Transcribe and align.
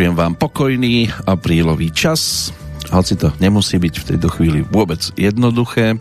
Prašujem 0.00 0.16
vám 0.16 0.32
pokojný 0.32 1.12
aprílový 1.28 1.92
čas. 1.92 2.48
Hoci 2.88 3.20
to 3.20 3.36
nemusí 3.36 3.76
byť 3.76 3.94
v 4.00 4.08
tejto 4.08 4.32
chvíli 4.32 4.64
vôbec 4.64 4.96
jednoduché, 5.12 6.00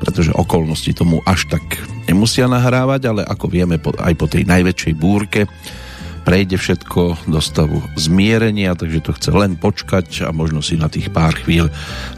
pretože 0.00 0.32
okolnosti 0.32 0.88
tomu 0.96 1.20
až 1.28 1.52
tak 1.52 1.60
nemusia 2.08 2.48
nahrávať, 2.48 3.04
ale 3.04 3.20
ako 3.20 3.52
vieme 3.52 3.76
aj 3.76 4.14
po 4.16 4.32
tej 4.32 4.48
najväčšej 4.48 4.94
búrke 4.96 5.44
prejde 6.24 6.56
všetko 6.56 7.28
do 7.28 7.36
stavu 7.36 7.84
zmierenia, 8.00 8.72
takže 8.80 9.04
to 9.04 9.12
chce 9.12 9.28
len 9.36 9.60
počkať 9.60 10.24
a 10.24 10.32
možno 10.32 10.64
si 10.64 10.80
na 10.80 10.88
tých 10.88 11.12
pár 11.12 11.36
chvíľ 11.36 11.68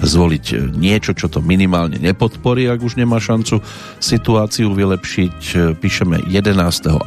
zvoliť 0.06 0.78
niečo, 0.78 1.10
čo 1.10 1.26
to 1.26 1.42
minimálne 1.42 1.98
nepodporí, 1.98 2.70
ak 2.70 2.86
už 2.86 3.02
nemá 3.02 3.18
šancu 3.18 3.58
situáciu 3.98 4.70
vylepšiť. 4.70 5.74
Píšeme 5.82 6.22
11. 6.30 6.54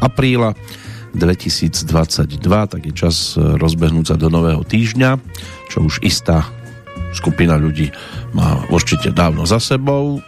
apríla 0.04 0.60
2022, 1.18 2.38
tak 2.70 2.81
je 2.86 2.94
čas 2.94 3.34
rozbehnúť 3.36 4.13
sa 4.13 4.16
do 4.16 4.30
nového 4.30 4.62
týždňa, 4.62 5.18
čo 5.70 5.85
už 5.85 6.05
istá 6.05 6.45
skupina 7.13 7.58
ľudí 7.58 7.90
má 8.38 8.62
určite 8.70 9.10
dávno 9.10 9.46
za 9.49 9.57
sebou. 9.57 10.21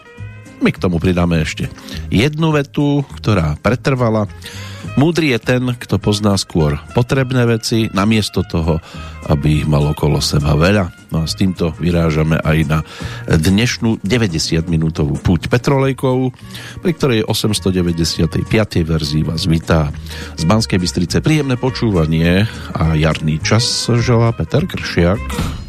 My 0.61 0.69
k 0.73 0.81
tomu 0.81 1.01
pridáme 1.01 1.41
ešte 1.41 1.69
jednu 2.13 2.53
vetu, 2.53 3.05
ktorá 3.17 3.57
pretrvala. 3.61 4.29
Múdry 4.99 5.31
je 5.33 5.39
ten, 5.39 5.63
kto 5.77 5.97
pozná 6.01 6.35
skôr 6.35 6.77
potrebné 6.91 7.47
veci, 7.47 7.87
namiesto 7.95 8.43
toho, 8.43 8.83
aby 9.29 9.63
ich 9.63 9.65
mal 9.69 9.85
okolo 9.87 10.19
seba 10.19 10.57
veľa. 10.57 10.91
No 11.11 11.23
a 11.23 11.29
s 11.29 11.35
týmto 11.35 11.75
vyrážame 11.75 12.39
aj 12.39 12.57
na 12.67 12.79
dnešnú 13.27 13.99
90-minútovú 14.03 15.19
púť 15.19 15.51
Petrolejkov, 15.51 16.31
pri 16.79 16.91
ktorej 16.95 17.27
895. 17.27 18.47
verzii 18.83 19.23
vás 19.27 19.43
vítá 19.47 19.91
z 20.39 20.43
Banskej 20.47 20.79
Bystrice. 20.79 21.19
Príjemné 21.19 21.59
počúvanie 21.59 22.47
a 22.75 22.95
jarný 22.95 23.43
čas 23.43 23.87
želá 23.91 24.31
Peter 24.31 24.63
Kršiak. 24.63 25.60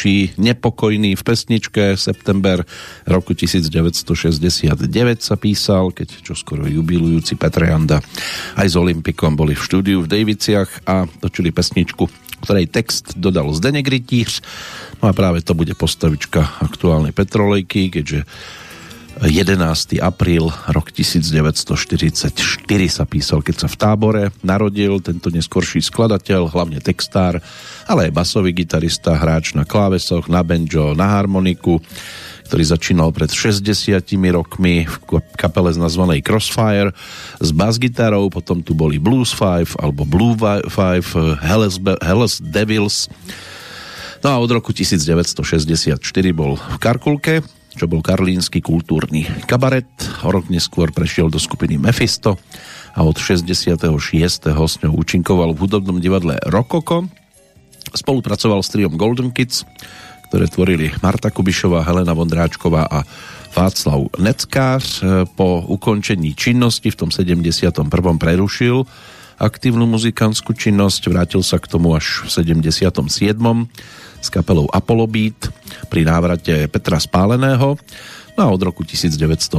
Ďalší 0.00 0.40
nepokojný 0.40 1.12
v 1.12 1.20
pesničke 1.20 1.92
september 2.00 2.64
roku 3.04 3.36
1969 3.36 4.80
sa 5.20 5.36
písal, 5.36 5.92
keď 5.92 6.24
čoskoro 6.24 6.64
jubilujúci 6.64 7.36
Petrejanda 7.36 8.00
aj 8.56 8.64
s 8.64 8.80
Olympikom 8.80 9.36
boli 9.36 9.52
v 9.52 9.60
štúdiu 9.60 10.00
v 10.00 10.08
Daviciach 10.08 10.88
a 10.88 11.04
točili 11.04 11.52
pesničku, 11.52 12.08
ktorej 12.40 12.72
text 12.72 13.12
dodal 13.20 13.52
Zdenek 13.52 13.84
Rytíř. 13.92 14.40
No 15.04 15.12
a 15.12 15.12
práve 15.12 15.44
to 15.44 15.52
bude 15.52 15.76
postavička 15.76 16.48
aktuálnej 16.64 17.12
Petrolejky, 17.12 17.92
keďže 17.92 18.24
11. 19.20 20.00
apríl 20.00 20.48
rok 20.48 20.96
1944 20.96 22.32
sa 22.88 23.04
písal, 23.04 23.44
keď 23.44 23.56
sa 23.60 23.68
v 23.68 23.76
tábore 23.76 24.22
narodil 24.40 24.96
tento 25.04 25.28
neskorší 25.28 25.84
skladateľ, 25.84 26.48
hlavne 26.48 26.80
textár, 26.80 27.36
ale 27.84 28.08
aj 28.08 28.16
basový 28.16 28.56
gitarista, 28.56 29.12
hráč 29.20 29.52
na 29.52 29.68
klávesoch, 29.68 30.24
na 30.32 30.40
banjo, 30.40 30.96
na 30.96 31.20
harmoniku, 31.20 31.84
ktorý 32.48 32.64
začínal 32.64 33.12
pred 33.12 33.28
60 33.28 34.00
rokmi 34.32 34.88
v 34.88 34.94
kapele 35.36 35.76
nazvanej 35.76 36.24
Crossfire 36.24 36.96
s 37.44 37.52
basgitarou, 37.52 38.32
potom 38.32 38.64
tu 38.64 38.72
boli 38.72 38.96
Blues 38.96 39.36
Five 39.36 39.76
alebo 39.76 40.08
Blue 40.08 40.32
Five, 40.64 41.12
Hellas, 41.44 41.76
Hellas 42.00 42.40
Devils, 42.40 43.04
No 44.20 44.28
a 44.28 44.36
od 44.36 44.52
roku 44.52 44.76
1964 44.76 45.96
bol 46.36 46.60
v 46.60 46.76
Karkulke, 46.76 47.40
čo 47.80 47.88
bol 47.88 48.04
karlínsky 48.04 48.60
kultúrny 48.60 49.24
kabaret. 49.48 49.88
Rok 50.20 50.52
neskôr 50.52 50.92
prešiel 50.92 51.32
do 51.32 51.40
skupiny 51.40 51.80
Mephisto 51.80 52.36
a 52.92 53.00
od 53.00 53.16
66. 53.16 53.80
s 54.44 54.74
ňou 54.84 54.92
účinkoval 55.00 55.56
v 55.56 55.64
hudobnom 55.64 55.96
divadle 55.96 56.36
Rokoko. 56.44 57.08
Spolupracoval 57.96 58.60
s 58.60 58.68
triom 58.68 59.00
Golden 59.00 59.32
Kids, 59.32 59.64
ktoré 60.28 60.44
tvorili 60.52 60.92
Marta 61.00 61.32
Kubišová, 61.32 61.80
Helena 61.88 62.12
Vondráčková 62.12 62.84
a 62.84 63.00
Václav 63.56 64.12
Neckář. 64.20 65.00
Po 65.32 65.64
ukončení 65.64 66.36
činnosti 66.36 66.92
v 66.92 67.00
tom 67.00 67.08
71. 67.08 67.80
prerušil 68.20 68.84
aktívnu 69.40 69.88
muzikantskú 69.88 70.52
činnosť, 70.52 71.08
vrátil 71.08 71.40
sa 71.40 71.56
k 71.56 71.64
tomu 71.64 71.96
až 71.96 72.28
v 72.28 72.44
77 72.60 73.40
s 74.20 74.28
kapelou 74.28 74.68
Apollo 74.68 75.08
pri 75.88 76.00
návrate 76.04 76.68
Petra 76.68 77.00
Spáleného. 77.00 77.80
No 78.38 78.40
a 78.46 78.48
od 78.52 78.62
roku 78.62 78.86
1980 78.86 79.56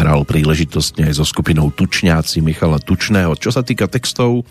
hral 0.00 0.20
príležitostne 0.24 1.08
aj 1.10 1.18
so 1.18 1.26
skupinou 1.26 1.72
Tučňáci 1.74 2.44
Michala 2.44 2.78
Tučného. 2.78 3.34
Čo 3.34 3.50
sa 3.50 3.66
týka 3.66 3.90
textov, 3.90 4.46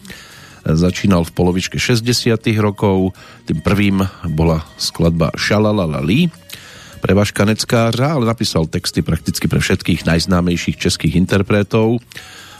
začínal 0.65 1.23
v 1.23 1.31
polovičke 1.31 1.79
60 1.79 2.03
rokov. 2.59 3.15
Tým 3.47 3.63
prvým 3.63 4.03
bola 4.35 4.65
skladba 4.75 5.31
Šalalalali. 5.33 6.29
pre 6.99 7.15
Vaškaneckářa, 7.15 8.19
ale 8.19 8.27
napísal 8.27 8.67
texty 8.67 8.99
prakticky 8.99 9.47
pre 9.47 9.63
všetkých 9.63 10.03
najznámejších 10.03 10.75
českých 10.75 11.15
interpretov 11.15 12.03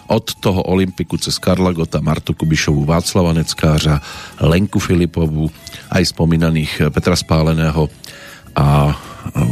od 0.10 0.26
toho 0.42 0.66
Olympiku 0.66 1.22
cez 1.22 1.38
Karla 1.38 1.70
Gota, 1.70 2.02
Martu 2.02 2.34
Kubišovu, 2.34 2.82
Václava 2.82 3.34
Neckářa, 3.38 4.02
Lenku 4.42 4.82
Filipovu, 4.82 5.54
aj 5.94 6.10
spomínaných 6.10 6.90
Petra 6.90 7.14
Spáleného 7.14 7.86
a 8.58 8.98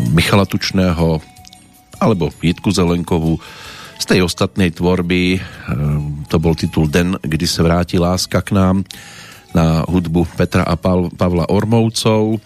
Michala 0.09 0.49
Tučného, 0.49 1.21
alebo 2.01 2.33
Jitku 2.41 2.73
Zelenkovú. 2.73 3.37
Z 3.97 4.05
tej 4.13 4.25
ostatnej 4.25 4.73
tvorby, 4.73 5.41
to 6.29 6.37
bol 6.41 6.53
titul 6.53 6.89
Den, 6.89 7.17
kdy 7.21 7.45
se 7.47 7.61
vrátí 7.61 7.97
láska 7.97 8.41
k 8.41 8.53
nám, 8.57 8.85
na 9.53 9.85
hudbu 9.89 10.25
Petra 10.37 10.65
a 10.65 10.77
Pavla 11.17 11.49
Ormovcov, 11.49 12.37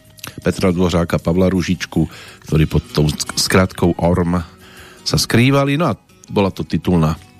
Petra 0.44 0.72
Dvořáka, 0.72 1.20
Pavla 1.20 1.50
Ružičku, 1.50 2.08
ktorí 2.48 2.66
pod 2.68 2.84
tou 2.96 3.08
skratkou 3.36 3.98
ORM 4.00 4.40
sa 5.04 5.18
skrývali. 5.18 5.76
No 5.76 5.92
a 5.92 5.98
bola 6.32 6.54
to 6.54 6.64
titulná 6.64 7.18
E, 7.20 7.31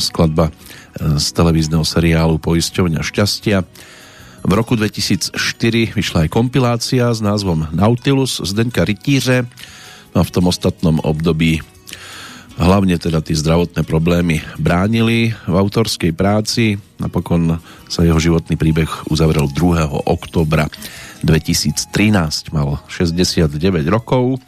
skladba 0.00 0.48
e, 0.48 0.52
z 1.18 1.26
televízneho 1.32 1.84
seriálu 1.84 2.40
Poisťovňa 2.40 3.00
šťastia. 3.04 3.64
V 4.46 4.52
roku 4.54 4.78
2004 4.78 5.34
vyšla 5.98 6.26
aj 6.26 6.32
kompilácia 6.32 7.10
s 7.10 7.18
názvom 7.18 7.68
Nautilus 7.74 8.38
Zdenka 8.42 8.86
Rytíře. 8.86 9.44
No 10.14 10.16
a 10.20 10.24
v 10.24 10.32
tom 10.32 10.48
ostatnom 10.48 11.02
období 11.02 11.60
hlavne 12.58 12.98
teda 12.98 13.22
tie 13.22 13.38
zdravotné 13.38 13.86
problémy 13.86 14.42
bránili 14.58 15.30
v 15.46 15.54
autorskej 15.54 16.10
práci. 16.10 16.74
Napokon 16.98 17.62
sa 17.86 18.02
jeho 18.02 18.18
životný 18.18 18.58
príbeh 18.58 18.90
uzavrel 19.08 19.46
2. 19.46 19.86
oktobra 20.10 20.66
2013. 21.22 22.50
Mal 22.50 22.82
69 22.90 23.86
rokov. 23.86 24.42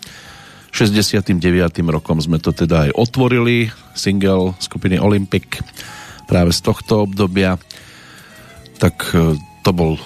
69. 0.70 1.34
rokom 1.90 2.19
sme 2.22 2.38
to 2.38 2.55
teda 2.55 2.88
aj 2.88 2.90
otvorili, 2.94 3.70
single 3.94 4.55
skupiny 4.62 4.96
Olympic 4.96 5.61
práve 6.31 6.55
z 6.55 6.61
tohto 6.62 7.11
obdobia. 7.11 7.58
Tak 8.78 8.96
e, 9.12 9.34
to 9.67 9.70
bol 9.75 9.99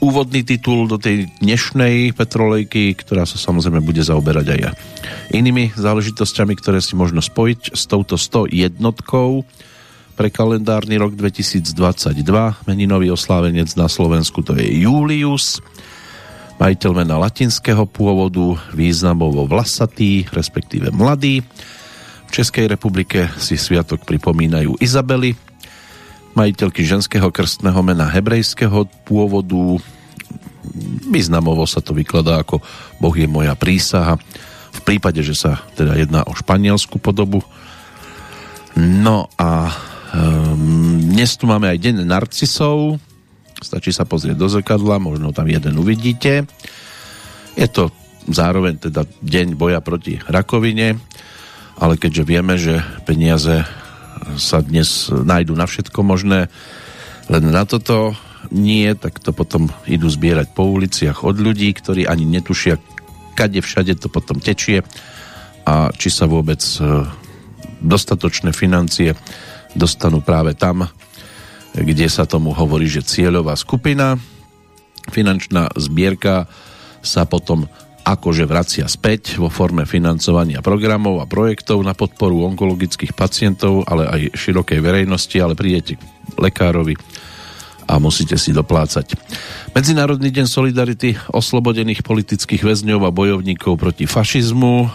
úvodný 0.00 0.40
titul 0.42 0.88
do 0.88 0.96
tej 0.96 1.28
dnešnej 1.44 2.16
Petrolejky, 2.16 2.96
ktorá 2.96 3.28
sa 3.28 3.36
samozrejme 3.36 3.84
bude 3.84 4.00
zaoberať 4.00 4.46
aj 4.56 4.60
inými 5.36 5.76
záležitosťami, 5.76 6.56
ktoré 6.56 6.80
si 6.80 6.96
možno 6.96 7.20
spojiť 7.20 7.76
s 7.76 7.84
touto 7.84 8.16
101 8.16 8.80
pre 10.16 10.28
kalendárny 10.28 10.96
rok 11.00 11.16
2022. 11.16 12.24
Meninový 12.68 13.12
oslávenec 13.12 13.76
na 13.76 13.88
Slovensku 13.88 14.40
to 14.40 14.56
je 14.56 14.84
Julius 14.84 15.60
majiteľ 16.60 16.90
mena 16.92 17.16
latinského 17.16 17.88
pôvodu, 17.88 18.52
významovo 18.76 19.48
vlasatý, 19.48 20.28
respektíve 20.28 20.92
mladý. 20.92 21.40
V 22.28 22.30
Českej 22.30 22.68
republike 22.68 23.32
si 23.40 23.56
sviatok 23.56 24.04
pripomínajú 24.04 24.76
Izabely, 24.76 25.34
majiteľky 26.36 26.84
ženského 26.84 27.32
krstného 27.32 27.80
mena 27.80 28.06
hebrejského 28.06 28.86
pôvodu. 29.08 29.80
Významovo 31.10 31.64
sa 31.64 31.80
to 31.80 31.96
vykladá 31.96 32.44
ako 32.44 32.60
Boh 33.00 33.16
je 33.16 33.26
moja 33.26 33.56
prísaha. 33.56 34.20
V 34.70 34.80
prípade, 34.86 35.24
že 35.24 35.34
sa 35.34 35.64
teda 35.74 35.96
jedná 35.98 36.22
o 36.28 36.36
španielskú 36.36 37.02
podobu. 37.02 37.42
No 38.78 39.26
a 39.34 39.74
um, 40.14 41.02
dnes 41.02 41.34
tu 41.34 41.50
máme 41.50 41.66
aj 41.66 41.82
deň 41.82 42.06
narcisov, 42.06 43.02
Stačí 43.60 43.92
sa 43.92 44.08
pozrieť 44.08 44.36
do 44.40 44.48
zrkadla, 44.48 44.96
možno 44.96 45.36
tam 45.36 45.46
jeden 45.46 45.76
uvidíte. 45.76 46.48
Je 47.54 47.68
to 47.68 47.92
zároveň 48.28 48.80
teda 48.80 49.04
deň 49.20 49.56
boja 49.56 49.84
proti 49.84 50.20
rakovine, 50.28 50.96
ale 51.76 51.94
keďže 51.96 52.22
vieme, 52.24 52.54
že 52.56 52.80
peniaze 53.04 53.64
sa 54.36 54.58
dnes 54.60 55.08
nájdu 55.08 55.56
na 55.56 55.64
všetko 55.64 56.00
možné, 56.04 56.52
len 57.28 57.44
na 57.48 57.64
toto 57.64 58.16
nie, 58.48 58.88
tak 58.96 59.20
to 59.20 59.36
potom 59.36 59.68
idú 59.84 60.08
zbierať 60.08 60.56
po 60.56 60.64
uliciach 60.66 61.22
od 61.24 61.36
ľudí, 61.36 61.70
ktorí 61.76 62.08
ani 62.08 62.24
netušia, 62.24 62.80
kade 63.36 63.60
všade 63.60 63.96
to 64.00 64.08
potom 64.08 64.40
tečie 64.40 64.82
a 65.68 65.92
či 65.92 66.08
sa 66.08 66.24
vôbec 66.24 66.60
e, 66.80 67.04
dostatočné 67.84 68.56
financie 68.56 69.12
dostanú 69.76 70.24
práve 70.24 70.56
tam, 70.56 70.88
kde 71.74 72.06
sa 72.10 72.26
tomu 72.26 72.50
hovorí, 72.50 72.90
že 72.90 73.06
cieľová 73.06 73.54
skupina. 73.54 74.18
Finančná 75.10 75.70
zbierka 75.78 76.50
sa 77.00 77.24
potom 77.24 77.66
akože 78.00 78.48
vracia 78.48 78.86
späť 78.88 79.36
vo 79.36 79.52
forme 79.52 79.84
financovania 79.84 80.64
programov 80.64 81.20
a 81.20 81.28
projektov 81.28 81.84
na 81.84 81.92
podporu 81.92 82.48
onkologických 82.48 83.12
pacientov, 83.12 83.84
ale 83.86 84.08
aj 84.08 84.20
širokej 84.34 84.80
verejnosti, 84.80 85.36
ale 85.36 85.54
prídete 85.54 86.00
k 86.00 86.02
lekárovi 86.40 86.96
a 87.90 87.98
musíte 87.98 88.38
si 88.38 88.54
doplácať. 88.54 89.18
Medzinárodný 89.74 90.30
deň 90.30 90.46
solidarity 90.46 91.18
oslobodených 91.30 92.06
politických 92.06 92.62
väzňov 92.62 93.02
a 93.02 93.14
bojovníkov 93.14 93.74
proti 93.76 94.06
fašizmu, 94.06 94.86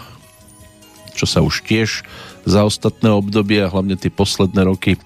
čo 1.12 1.24
sa 1.28 1.44
už 1.44 1.64
tiež 1.64 2.04
za 2.48 2.64
ostatné 2.64 3.12
obdobie 3.12 3.60
a 3.64 3.72
hlavne 3.72 4.00
tie 4.00 4.08
posledné 4.12 4.64
roky 4.64 4.96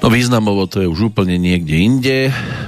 No 0.00 0.08
významovo 0.08 0.64
to 0.64 0.80
je 0.80 0.88
už 0.88 1.12
úplne 1.12 1.36
niekde 1.36 1.76
inde. 1.76 2.16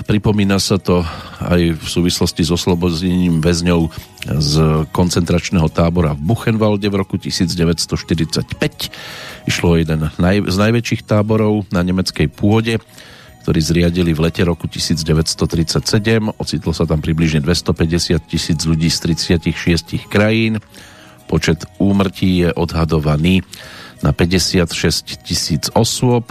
Pripomína 0.04 0.60
sa 0.60 0.76
to 0.76 1.00
aj 1.40 1.80
v 1.80 1.86
súvislosti 1.88 2.44
s 2.44 2.52
oslobodením 2.52 3.40
väzňov 3.40 3.88
z 4.36 4.54
koncentračného 4.92 5.64
tábora 5.72 6.12
v 6.12 6.28
Buchenwalde 6.28 6.92
v 6.92 7.00
roku 7.00 7.16
1945. 7.16 9.48
Išlo 9.48 9.66
o 9.72 9.80
jeden 9.80 10.12
z 10.44 10.56
najväčších 10.60 11.08
táborov 11.08 11.64
na 11.72 11.80
nemeckej 11.80 12.28
pôde, 12.28 12.76
ktorý 13.48 13.60
zriadili 13.64 14.12
v 14.12 14.28
lete 14.28 14.44
roku 14.44 14.68
1937. 14.68 16.36
Ocitlo 16.36 16.76
sa 16.76 16.84
tam 16.84 17.00
približne 17.00 17.40
250 17.40 18.28
tisíc 18.28 18.60
ľudí 18.68 18.92
z 18.92 19.08
36 19.08 20.04
krajín. 20.04 20.60
Počet 21.32 21.64
úmrtí 21.80 22.44
je 22.44 22.52
odhadovaný 22.52 23.40
na 24.04 24.12
56 24.12 25.24
tisíc 25.24 25.72
osôb. 25.72 26.28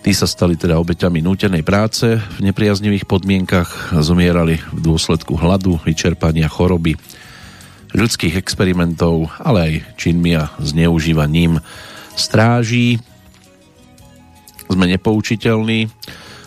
Tí 0.00 0.16
sa 0.16 0.24
stali 0.24 0.56
teda 0.56 0.80
obeťami 0.80 1.20
nútenej 1.20 1.60
práce 1.60 2.16
v 2.16 2.38
nepriaznivých 2.40 3.04
podmienkach, 3.04 3.92
zomierali 4.00 4.56
v 4.72 4.80
dôsledku 4.80 5.36
hladu, 5.36 5.76
vyčerpania 5.84 6.48
choroby, 6.48 6.96
ľudských 7.92 8.32
experimentov, 8.40 9.28
ale 9.36 9.58
aj 9.60 9.72
činmi 10.00 10.40
a 10.40 10.48
zneužívaním 10.56 11.60
stráží. 12.16 12.96
Sme 14.72 14.88
nepoučiteľní 14.88 15.92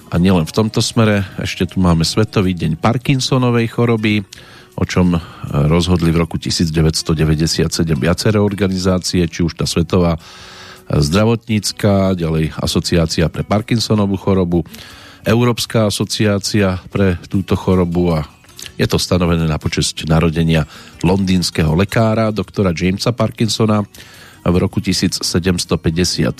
a 0.09 0.15
nielen 0.17 0.49
v 0.49 0.55
tomto 0.55 0.81
smere, 0.81 1.21
ešte 1.37 1.69
tu 1.69 1.77
máme 1.77 2.01
Svetový 2.01 2.57
deň 2.57 2.81
Parkinsonovej 2.81 3.69
choroby, 3.69 4.25
o 4.81 4.83
čom 4.89 5.13
rozhodli 5.69 6.09
v 6.09 6.25
roku 6.25 6.41
1997 6.41 7.69
viaceré 8.01 8.41
organizácie, 8.41 9.21
či 9.29 9.45
už 9.45 9.61
tá 9.61 9.69
Svetová 9.69 10.17
zdravotnícka, 10.89 12.17
ďalej 12.17 12.55
Asociácia 12.59 13.29
pre 13.31 13.43
Parkinsonovú 13.47 14.17
chorobu, 14.19 14.65
Európska 15.23 15.87
asociácia 15.87 16.83
pre 16.91 17.15
túto 17.31 17.55
chorobu 17.55 18.11
a 18.11 18.27
je 18.75 18.87
to 18.89 18.99
stanovené 18.99 19.47
na 19.47 19.55
počesť 19.55 20.09
narodenia 20.09 20.67
londýnskeho 21.05 21.71
lekára, 21.77 22.33
doktora 22.35 22.75
Jamesa 22.75 23.15
Parkinsona 23.15 23.85
v 24.43 24.55
roku 24.59 24.83
1755. 24.83 26.35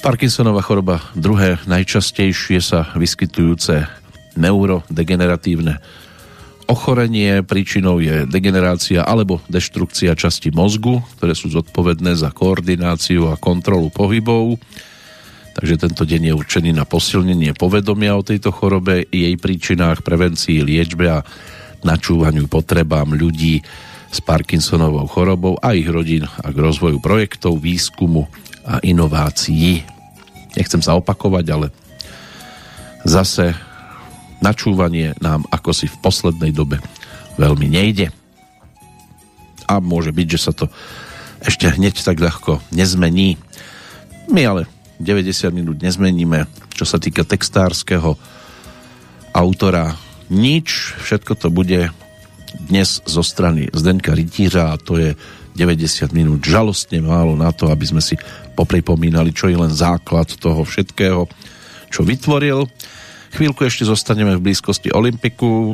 Parkinsonova 0.00 0.62
choroba, 0.64 1.04
druhé 1.12 1.60
najčastejšie 1.68 2.58
sa 2.64 2.90
vyskytujúce 2.96 3.86
neurodegeneratívne 4.40 5.76
ochorenie, 6.72 7.44
príčinou 7.44 8.00
je 8.00 8.24
degenerácia 8.24 9.04
alebo 9.04 9.44
deštrukcia 9.52 10.16
časti 10.16 10.48
mozgu, 10.48 11.04
ktoré 11.20 11.36
sú 11.36 11.52
zodpovedné 11.52 12.16
za 12.16 12.32
koordináciu 12.32 13.28
a 13.28 13.36
kontrolu 13.36 13.92
pohybov. 13.92 14.56
Takže 15.52 15.76
tento 15.76 16.08
deň 16.08 16.32
je 16.32 16.38
určený 16.38 16.70
na 16.72 16.88
posilnenie 16.88 17.52
povedomia 17.52 18.16
o 18.16 18.24
tejto 18.24 18.48
chorobe, 18.48 19.04
jej 19.12 19.36
príčinách, 19.36 20.00
prevencii, 20.00 20.64
liečbe 20.64 21.12
a 21.12 21.20
načúvaniu 21.84 22.48
potrebám 22.48 23.12
ľudí 23.12 23.60
s 24.08 24.18
Parkinsonovou 24.24 25.04
chorobou 25.12 25.60
a 25.60 25.76
ich 25.76 25.88
rodín 25.88 26.24
a 26.24 26.48
k 26.48 26.56
rozvoju 26.56 27.04
projektov, 27.04 27.60
výskumu 27.60 28.24
a 28.64 28.80
inovácií. 28.80 29.84
Nechcem 30.56 30.80
sa 30.80 30.96
opakovať, 30.96 31.44
ale 31.52 31.66
zase 33.04 33.52
načúvanie 34.42 35.14
nám 35.22 35.46
ako 35.48 35.70
si 35.72 35.86
v 35.88 36.00
poslednej 36.02 36.52
dobe 36.52 36.82
veľmi 37.40 37.66
nejde. 37.70 38.10
A 39.70 39.78
môže 39.78 40.12
byť, 40.12 40.26
že 40.28 40.40
sa 40.40 40.52
to 40.52 40.68
ešte 41.42 41.70
hneď 41.70 41.96
tak 42.02 42.18
ľahko 42.20 42.60
nezmení. 42.74 43.40
My 44.30 44.42
ale 44.46 44.62
90 45.02 45.50
minút 45.50 45.82
nezmeníme, 45.82 46.46
čo 46.74 46.84
sa 46.86 47.02
týka 47.02 47.26
textárskeho 47.26 48.14
autora 49.32 49.96
nič, 50.30 50.96
všetko 51.02 51.32
to 51.34 51.48
bude 51.48 51.90
dnes 52.68 53.00
zo 53.08 53.24
strany 53.24 53.72
Zdenka 53.72 54.12
Rytířa 54.12 54.76
a 54.76 54.80
to 54.80 55.00
je 55.00 55.16
90 55.56 56.16
minút 56.16 56.40
žalostne 56.44 57.00
málo 57.04 57.36
na 57.36 57.52
to, 57.52 57.68
aby 57.68 57.84
sme 57.84 58.00
si 58.00 58.16
popripomínali, 58.56 59.32
čo 59.32 59.48
je 59.48 59.56
len 59.56 59.72
základ 59.72 60.28
toho 60.40 60.64
všetkého, 60.64 61.28
čo 61.92 62.00
vytvoril. 62.04 62.68
Chvíľku 63.32 63.64
ešte 63.64 63.88
zostaneme 63.88 64.36
v 64.36 64.44
blízkosti 64.44 64.92
Olympiku, 64.92 65.72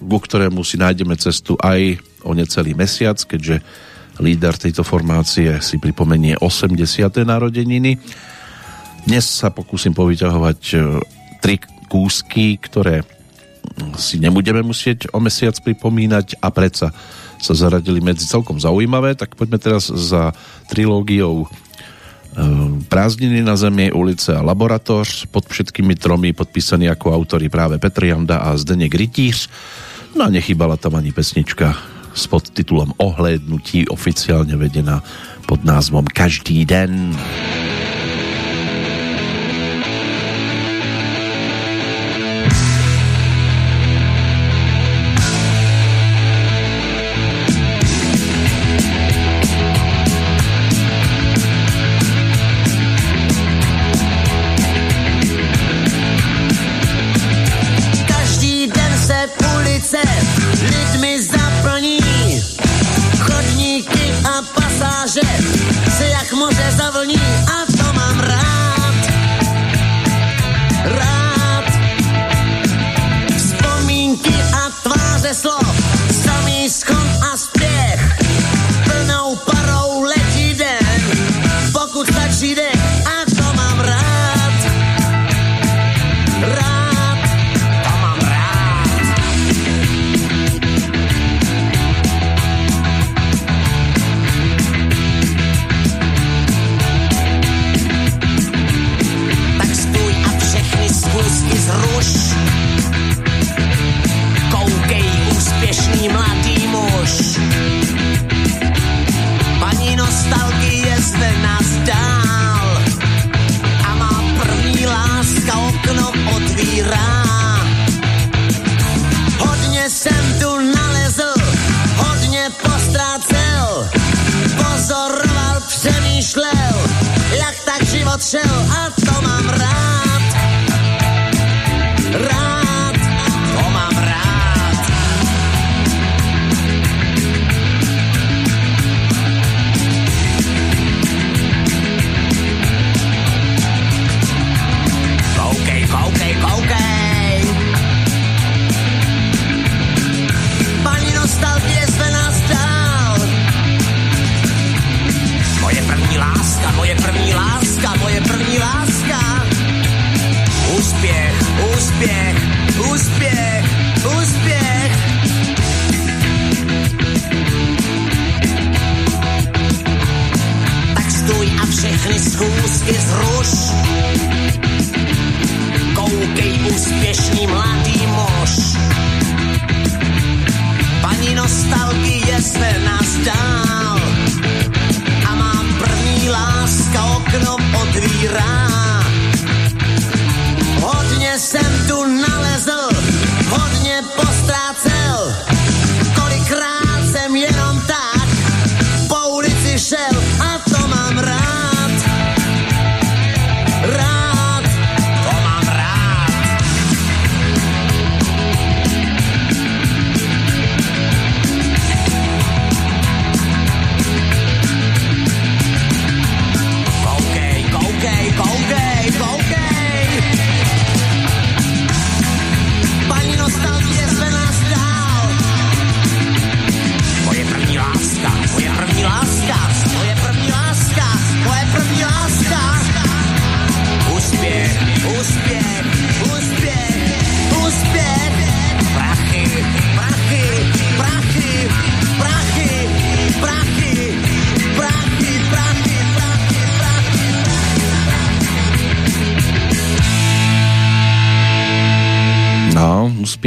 ku 0.00 0.18
ktorému 0.20 0.64
si 0.64 0.80
nájdeme 0.80 1.12
cestu 1.20 1.52
aj 1.60 2.00
o 2.24 2.32
necelý 2.32 2.72
mesiac, 2.72 3.20
keďže 3.20 3.60
líder 4.16 4.56
tejto 4.56 4.80
formácie 4.80 5.60
si 5.60 5.76
pripomenie 5.76 6.40
80. 6.40 6.72
narodeniny. 7.20 8.00
Dnes 9.04 9.24
sa 9.28 9.52
pokúsim 9.52 9.92
povyťahovať 9.92 10.60
e, 10.72 10.76
tri 11.44 11.60
kúsky, 11.92 12.56
ktoré 12.56 13.04
si 14.00 14.16
nebudeme 14.16 14.64
musieť 14.64 15.12
o 15.12 15.20
mesiac 15.20 15.52
pripomínať 15.60 16.40
a 16.40 16.48
predsa 16.48 16.96
sa 17.36 17.52
zaradili 17.52 18.00
medzi 18.00 18.24
celkom 18.24 18.56
zaujímavé, 18.56 19.12
tak 19.12 19.36
poďme 19.36 19.60
teraz 19.60 19.92
za 19.92 20.32
trilógiou 20.72 21.44
Prázdniny 22.88 23.42
na 23.42 23.56
zemi, 23.56 23.92
ulice 23.92 24.36
a 24.36 24.44
laboratoř 24.44 25.26
pod 25.32 25.48
všetkými 25.48 25.96
tromi 25.96 26.32
podpísaní 26.32 26.88
ako 26.88 27.16
autory 27.16 27.48
práve 27.48 27.80
Petr 27.80 28.04
Janda 28.04 28.38
a 28.38 28.56
Zdeněk 28.56 28.94
Rytíř. 28.94 29.48
No 30.16 30.24
a 30.24 30.28
nechybala 30.28 30.76
tam 30.76 31.00
ani 31.00 31.12
pesnička 31.12 31.76
s 32.16 32.28
podtitulom 32.28 32.92
Ohlédnutí 32.96 33.88
oficiálne 33.88 34.56
vedená 34.56 35.00
pod 35.48 35.64
názvom 35.64 36.04
Každý 36.08 36.64
den. 36.64 37.12
Každý 37.12 37.84
den. 37.84 37.95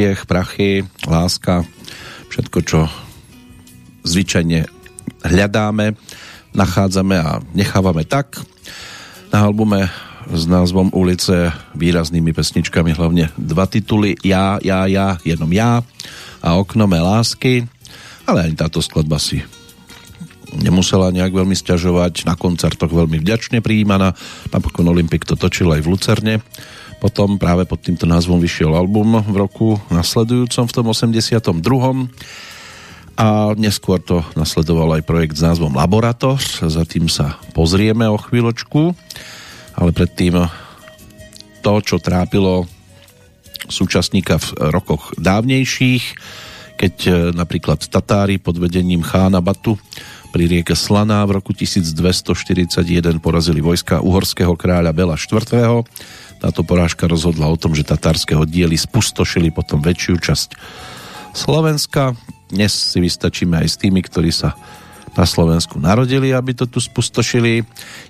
Úspech, 0.09 0.25
prachy, 0.25 0.81
láska, 1.05 1.61
všetko, 2.33 2.59
čo 2.65 2.89
zvyčajne 4.09 4.65
hľadáme, 5.21 5.93
nachádzame 6.57 7.13
a 7.13 7.37
nechávame 7.53 8.09
tak. 8.09 8.41
Na 9.29 9.45
albume 9.45 9.85
s 10.33 10.49
názvom 10.49 10.89
Ulice 10.97 11.53
výraznými 11.77 12.33
pesničkami 12.33 12.97
hlavne 12.97 13.29
dva 13.37 13.69
tituly 13.69 14.17
Ja, 14.25 14.57
ja, 14.65 14.89
ja, 14.89 15.21
jenom 15.21 15.53
ja 15.53 15.85
a 16.41 16.57
Okno 16.57 16.89
mé 16.89 16.97
lásky, 16.97 17.69
ale 18.25 18.49
ani 18.49 18.57
táto 18.57 18.81
skladba 18.81 19.21
si 19.21 19.45
nemusela 20.57 21.13
nejak 21.13 21.37
veľmi 21.37 21.53
stiažovať, 21.53 22.25
na 22.25 22.33
koncertoch 22.33 22.89
veľmi 22.89 23.21
vďačne 23.21 23.61
prijímaná, 23.61 24.17
napokon 24.49 24.89
Olympik 24.89 25.21
to 25.29 25.37
točil 25.37 25.69
aj 25.69 25.85
v 25.85 25.89
Lucerne 25.93 26.35
potom 26.99 27.39
práve 27.39 27.63
pod 27.63 27.79
týmto 27.79 28.03
názvom 28.03 28.37
vyšiel 28.43 28.75
album 28.75 29.23
v 29.23 29.35
roku 29.39 29.67
nasledujúcom, 29.87 30.67
v 30.67 30.73
tom 30.75 30.85
82. 30.91 31.55
a 33.15 33.55
neskôr 33.55 34.03
to 34.03 34.19
nasledoval 34.35 34.99
aj 34.99 35.07
projekt 35.07 35.39
s 35.39 35.43
názvom 35.47 35.71
Laborator, 35.75 36.39
za 36.43 36.83
tým 36.83 37.07
sa 37.07 37.39
pozrieme 37.55 38.03
o 38.11 38.19
chvíľočku, 38.19 38.91
ale 39.79 39.95
predtým 39.95 40.43
to, 41.63 41.73
čo 41.83 42.03
trápilo 42.03 42.67
súčasníka 43.67 44.39
v 44.39 44.71
rokoch 44.71 45.15
dávnejších, 45.19 46.03
keď 46.79 46.93
e, 47.05 47.11
napríklad 47.35 47.83
Tatári 47.91 48.39
pod 48.39 48.55
vedením 48.55 49.03
chána 49.03 49.43
Batu 49.43 49.75
pri 50.31 50.47
rieke 50.47 50.77
Slaná 50.77 51.25
v 51.27 51.41
roku 51.41 51.51
1241 51.51 53.19
porazili 53.19 53.59
vojska 53.59 53.99
uhorského 53.99 54.53
kráľa 54.55 54.95
Bela 54.95 55.17
IV. 55.19 55.83
Táto 56.39 56.63
porážka 56.63 57.05
rozhodla 57.05 57.51
o 57.51 57.59
tom, 57.59 57.75
že 57.75 57.83
tatárske 57.83 58.35
oddiely 58.35 58.79
spustošili 58.79 59.51
potom 59.51 59.83
väčšiu 59.83 60.15
časť 60.19 60.49
Slovenska. 61.35 62.15
Dnes 62.49 62.71
si 62.71 62.97
vystačíme 63.03 63.59
aj 63.59 63.67
s 63.67 63.75
tými, 63.77 63.99
ktorí 64.01 64.31
sa 64.31 64.55
na 65.19 65.25
Slovensku 65.25 65.81
narodili, 65.81 66.31
aby 66.31 66.55
to 66.55 66.63
tu 66.69 66.79
spustošili. 66.79 67.65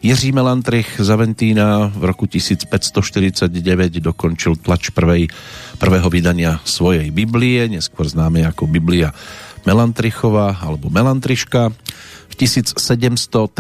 Jiří 0.06 0.30
Melantrich 0.30 1.00
z 1.00 1.10
Aventína 1.10 1.90
v 1.90 2.04
roku 2.06 2.30
1549 2.30 3.50
dokončil 3.98 4.60
tlač 4.62 4.94
prvej, 4.94 5.32
prvého 5.82 6.08
vydania 6.12 6.62
svojej 6.68 7.10
Biblie, 7.10 7.66
neskôr 7.66 8.06
známe 8.06 8.46
ako 8.46 8.70
Biblia 8.70 9.16
Melantrichova 9.66 10.56
alebo 10.60 10.94
Melantriška. 10.94 11.74
V 12.30 12.34
1713 12.38 13.58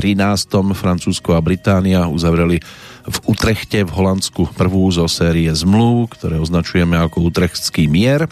Francúzsko 0.77 1.35
a 1.35 1.41
Británia 1.41 2.07
uzavreli 2.07 2.61
v 3.09 3.17
Utrechte 3.25 3.81
v 3.81 3.91
Holandsku 3.91 4.53
prvú 4.53 4.85
zo 4.93 5.09
série 5.09 5.49
zmluv, 5.49 6.13
ktoré 6.13 6.37
označujeme 6.37 6.93
ako 7.01 7.33
Utrechtský 7.33 7.89
mier 7.89 8.29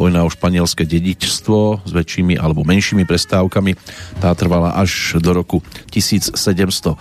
vojna 0.00 0.24
o 0.24 0.32
španielské 0.32 0.88
dedičstvo 0.88 1.84
s 1.84 1.90
väčšími 1.92 2.40
alebo 2.40 2.64
menšími 2.64 3.04
prestávkami. 3.04 3.76
Tá 4.18 4.32
trvala 4.32 4.72
až 4.74 5.20
do 5.20 5.36
roku 5.36 5.60
1714, 5.92 6.96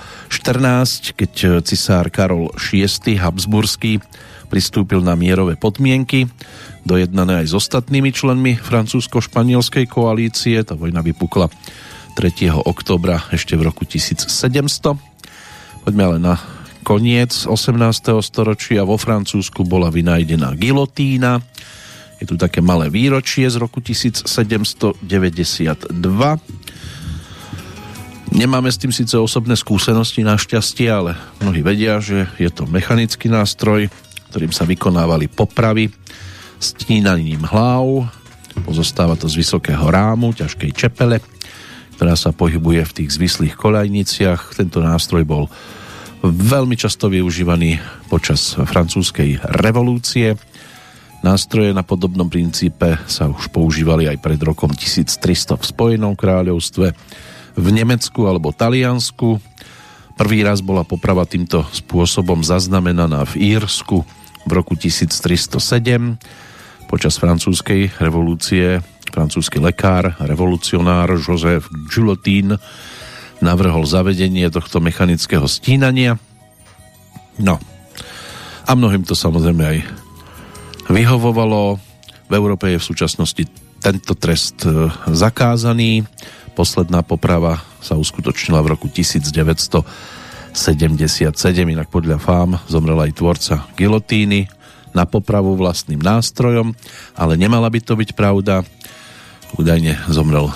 keď 1.16 1.64
cisár 1.64 2.12
Karol 2.12 2.52
VI. 2.60 2.92
Habsburský 3.16 4.04
pristúpil 4.52 5.00
na 5.00 5.16
mierové 5.16 5.56
podmienky, 5.56 6.28
dojednané 6.84 7.42
aj 7.42 7.56
s 7.56 7.58
ostatnými 7.58 8.12
členmi 8.12 8.60
francúzsko-španielskej 8.60 9.88
koalície. 9.88 10.60
Tá 10.68 10.76
vojna 10.76 11.00
vypukla 11.00 11.48
3. 12.20 12.52
oktobra 12.52 13.24
ešte 13.32 13.56
v 13.56 13.72
roku 13.72 13.88
1700. 13.88 14.28
Poďme 15.88 16.04
ale 16.06 16.18
na 16.20 16.36
koniec 16.82 17.46
18. 17.48 17.78
storočia. 18.22 18.84
Vo 18.84 18.98
Francúzsku 18.98 19.64
bola 19.64 19.94
vynajdená 19.94 20.54
gilotína, 20.58 21.40
je 22.22 22.30
tu 22.30 22.38
také 22.38 22.62
malé 22.62 22.86
výročie 22.94 23.50
z 23.50 23.58
roku 23.58 23.82
1792. 23.82 25.02
Nemáme 28.32 28.70
s 28.70 28.78
tým 28.78 28.94
síce 28.94 29.18
osobné 29.18 29.58
skúsenosti 29.58 30.22
našťastie, 30.22 30.88
ale 30.88 31.18
mnohí 31.42 31.66
vedia, 31.66 31.98
že 31.98 32.30
je 32.38 32.54
to 32.54 32.70
mechanický 32.70 33.26
nástroj, 33.26 33.90
ktorým 34.30 34.54
sa 34.54 34.70
vykonávali 34.70 35.34
popravy 35.34 35.90
s 36.62 36.78
tínaním 36.78 37.42
hlav. 37.42 38.06
Pozostáva 38.62 39.18
to 39.18 39.26
z 39.26 39.42
vysokého 39.42 39.84
rámu, 39.90 40.32
ťažkej 40.38 40.72
čepele, 40.78 41.20
ktorá 41.98 42.14
sa 42.14 42.30
pohybuje 42.30 42.86
v 42.86 42.96
tých 43.02 43.18
zvislých 43.18 43.58
kolajniciach. 43.58 44.54
Tento 44.62 44.80
nástroj 44.80 45.26
bol 45.26 45.50
veľmi 46.22 46.78
často 46.78 47.10
využívaný 47.10 47.82
počas 48.10 48.54
francúzskej 48.58 49.42
revolúcie 49.62 50.38
Nástroje 51.22 51.70
na 51.70 51.86
podobnom 51.86 52.26
princípe 52.26 52.98
sa 53.06 53.30
už 53.30 53.54
používali 53.54 54.10
aj 54.10 54.18
pred 54.26 54.42
rokom 54.42 54.74
1300 54.74 55.54
v 55.54 55.64
Spojenom 55.70 56.18
kráľovstve, 56.18 56.98
v 57.62 57.68
Nemecku 57.70 58.26
alebo 58.26 58.50
Taliansku. 58.50 59.38
Prvý 60.18 60.42
raz 60.42 60.66
bola 60.66 60.82
poprava 60.82 61.30
týmto 61.30 61.62
spôsobom 61.70 62.42
zaznamenaná 62.42 63.22
v 63.30 63.54
Írsku 63.54 64.02
v 64.50 64.52
roku 64.52 64.74
1307 64.74 65.62
počas 66.90 67.22
francúzskej 67.22 68.02
revolúcie 68.02 68.82
francúzsky 69.14 69.62
lekár, 69.62 70.18
revolucionár 70.26 71.22
Joseph 71.22 71.70
Guillotin 71.86 72.58
navrhol 73.42 73.84
zavedenie 73.84 74.48
tohto 74.54 74.78
mechanického 74.80 75.50
stínania. 75.50 76.16
No, 77.42 77.58
a 78.66 78.72
mnohým 78.78 79.04
to 79.04 79.18
samozrejme 79.18 79.64
aj 79.66 79.78
vyhovovalo. 80.88 81.82
V 82.30 82.34
Európe 82.38 82.72
je 82.72 82.80
v 82.80 82.88
súčasnosti 82.88 83.44
tento 83.82 84.14
trest 84.14 84.64
e, 84.64 84.88
zakázaný. 85.10 86.06
Posledná 86.54 87.02
poprava 87.02 87.60
sa 87.82 87.98
uskutočnila 87.98 88.62
v 88.62 88.78
roku 88.78 88.88
1977, 88.88 90.54
inak 91.66 91.90
podľa 91.90 92.22
fám 92.22 92.62
zomrel 92.70 93.02
aj 93.02 93.18
tvorca 93.18 93.56
gilotíny 93.74 94.46
na 94.92 95.08
popravu 95.08 95.56
vlastným 95.58 96.00
nástrojom, 96.00 96.76
ale 97.16 97.34
nemala 97.40 97.72
by 97.72 97.80
to 97.82 97.98
byť 97.98 98.14
pravda. 98.14 98.62
Údajne 99.58 99.98
zomrel 100.12 100.52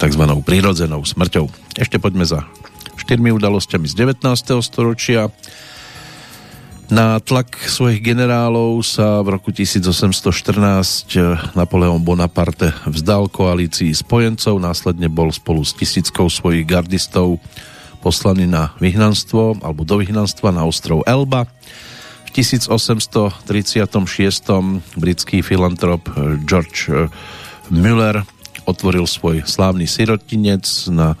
tzv. 0.00 0.24
prírodzenou 0.40 1.04
smrťou. 1.04 1.52
Ešte 1.76 2.00
poďme 2.00 2.24
za 2.24 2.48
štyrmi 2.96 3.28
udalosťami 3.36 3.84
z 3.84 4.08
19. 4.08 4.24
storočia. 4.64 5.28
Na 6.90 7.22
tlak 7.22 7.54
svojich 7.54 8.02
generálov 8.02 8.82
sa 8.82 9.22
v 9.22 9.38
roku 9.38 9.54
1814 9.54 11.54
Napoleon 11.54 12.02
Bonaparte 12.02 12.74
vzdal 12.88 13.30
koalícii 13.30 13.94
spojencov, 13.94 14.58
následne 14.58 15.06
bol 15.06 15.30
spolu 15.30 15.62
s 15.62 15.70
tisíckou 15.76 16.26
svojich 16.26 16.66
gardistov 16.66 17.38
poslaný 18.02 18.48
na 18.48 18.74
vyhnanstvo 18.82 19.62
alebo 19.62 19.86
do 19.86 20.02
vyhnanstva 20.02 20.50
na 20.50 20.66
ostrov 20.66 21.06
Elba. 21.06 21.46
V 22.26 22.42
1836 22.42 23.38
britský 24.98 25.46
filantrop 25.46 26.10
George 26.42 26.90
Müller 27.70 28.26
otvoril 28.70 29.04
svoj 29.04 29.42
slávny 29.42 29.90
sirotinec 29.90 30.64
na 30.94 31.18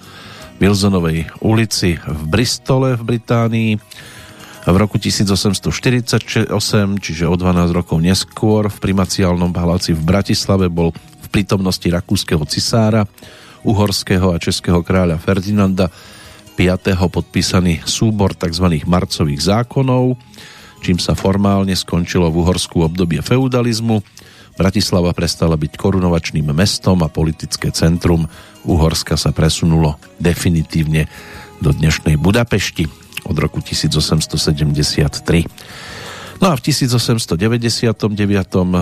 Wilsonovej 0.62 1.26
ulici 1.42 1.98
v 1.98 2.22
Bristole 2.30 2.94
v 2.94 3.02
Británii 3.16 3.70
v 4.60 4.76
roku 4.76 5.00
1848, 5.00 6.52
čiže 7.00 7.24
o 7.24 7.34
12 7.34 7.72
rokov 7.72 7.96
neskôr, 7.96 8.68
v 8.68 8.78
primaciálnom 8.78 9.56
paláci 9.56 9.96
v 9.96 10.04
Bratislave 10.04 10.68
bol 10.68 10.92
v 10.92 11.28
prítomnosti 11.32 11.88
rakúskeho 11.88 12.44
cisára, 12.44 13.08
uhorského 13.64 14.36
a 14.36 14.40
českého 14.40 14.84
kráľa 14.84 15.16
Ferdinanda 15.16 15.88
V. 16.60 16.76
podpísaný 17.08 17.80
súbor 17.88 18.36
tzv. 18.36 18.84
marcových 18.84 19.40
zákonov, 19.40 20.20
čím 20.84 21.00
sa 21.00 21.16
formálne 21.16 21.72
skončilo 21.72 22.28
v 22.28 22.44
Uhorsku 22.44 22.84
obdobie 22.84 23.24
feudalizmu. 23.24 24.04
Bratislava 24.60 25.16
prestala 25.16 25.56
byť 25.56 25.72
korunovačným 25.72 26.52
mestom 26.52 27.00
a 27.00 27.08
politické 27.08 27.72
centrum 27.72 28.28
Uhorska 28.68 29.16
sa 29.16 29.32
presunulo 29.32 29.96
definitívne 30.20 31.08
do 31.64 31.72
dnešnej 31.72 32.20
Budapešti 32.20 32.84
od 33.24 33.40
roku 33.40 33.64
1873. 33.64 36.44
No 36.44 36.52
a 36.52 36.52
v 36.52 36.60
1899 36.60 37.40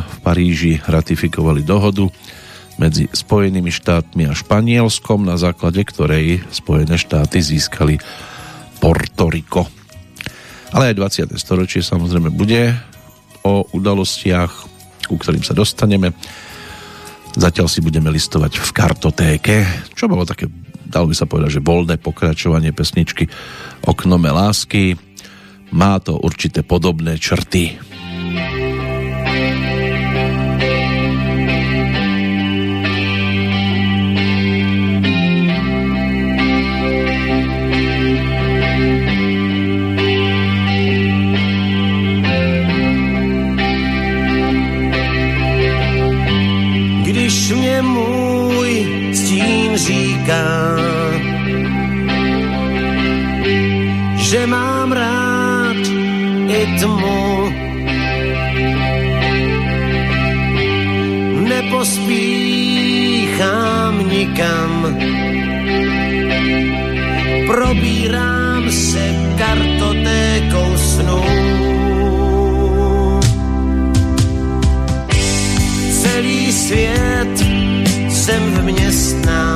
v 0.03 0.19
Paríži 0.19 0.83
ratifikovali 0.83 1.63
dohodu 1.63 2.11
medzi 2.75 3.07
Spojenými 3.15 3.71
štátmi 3.71 4.27
a 4.27 4.35
Španielskom, 4.35 5.23
na 5.23 5.39
základe 5.39 5.79
ktorej 5.87 6.43
Spojené 6.51 6.99
štáty 6.99 7.39
získali 7.39 8.03
Porto 8.83 9.31
Rico. 9.31 9.71
Ale 10.75 10.91
aj 10.91 11.23
20. 11.31 11.39
storočie 11.39 11.87
samozrejme 11.87 12.35
bude 12.35 12.75
o 13.47 13.63
udalostiach, 13.71 14.68
ku 15.09 15.17
ktorým 15.17 15.41
sa 15.41 15.57
dostaneme. 15.57 16.13
Zatiaľ 17.33 17.67
si 17.73 17.81
budeme 17.81 18.13
listovať 18.13 18.61
v 18.61 18.71
kartotéke, 18.77 19.57
čo 19.97 20.05
bolo 20.05 20.29
také 20.29 20.53
dalo 20.89 21.13
by 21.13 21.15
sa 21.15 21.29
povedať, 21.29 21.61
že 21.61 21.65
voľné 21.65 22.01
pokračovanie 22.01 22.73
pesničky 22.73 23.29
Oknome 23.85 24.33
lásky. 24.33 24.97
Má 25.77 26.01
to 26.01 26.17
určité 26.17 26.65
podobné 26.65 27.21
črty. 27.21 27.77
Říká, 49.79 50.77
že 54.17 54.47
mám 54.47 54.93
rád 54.93 55.77
i 56.49 56.67
tmu. 56.81 57.49
Nepospíchám 61.49 64.09
nikam. 64.09 64.97
Probírám 67.47 68.71
se 68.71 69.15
kartotékou 69.39 70.77
snů. 70.77 71.23
Celý 76.03 76.53
svět 76.53 77.45
jsem 78.09 78.43
v 78.43 78.63
městnám. 78.63 79.48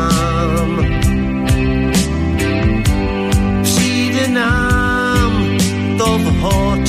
To 6.43 6.49
vhod. 6.49 6.85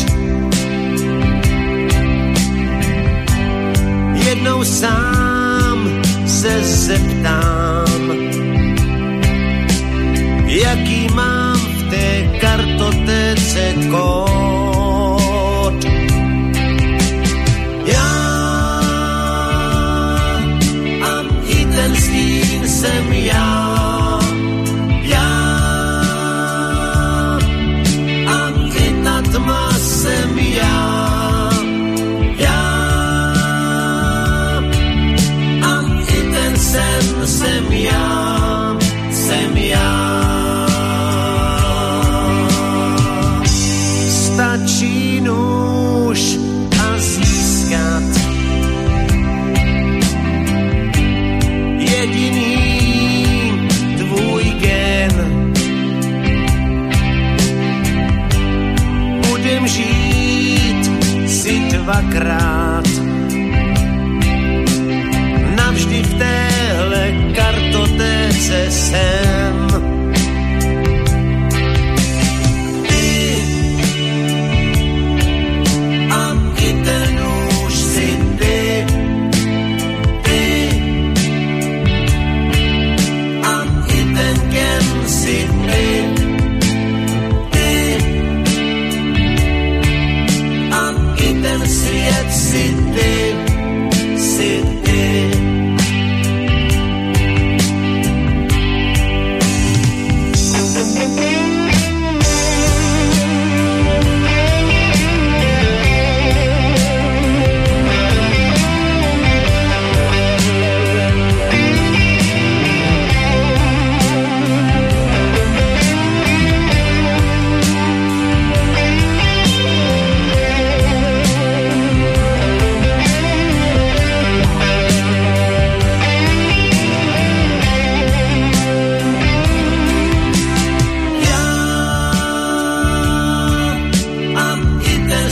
Jednou 4.13 4.63
sám 4.63 6.01
se 6.25 6.63
zeptám, 6.63 7.62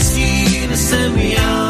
i 0.02 0.04
ten 0.04 0.76
stín 0.76 0.76
jsem 0.76 1.61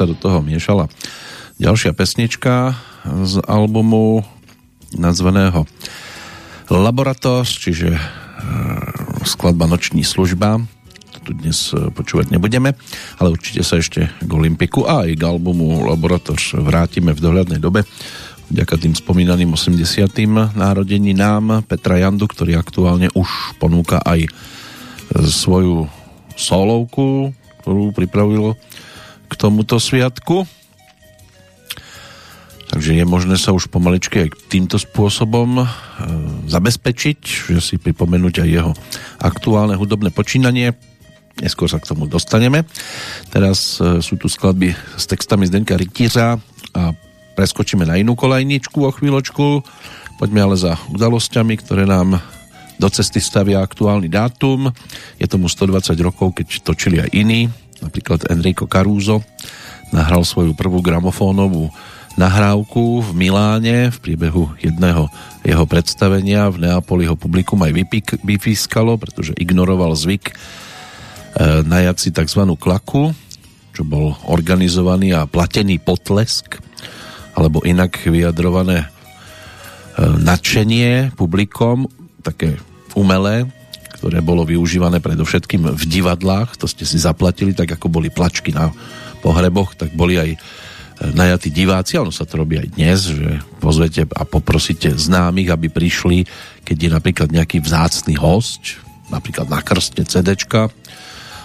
sa 0.00 0.08
do 0.08 0.16
toho 0.16 0.40
miešala 0.40 0.88
ďalšia 1.60 1.92
pesnička 1.92 2.72
z 3.04 3.36
albumu 3.44 4.24
nazvaného 4.96 5.68
Laboratos, 6.72 7.52
čiže 7.52 7.92
e, 7.92 8.00
skladba 9.28 9.68
Noční 9.68 10.00
služba. 10.00 10.56
To 11.12 11.18
tu 11.20 11.30
dnes 11.36 11.76
e, 11.76 11.92
počúvať 11.92 12.32
nebudeme, 12.32 12.72
ale 13.20 13.28
určite 13.28 13.60
sa 13.60 13.76
ešte 13.76 14.08
k 14.08 14.30
Olympiku 14.32 14.88
a 14.88 15.04
aj 15.04 15.20
k 15.20 15.26
albumu 15.28 15.84
Laboratoř 15.84 16.64
vrátime 16.64 17.12
v 17.12 17.20
dohľadnej 17.20 17.60
dobe 17.60 17.84
vďaka 18.48 18.80
tým 18.80 18.96
spomínaným 18.96 19.52
80. 19.52 19.84
narodeninám 20.56 21.68
Petra 21.68 22.00
Jandu, 22.00 22.24
ktorý 22.24 22.56
aktuálne 22.56 23.12
už 23.12 23.28
ponúka 23.60 24.00
aj 24.00 24.32
svoju 25.12 25.92
solovku, 26.40 27.36
ktorú 27.60 27.92
pripravilo 27.92 28.56
k 29.30 29.34
tomuto 29.38 29.78
sviatku. 29.78 30.42
Takže 32.70 32.94
je 32.94 33.04
možné 33.06 33.34
sa 33.34 33.50
už 33.50 33.66
pomaličky 33.66 34.26
aj 34.26 34.46
týmto 34.46 34.78
spôsobom 34.78 35.58
e, 35.58 35.66
zabezpečiť, 36.46 37.18
že 37.50 37.58
si 37.58 37.82
pripomenúť 37.82 38.46
aj 38.46 38.48
jeho 38.50 38.72
aktuálne 39.18 39.74
hudobné 39.74 40.14
počínanie. 40.14 40.78
Neskôr 41.42 41.66
sa 41.66 41.82
k 41.82 41.90
tomu 41.90 42.06
dostaneme. 42.06 42.62
Teraz 43.34 43.82
e, 43.82 43.98
sú 43.98 44.14
tu 44.14 44.30
skladby 44.30 44.70
s 44.94 45.04
textami 45.10 45.50
Zdenka 45.50 45.74
Rytířa 45.74 46.38
a 46.78 46.82
preskočíme 47.34 47.82
na 47.82 47.98
inú 47.98 48.14
kolajničku 48.14 48.86
o 48.86 48.94
chvíľočku. 48.94 49.66
Poďme 50.22 50.40
ale 50.46 50.54
za 50.54 50.78
udalosťami, 50.94 51.58
ktoré 51.58 51.90
nám 51.90 52.22
do 52.78 52.88
cesty 52.88 53.18
stavia 53.18 53.60
aktuálny 53.60 54.06
dátum. 54.06 54.70
Je 55.18 55.26
tomu 55.26 55.50
120 55.50 55.90
rokov, 56.00 56.38
keď 56.38 56.64
točili 56.64 57.02
aj 57.02 57.10
iní. 57.12 57.50
Napríklad 57.80 58.28
Enrico 58.28 58.68
Caruso 58.68 59.24
nahral 59.90 60.22
svoju 60.22 60.54
prvú 60.54 60.80
gramofónovú 60.80 61.72
nahrávku 62.18 63.00
v 63.06 63.10
Miláne 63.14 63.90
v 63.94 63.98
priebehu 64.02 64.52
jedného 64.58 65.08
jeho 65.46 65.64
predstavenia. 65.66 66.50
V 66.50 66.62
Neapoli 66.66 67.06
ho 67.06 67.14
publikum 67.14 67.60
aj 67.62 67.72
vypískalo, 68.22 68.98
pretože 68.98 69.36
ignoroval 69.38 69.94
zvyk 69.94 70.30
e, 70.30 70.34
najať 71.64 71.96
si 71.96 72.10
tzv. 72.10 72.42
klaku, 72.58 73.14
čo 73.72 73.82
bol 73.86 74.18
organizovaný 74.26 75.14
a 75.14 75.28
platený 75.30 75.78
potlesk, 75.80 76.58
alebo 77.38 77.62
inak 77.62 77.96
vyjadrované 78.02 78.84
e, 78.84 78.88
nadšenie 80.02 81.14
publikom, 81.14 81.86
také 82.20 82.58
umelé, 82.98 83.46
ktoré 84.00 84.24
bolo 84.24 84.48
využívané 84.48 85.04
predovšetkým 85.04 85.76
v 85.76 85.84
divadlách, 85.84 86.56
to 86.56 86.64
ste 86.64 86.88
si 86.88 86.96
zaplatili, 86.96 87.52
tak 87.52 87.76
ako 87.76 87.92
boli 87.92 88.08
plačky 88.08 88.48
na 88.48 88.72
pohreboch, 89.20 89.76
tak 89.76 89.92
boli 89.92 90.16
aj 90.16 90.30
e, 90.32 90.38
najatí 91.12 91.52
diváci, 91.52 92.00
ono 92.00 92.08
sa 92.08 92.24
to 92.24 92.40
robí 92.40 92.56
aj 92.56 92.68
dnes, 92.80 93.12
že 93.12 93.44
pozvete 93.60 94.08
a 94.08 94.24
poprosíte 94.24 94.88
známych, 94.96 95.52
aby 95.52 95.68
prišli, 95.68 96.24
keď 96.64 96.76
je 96.80 96.90
napríklad 96.96 97.28
nejaký 97.28 97.60
vzácný 97.60 98.16
host, 98.16 98.80
napríklad 99.12 99.52
na 99.52 99.60
krste 99.60 100.00
CDčka 100.00 100.72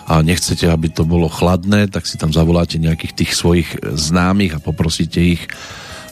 a 0.08 0.24
nechcete, 0.24 0.72
aby 0.72 0.88
to 0.88 1.04
bolo 1.04 1.28
chladné, 1.28 1.91
tak 1.91 2.08
si 2.08 2.15
tam 2.15 2.32
zavoláte 2.32 2.80
nejakých 2.80 3.20
tých 3.20 3.32
svojich 3.36 3.84
známych 3.84 4.56
a 4.56 4.63
poprosíte 4.63 5.20
ich, 5.20 5.44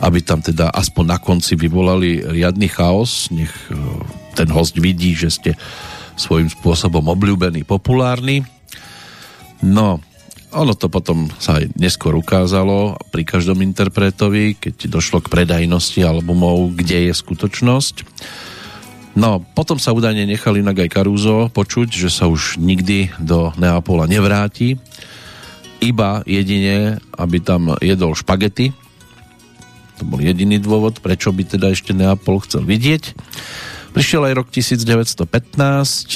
aby 0.03 0.19
tam 0.19 0.43
teda 0.43 0.75
aspoň 0.75 1.05
na 1.07 1.17
konci 1.23 1.55
vyvolali 1.55 2.19
riadny 2.19 2.67
chaos, 2.67 3.31
nech 3.31 3.55
e, 3.71 3.79
ten 4.35 4.51
host 4.51 4.75
vidí, 4.75 5.15
že 5.15 5.31
ste 5.31 5.51
svojím 6.15 6.49
spôsobom 6.49 7.03
obľúbený, 7.09 7.65
populárny. 7.65 8.45
No, 9.63 10.03
ono 10.53 10.73
to 10.77 10.85
potom 10.87 11.33
sa 11.41 11.57
aj 11.57 11.73
neskôr 11.73 12.13
ukázalo 12.13 12.99
pri 13.09 13.25
každom 13.25 13.65
interpretovi, 13.65 14.53
keď 14.53 14.91
došlo 14.91 15.25
k 15.25 15.31
predajnosti 15.33 15.97
albumov, 16.05 16.77
kde 16.77 17.09
je 17.09 17.13
skutočnosť. 17.13 17.95
No, 19.13 19.41
potom 19.53 19.77
sa 19.77 19.93
údajne 19.93 20.25
nechal 20.25 20.57
inak 20.57 20.85
aj 20.85 20.93
Caruso 20.93 21.49
počuť, 21.53 21.89
že 21.89 22.09
sa 22.09 22.25
už 22.25 22.57
nikdy 22.57 23.13
do 23.21 23.53
Neapola 23.61 24.09
nevráti, 24.09 24.77
iba 25.83 26.23
jedine, 26.25 26.97
aby 27.13 27.37
tam 27.43 27.77
jedol 27.77 28.17
špagety. 28.17 28.73
To 30.01 30.03
bol 30.09 30.17
jediný 30.17 30.57
dôvod, 30.57 30.97
prečo 31.03 31.29
by 31.29 31.45
teda 31.45 31.73
ešte 31.73 31.93
Neapol 31.93 32.41
chcel 32.41 32.65
vidieť. 32.65 33.13
Prišiel 33.93 34.25
aj 34.25 34.33
rok 34.41 34.49
1915, 34.49 35.21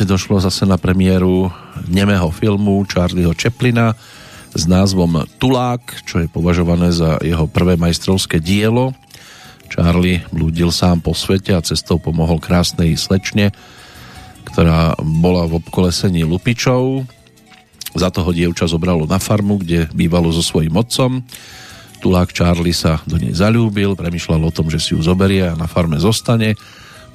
došlo 0.02 0.42
zase 0.42 0.66
na 0.66 0.82
premiéru 0.82 1.54
nemého 1.86 2.26
filmu 2.34 2.82
Charlieho 2.90 3.38
Chaplina 3.38 3.94
s 4.50 4.66
názvom 4.66 5.22
Tulák, 5.38 6.02
čo 6.02 6.18
je 6.18 6.26
považované 6.26 6.90
za 6.90 7.22
jeho 7.22 7.46
prvé 7.46 7.78
majstrovské 7.78 8.42
dielo. 8.42 8.98
Charlie 9.70 10.26
blúdil 10.34 10.74
sám 10.74 11.06
po 11.06 11.14
svete 11.14 11.54
a 11.54 11.62
cestou 11.62 12.02
pomohol 12.02 12.42
krásnej 12.42 12.98
slečne, 12.98 13.54
ktorá 14.50 14.98
bola 14.98 15.46
v 15.46 15.62
obkolesení 15.62 16.26
lupičov. 16.26 17.06
Za 17.94 18.10
toho 18.10 18.34
dievča 18.34 18.66
zobralo 18.66 19.06
na 19.06 19.22
farmu, 19.22 19.62
kde 19.62 19.86
bývalo 19.94 20.34
so 20.34 20.42
svojím 20.42 20.82
otcom. 20.82 21.22
Tulák 22.02 22.34
Charlie 22.34 22.74
sa 22.74 23.06
do 23.06 23.22
nej 23.22 23.38
zalúbil, 23.38 23.94
premyšľal 23.94 24.50
o 24.50 24.56
tom, 24.56 24.74
že 24.74 24.82
si 24.82 24.98
ju 24.98 25.00
zoberie 25.06 25.46
a 25.46 25.54
na 25.54 25.70
farme 25.70 26.02
zostane 26.02 26.58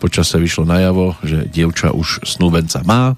Počase 0.02 0.42
vyšlo 0.42 0.66
najavo, 0.66 1.14
že 1.22 1.46
dievča 1.46 1.94
už 1.94 2.26
snúbenca 2.26 2.82
má. 2.82 3.14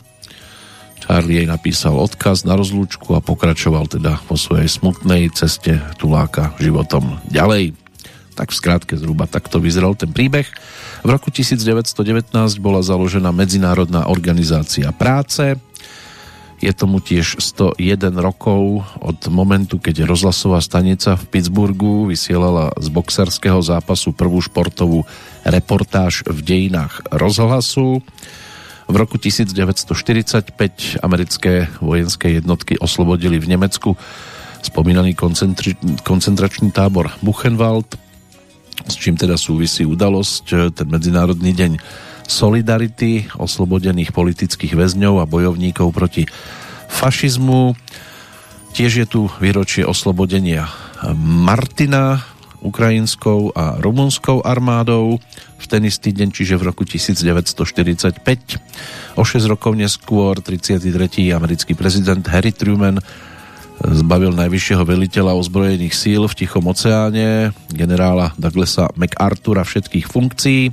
Charlie 1.00 1.40
jej 1.40 1.48
napísal 1.48 1.96
odkaz 1.96 2.44
na 2.44 2.60
rozlúčku 2.60 3.16
a 3.16 3.24
pokračoval 3.24 3.88
teda 3.88 4.20
po 4.28 4.36
svojej 4.36 4.68
smutnej 4.68 5.32
ceste 5.32 5.80
tuláka 5.96 6.52
životom 6.60 7.24
ďalej. 7.32 7.72
Tak 8.36 8.52
v 8.52 8.58
skrátke 8.60 8.94
zhruba 9.00 9.24
takto 9.24 9.64
vyzeral 9.64 9.96
ten 9.96 10.12
príbeh. 10.12 10.44
V 11.00 11.08
roku 11.08 11.32
1919 11.32 12.28
bola 12.60 12.84
založená 12.84 13.32
Medzinárodná 13.32 14.04
organizácia 14.12 14.92
práce, 14.92 15.56
je 16.64 16.72
tomu 16.72 17.04
tiež 17.04 17.44
101 17.44 17.76
rokov 18.16 18.88
od 19.04 19.20
momentu, 19.28 19.76
keď 19.76 20.08
rozhlasová 20.08 20.64
stanica 20.64 21.20
v 21.20 21.24
Pittsburghu 21.28 22.08
vysielala 22.08 22.72
z 22.80 22.88
boxerského 22.88 23.60
zápasu 23.60 24.16
prvú 24.16 24.40
športovú 24.40 25.04
reportáž 25.44 26.24
v 26.24 26.40
dejinách 26.40 27.04
rozhlasu. 27.12 28.00
V 28.88 28.94
roku 28.96 29.20
1945 29.20 31.04
americké 31.04 31.68
vojenské 31.84 32.40
jednotky 32.40 32.80
oslobodili 32.80 33.36
v 33.36 33.52
Nemecku 33.52 33.96
spomínaný 34.64 35.12
koncentri- 35.12 35.76
koncentračný 36.00 36.72
tábor 36.72 37.12
Buchenwald, 37.20 38.00
s 38.88 38.96
čím 38.96 39.20
teda 39.20 39.36
súvisí 39.36 39.84
udalosť, 39.84 40.72
ten 40.72 40.88
Medzinárodný 40.88 41.52
deň 41.52 41.72
Solidarity, 42.24 43.28
oslobodených 43.36 44.16
politických 44.16 44.72
väzňov 44.72 45.20
a 45.20 45.28
bojovníkov 45.28 45.92
proti 45.92 46.24
fašizmu. 46.88 47.76
Tiež 48.74 48.92
je 49.04 49.06
tu 49.06 49.20
výročie 49.38 49.86
oslobodenia 49.86 50.66
Martina 51.14 52.24
ukrajinskou 52.64 53.52
a 53.52 53.76
rumunskou 53.78 54.40
armádou 54.40 55.20
v 55.60 55.66
ten 55.68 55.84
istý 55.84 56.16
deň, 56.16 56.28
čiže 56.32 56.56
v 56.56 56.72
roku 56.72 56.88
1945. 56.88 58.24
O 59.20 59.22
6 59.22 59.52
rokov 59.52 59.76
neskôr 59.76 60.40
33. 60.40 61.28
americký 61.36 61.76
prezident 61.76 62.24
Harry 62.32 62.56
Truman 62.56 63.04
zbavil 63.84 64.32
najvyššieho 64.32 64.80
veliteľa 64.80 65.36
ozbrojených 65.36 65.92
síl 65.92 66.24
v 66.24 66.34
Tichom 66.34 66.64
oceáne, 66.64 67.52
generála 67.68 68.32
Douglasa 68.40 68.88
MacArthura 68.96 69.60
všetkých 69.66 70.08
funkcií 70.08 70.72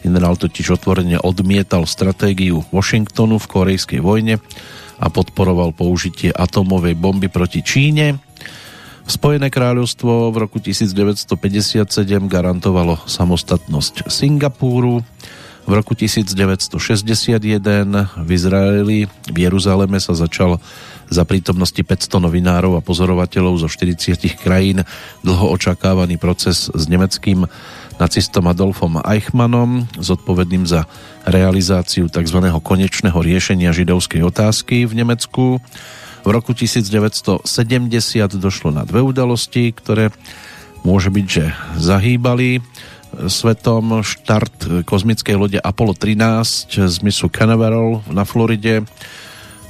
Generál 0.00 0.40
totiž 0.40 0.80
otvorene 0.80 1.20
odmietal 1.20 1.84
stratégiu 1.84 2.64
Washingtonu 2.72 3.36
v 3.36 3.50
korejskej 3.50 4.00
vojne 4.00 4.40
a 5.00 5.06
podporoval 5.08 5.76
použitie 5.76 6.32
atomovej 6.32 6.96
bomby 6.96 7.28
proti 7.28 7.60
Číne. 7.60 8.20
Spojené 9.10 9.50
kráľovstvo 9.50 10.30
v 10.30 10.36
roku 10.46 10.62
1957 10.62 11.26
garantovalo 12.30 13.00
samostatnosť 13.04 14.06
Singapúru. 14.06 15.02
V 15.66 15.72
roku 15.76 15.92
1961 15.92 16.78
v 18.16 18.28
Izraeli 18.32 18.98
v 19.06 19.36
Jeruzaleme 19.36 19.98
sa 20.00 20.16
začal 20.16 20.62
za 21.10 21.26
prítomnosti 21.26 21.82
500 21.82 22.22
novinárov 22.22 22.78
a 22.78 22.84
pozorovateľov 22.86 23.66
zo 23.66 23.68
40 23.68 24.38
krajín 24.38 24.86
dlho 25.26 25.46
očakávaný 25.58 26.16
proces 26.16 26.70
s 26.70 26.84
nemeckým 26.86 27.50
nacistom 28.00 28.48
Adolfom 28.48 28.98
Eichmannom, 29.04 29.84
zodpovedným 30.00 30.64
za 30.64 30.88
realizáciu 31.28 32.08
tzv. 32.08 32.40
konečného 32.64 33.20
riešenia 33.20 33.76
židovskej 33.76 34.24
otázky 34.24 34.88
v 34.88 35.04
Nemecku. 35.04 35.60
V 36.24 36.28
roku 36.28 36.56
1970 36.56 37.44
došlo 38.40 38.72
na 38.72 38.88
dve 38.88 39.04
udalosti, 39.04 39.76
ktoré 39.76 40.08
môže 40.80 41.12
byť, 41.12 41.26
že 41.28 41.44
zahýbali 41.76 42.64
svetom 43.28 44.00
štart 44.00 44.86
kozmickej 44.88 45.36
lode 45.36 45.58
Apollo 45.60 45.98
13 45.98 46.88
z 46.88 46.96
misu 47.04 47.28
Canaveral 47.28 48.00
na 48.08 48.24
Floride 48.24 48.86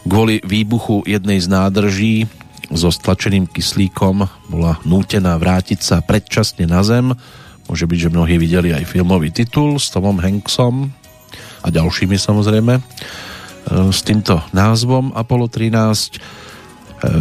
kvôli 0.04 0.44
výbuchu 0.44 1.04
jednej 1.08 1.40
z 1.40 1.48
nádrží 1.48 2.14
so 2.70 2.92
stlačeným 2.92 3.50
kyslíkom 3.50 4.28
bola 4.46 4.78
nútená 4.86 5.34
vrátiť 5.40 5.80
sa 5.82 5.96
predčasne 6.04 6.70
na 6.70 6.86
Zem 6.86 7.16
Môže 7.70 7.86
byť, 7.86 7.98
že 8.02 8.10
mnohí 8.10 8.34
videli 8.34 8.74
aj 8.74 8.82
filmový 8.82 9.30
titul 9.30 9.78
s 9.78 9.94
Tomom 9.94 10.18
Hanksom 10.18 10.90
a 11.62 11.70
ďalšími 11.70 12.18
samozrejme 12.18 12.74
e, 12.74 12.82
s 13.94 14.02
týmto 14.02 14.42
názvom 14.50 15.14
Apollo 15.14 15.54
13. 15.54 15.70
E, 15.70 16.18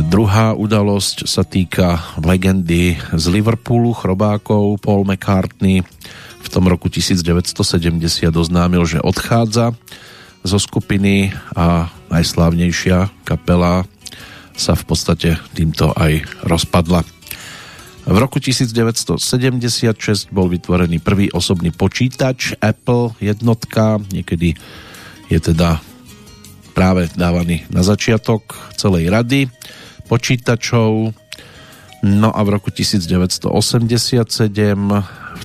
druhá 0.09 0.57
udalosť 0.57 1.29
sa 1.29 1.45
týka 1.45 2.17
legendy 2.17 2.97
z 2.97 3.25
Liverpoolu, 3.29 3.93
chrobákov 3.93 4.81
Paul 4.81 5.05
McCartney 5.05 5.85
v 6.41 6.47
tom 6.49 6.65
roku 6.65 6.89
1970 6.89 8.33
oznámil, 8.33 8.89
že 8.89 9.05
odchádza 9.05 9.77
zo 10.41 10.57
skupiny 10.57 11.29
a 11.53 11.93
najslávnejšia 12.09 13.13
kapela 13.21 13.85
sa 14.57 14.73
v 14.73 14.81
podstate 14.81 15.37
týmto 15.53 15.93
aj 15.93 16.25
rozpadla. 16.41 17.18
V 18.09 18.17
roku 18.17 18.41
1976 18.41 19.21
bol 20.33 20.49
vytvorený 20.49 20.97
prvý 20.97 21.29
osobný 21.29 21.69
počítač 21.69 22.57
Apple 22.57 23.13
jednotka, 23.21 24.01
niekedy 24.09 24.57
je 25.29 25.37
teda 25.37 25.77
práve 26.73 27.05
dávaný 27.13 27.69
na 27.69 27.85
začiatok 27.85 28.57
celej 28.73 29.13
rady 29.13 29.45
počítačov. 30.09 31.13
No 32.01 32.29
a 32.33 32.41
v 32.41 32.49
roku 32.49 32.73
1987 32.73 33.45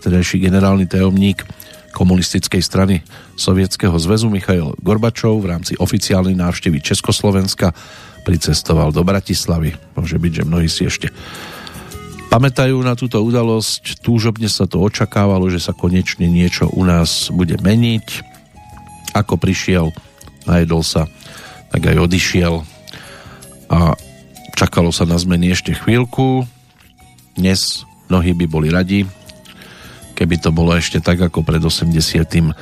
vtedajší 0.00 0.36
generálny 0.40 0.88
tajomník 0.88 1.44
komunistickej 1.92 2.64
strany 2.64 3.04
Sovietskeho 3.36 3.92
zväzu 4.00 4.32
Michail 4.32 4.72
Gorbačov 4.80 5.44
v 5.44 5.52
rámci 5.52 5.76
oficiálnej 5.76 6.32
návštevy 6.32 6.80
Československa 6.80 7.76
pricestoval 8.24 8.88
do 8.88 9.04
Bratislavy. 9.04 9.76
Môže 10.00 10.16
byť, 10.16 10.32
že 10.32 10.48
mnohí 10.48 10.68
si 10.72 10.88
ešte 10.88 11.12
pamätajú 12.34 12.82
na 12.82 12.98
túto 12.98 13.22
udalosť, 13.22 14.02
túžobne 14.02 14.50
sa 14.50 14.66
to 14.66 14.82
očakávalo, 14.82 15.46
že 15.54 15.62
sa 15.62 15.70
konečne 15.70 16.26
niečo 16.26 16.66
u 16.66 16.82
nás 16.82 17.30
bude 17.30 17.54
meniť. 17.62 18.26
Ako 19.14 19.38
prišiel, 19.38 19.94
najedol 20.42 20.82
sa, 20.82 21.06
tak 21.70 21.94
aj 21.94 22.10
odišiel 22.10 22.66
a 23.70 23.94
čakalo 24.58 24.90
sa 24.90 25.06
na 25.06 25.14
zmeny 25.14 25.54
ešte 25.54 25.78
chvíľku. 25.78 26.42
Dnes 27.38 27.86
mnohí 28.10 28.34
by 28.34 28.46
boli 28.50 28.66
radi, 28.66 29.06
keby 30.18 30.42
to 30.42 30.50
bolo 30.50 30.74
ešte 30.74 30.98
tak 30.98 31.22
ako 31.22 31.46
pred 31.46 31.62
89. 31.62 32.58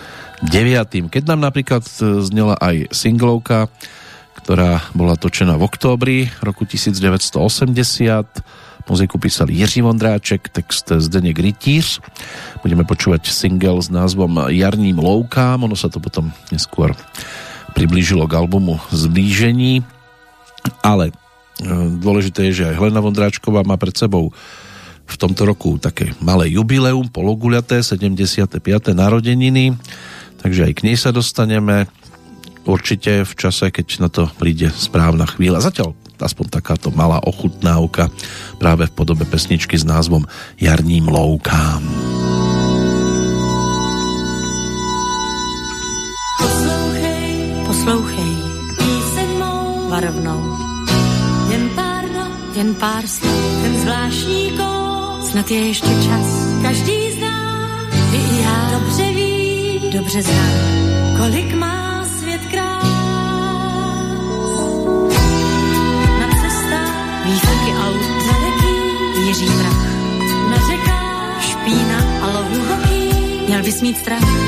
Keď 1.09 1.23
nám 1.25 1.49
napríklad 1.49 1.81
znela 2.21 2.61
aj 2.61 2.93
singlovka, 2.93 3.73
ktorá 4.37 4.85
bola 4.93 5.17
točená 5.17 5.57
v 5.57 5.65
októbri 5.65 6.29
roku 6.45 6.69
1980, 6.69 7.41
Muziku 8.91 9.19
písali 9.19 9.55
Jiří 9.55 9.83
Vondráček, 9.83 10.49
text 10.49 10.93
Zdeněk 10.97 11.39
Rytíř. 11.39 12.01
Budeme 12.63 12.85
počúvať 12.85 13.31
single 13.31 13.83
s 13.83 13.91
názvom 13.91 14.51
Jarním 14.51 14.99
loukám. 14.99 15.63
Ono 15.65 15.77
sa 15.79 15.93
to 15.93 16.01
potom 16.01 16.31
neskôr 16.51 16.97
priblížilo 17.73 18.27
k 18.29 18.37
albumu 18.39 18.79
Zblížení. 18.91 19.83
Ale 20.83 21.11
e, 21.11 21.13
dôležité 21.99 22.51
je, 22.51 22.63
že 22.63 22.69
aj 22.71 22.77
Helena 22.79 23.03
Vondráčková 23.03 23.67
má 23.67 23.75
pred 23.81 23.95
sebou 23.95 24.31
v 25.03 25.17
tomto 25.19 25.45
roku 25.45 25.77
také 25.77 26.15
malé 26.23 26.55
jubileum, 26.55 27.05
pologuľaté, 27.11 27.83
75. 27.85 28.63
narodeniny, 28.95 29.77
takže 30.41 30.71
aj 30.71 30.73
k 30.73 30.85
nej 30.89 30.97
sa 30.97 31.13
dostaneme 31.13 31.91
určite 32.65 33.27
v 33.27 33.33
čase, 33.35 33.69
keď 33.69 33.87
na 34.01 34.09
to 34.09 34.31
príde 34.39 34.71
správna 34.73 35.27
chvíľa. 35.27 35.61
Zatiaľ 35.61 35.99
aspoň 36.23 36.63
takáto 36.63 36.95
malá 36.95 37.19
ochutnávka 37.19 38.07
práve 38.63 38.87
v 38.87 38.95
podobe 38.95 39.27
pesničky 39.27 39.75
s 39.75 39.83
názvom 39.83 40.23
Jarním 40.55 41.11
loukám. 41.11 41.83
Poslouchej, 46.39 47.31
poslouchej, 47.67 48.33
píseň 48.79 49.29
mou. 49.43 49.91
Varovnou. 49.91 50.41
Jen 51.51 51.67
pár 51.75 52.07
no, 52.15 52.27
jen 52.55 52.71
pár 52.79 53.03
slov, 53.03 53.43
ten 53.67 53.75
zvláštní 53.83 54.55
kód, 54.55 55.27
snad 55.27 55.51
je 55.51 55.61
ještě 55.75 55.91
čas. 56.07 56.29
Každý 56.63 56.99
z 57.13 57.19
nás, 57.19 57.91
ty 58.15 58.17
i 58.17 58.43
já, 58.47 58.79
dobře 58.79 59.07
ví, 59.11 59.91
dobře 59.91 60.23
zná, 60.23 60.82
strach. 73.91 74.42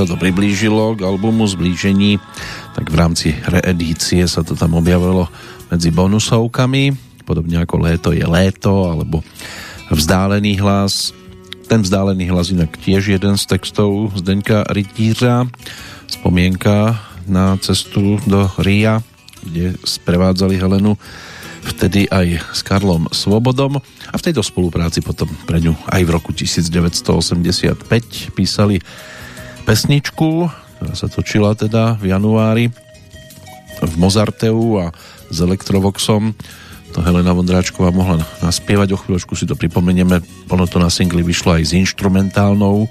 Sa 0.00 0.08
to 0.08 0.16
priblížilo 0.16 0.96
k 0.96 1.04
albumu 1.04 1.44
Zblížení, 1.44 2.16
tak 2.72 2.88
v 2.88 2.96
rámci 2.96 3.28
reedície 3.44 4.24
sa 4.24 4.40
to 4.40 4.56
tam 4.56 4.80
objavilo 4.80 5.28
medzi 5.68 5.92
bonusovkami, 5.92 6.96
podobne 7.28 7.60
ako 7.60 7.84
Léto 7.84 8.08
je 8.16 8.24
léto, 8.24 8.88
alebo 8.88 9.20
Vzdálený 9.92 10.56
hlas. 10.62 11.12
Ten 11.68 11.84
vzdálený 11.84 12.32
hlas 12.32 12.48
inak 12.48 12.80
tiež 12.80 13.12
jeden 13.12 13.36
z 13.36 13.44
textov 13.44 14.16
Zdeňka 14.16 14.72
Rytířa, 14.72 15.44
spomienka 16.08 16.96
na 17.28 17.60
cestu 17.60 18.16
do 18.24 18.48
Ria, 18.56 19.04
kde 19.44 19.76
sprevádzali 19.84 20.56
Helenu 20.56 20.96
vtedy 21.60 22.08
aj 22.08 22.40
s 22.56 22.60
Karlom 22.64 23.12
Svobodom. 23.12 23.82
A 24.08 24.14
v 24.16 24.24
tejto 24.24 24.40
spolupráci 24.40 25.04
potom 25.04 25.28
pre 25.44 25.60
ňu 25.60 25.76
aj 25.92 26.02
v 26.06 26.10
roku 26.10 26.32
1985 26.32 27.84
písali 28.32 28.80
pesničku, 29.64 30.48
ktorá 30.50 30.94
sa 30.96 31.06
točila 31.06 31.52
teda 31.54 31.96
v 32.00 32.12
januári 32.12 32.64
v 33.80 33.94
Mozarteu 33.96 34.80
a 34.80 34.92
s 35.30 35.38
Elektrovoxom 35.40 36.36
to 36.90 36.98
Helena 37.06 37.30
Vondráčková 37.30 37.94
mohla 37.94 38.18
naspievať, 38.42 38.92
o 38.94 38.98
chvíľočku 38.98 39.38
si 39.38 39.46
to 39.46 39.54
pripomenieme, 39.54 40.18
ono 40.50 40.66
to 40.66 40.82
na 40.82 40.90
singli 40.90 41.22
vyšlo 41.22 41.54
aj 41.54 41.70
s 41.70 41.72
instrumentálnou 41.78 42.90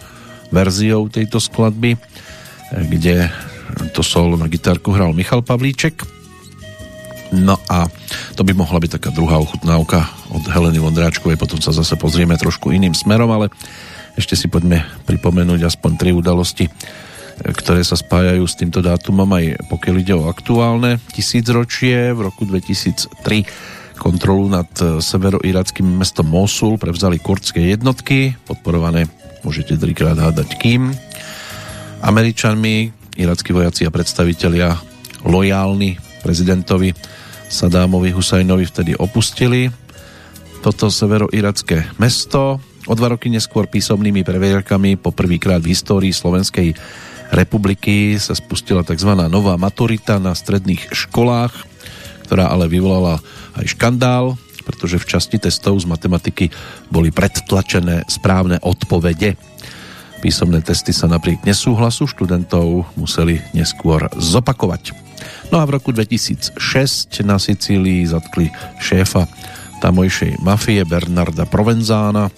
verziou 0.56 1.12
tejto 1.12 1.38
skladby, 1.44 2.00
kde 2.72 3.28
to 3.92 4.02
solo 4.02 4.40
na 4.40 4.48
gitárku 4.48 4.96
hral 4.96 5.12
Michal 5.12 5.44
Pavlíček. 5.44 6.02
No 7.30 7.60
a 7.70 7.86
to 8.34 8.42
by 8.42 8.58
mohla 8.58 8.82
byť 8.82 8.98
taká 8.98 9.10
druhá 9.14 9.38
ochutnávka 9.38 10.10
od 10.34 10.48
Heleny 10.50 10.82
Vondráčkovej, 10.82 11.38
potom 11.38 11.62
sa 11.62 11.76
zase 11.76 11.94
pozrieme 12.00 12.34
trošku 12.40 12.74
iným 12.74 12.96
smerom, 12.96 13.30
ale 13.30 13.54
ešte 14.20 14.36
si 14.36 14.52
poďme 14.52 14.84
pripomenúť 15.08 15.64
aspoň 15.72 15.92
tri 15.96 16.12
udalosti 16.12 16.68
ktoré 17.40 17.80
sa 17.88 17.96
spájajú 17.96 18.44
s 18.44 18.60
týmto 18.60 18.84
dátumom 18.84 19.32
aj 19.32 19.72
pokiaľ 19.72 19.96
ide 20.04 20.12
o 20.12 20.28
aktuálne 20.28 21.00
tisícročie. 21.16 22.12
V 22.12 22.28
roku 22.28 22.44
2003 22.44 23.16
kontrolu 23.96 24.52
nad 24.52 24.68
severoirackým 24.76 25.88
mestom 25.88 26.28
Mosul 26.28 26.76
prevzali 26.76 27.20
kurdské 27.20 27.72
jednotky, 27.72 28.36
podporované, 28.44 29.08
môžete 29.44 29.80
trikrát 29.80 30.20
hádať 30.20 30.60
kým, 30.60 30.92
Američanmi, 32.04 32.92
irackí 33.20 33.52
vojaci 33.52 33.84
a 33.88 33.92
predstavitelia 33.92 34.76
lojálni 35.24 36.00
prezidentovi 36.24 36.96
Sadámovi 37.52 38.16
Husajnovi 38.16 38.68
vtedy 38.68 38.92
opustili 38.96 39.68
toto 40.60 40.92
severoiracké 40.92 41.96
mesto. 42.00 42.60
O 42.90 42.98
dva 42.98 43.14
roky 43.14 43.30
neskôr 43.30 43.70
písomnými 43.70 44.26
previerkami 44.26 44.98
po 44.98 45.14
prvýkrát 45.14 45.62
v 45.62 45.78
histórii 45.78 46.10
Slovenskej 46.10 46.74
republiky 47.30 48.18
sa 48.18 48.34
spustila 48.34 48.82
tzv. 48.82 49.14
nová 49.30 49.54
maturita 49.62 50.18
na 50.18 50.34
stredných 50.34 50.90
školách, 50.90 51.54
ktorá 52.26 52.50
ale 52.50 52.66
vyvolala 52.66 53.22
aj 53.62 53.78
škandál, 53.78 54.42
pretože 54.66 54.98
v 54.98 55.06
časti 55.06 55.38
testov 55.38 55.78
z 55.78 55.86
matematiky 55.86 56.50
boli 56.90 57.14
predtlačené 57.14 58.10
správne 58.10 58.58
odpovede. 58.66 59.38
Písomné 60.26 60.66
testy 60.66 60.90
sa 60.90 61.06
napriek 61.06 61.46
nesúhlasu 61.46 62.10
študentov 62.10 62.90
museli 62.98 63.38
neskôr 63.54 64.10
zopakovať. 64.18 64.98
No 65.54 65.62
a 65.62 65.64
v 65.70 65.78
roku 65.78 65.94
2006 65.94 66.58
na 67.22 67.38
Sicílii 67.38 68.10
zatkli 68.10 68.50
šéfa 68.82 69.30
tamojšej 69.78 70.42
mafie 70.42 70.82
Bernarda 70.90 71.46
Provenzána, 71.46 72.34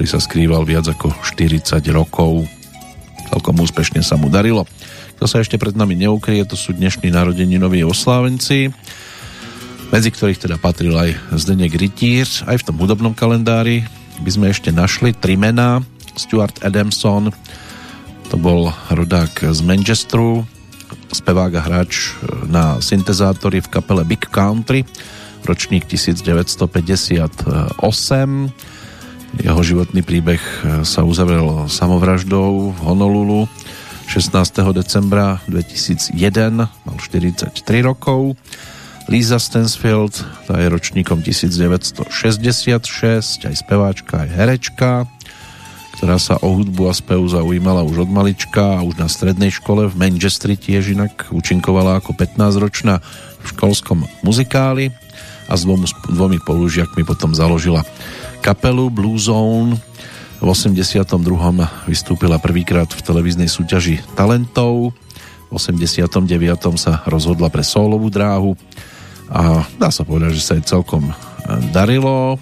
ktorý 0.00 0.16
sa 0.16 0.24
skrýval 0.24 0.64
viac 0.64 0.88
ako 0.88 1.12
40 1.12 1.76
rokov. 1.92 2.48
Celkom 3.28 3.60
úspešne 3.60 4.00
sa 4.00 4.16
mu 4.16 4.32
darilo. 4.32 4.64
Kto 5.20 5.28
sa 5.28 5.44
ešte 5.44 5.60
pred 5.60 5.76
nami 5.76 5.92
neukrie, 5.92 6.40
to 6.48 6.56
sú 6.56 6.72
dnešní 6.72 7.12
narodeninoví 7.12 7.84
oslávenci, 7.84 8.72
medzi 9.92 10.08
ktorých 10.08 10.48
teda 10.48 10.56
patril 10.56 10.96
aj 10.96 11.36
Zdenek 11.36 11.76
Rytír. 11.76 12.24
Aj 12.48 12.56
v 12.56 12.64
tom 12.64 12.80
hudobnom 12.80 13.12
kalendári 13.12 13.84
by 14.24 14.30
sme 14.32 14.48
ešte 14.48 14.72
našli 14.72 15.12
tri 15.12 15.36
mená. 15.36 15.84
Stuart 16.16 16.64
Adamson, 16.64 17.28
to 18.32 18.40
bol 18.40 18.72
rodák 18.88 19.52
z 19.52 19.60
Manchesteru, 19.60 20.48
spevák 21.12 21.60
a 21.60 21.62
hráč 21.68 22.16
na 22.48 22.80
syntezátory 22.80 23.60
v 23.60 23.68
kapele 23.68 24.08
Big 24.08 24.32
Country, 24.32 24.80
ročník 25.44 25.84
1958. 25.84 28.79
Jeho 29.38 29.62
životný 29.62 30.02
príbeh 30.02 30.42
sa 30.82 31.06
uzavrel 31.06 31.70
samovraždou 31.70 32.74
v 32.74 32.78
Honolulu 32.82 33.46
16. 34.10 34.34
decembra 34.74 35.38
2001, 35.46 36.18
mal 36.58 36.96
43 36.98 37.54
rokov. 37.86 38.34
Lisa 39.06 39.38
Stansfield, 39.38 40.18
tá 40.50 40.58
je 40.58 40.66
ročníkom 40.66 41.22
1966, 41.22 43.46
aj 43.46 43.54
speváčka, 43.54 44.26
aj 44.26 44.28
herečka, 44.34 45.06
ktorá 45.94 46.18
sa 46.18 46.34
o 46.42 46.58
hudbu 46.58 46.90
a 46.90 46.94
spev 46.94 47.22
zaujímala 47.30 47.86
už 47.86 48.06
od 48.06 48.10
malička 48.10 48.78
a 48.78 48.82
už 48.82 48.98
na 48.98 49.06
strednej 49.06 49.54
škole 49.54 49.86
v 49.86 49.94
Manchesteri 49.94 50.58
tiež 50.58 50.98
inak 50.98 51.30
účinkovala 51.30 52.02
ako 52.02 52.18
15-ročná 52.18 52.98
v 53.38 53.44
školskom 53.46 54.10
muzikáli 54.26 54.90
a 55.46 55.54
s 55.54 55.62
dvomi, 55.62 55.86
dvomi 56.10 56.42
spolužiakmi 56.42 57.06
potom 57.06 57.30
založila 57.30 57.86
kapelu 58.40 58.88
Blue 58.88 59.20
Zone. 59.20 59.76
V 60.40 60.48
82. 60.48 61.04
vystúpila 61.84 62.40
prvýkrát 62.40 62.88
v 62.88 63.04
televíznej 63.04 63.46
súťaži 63.52 64.00
talentov. 64.16 64.96
V 65.48 65.52
89. 65.52 66.24
sa 66.80 67.04
rozhodla 67.04 67.52
pre 67.52 67.60
solovú 67.60 68.08
dráhu 68.08 68.56
a 69.28 69.68
dá 69.76 69.92
sa 69.92 70.02
povedať, 70.02 70.40
že 70.40 70.42
sa 70.42 70.56
jej 70.56 70.64
celkom 70.64 71.12
e, 71.12 71.14
darilo. 71.70 72.40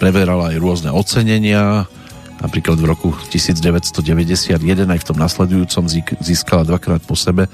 Preverala 0.00 0.50
aj 0.50 0.56
rôzne 0.58 0.90
ocenenia, 0.90 1.84
napríklad 2.40 2.80
v 2.80 2.88
roku 2.88 3.12
1991 3.28 4.56
aj 4.88 4.98
v 4.98 5.06
tom 5.06 5.18
nasledujúcom 5.20 5.84
získala 6.24 6.64
dvakrát 6.64 7.04
po 7.04 7.14
sebe 7.14 7.46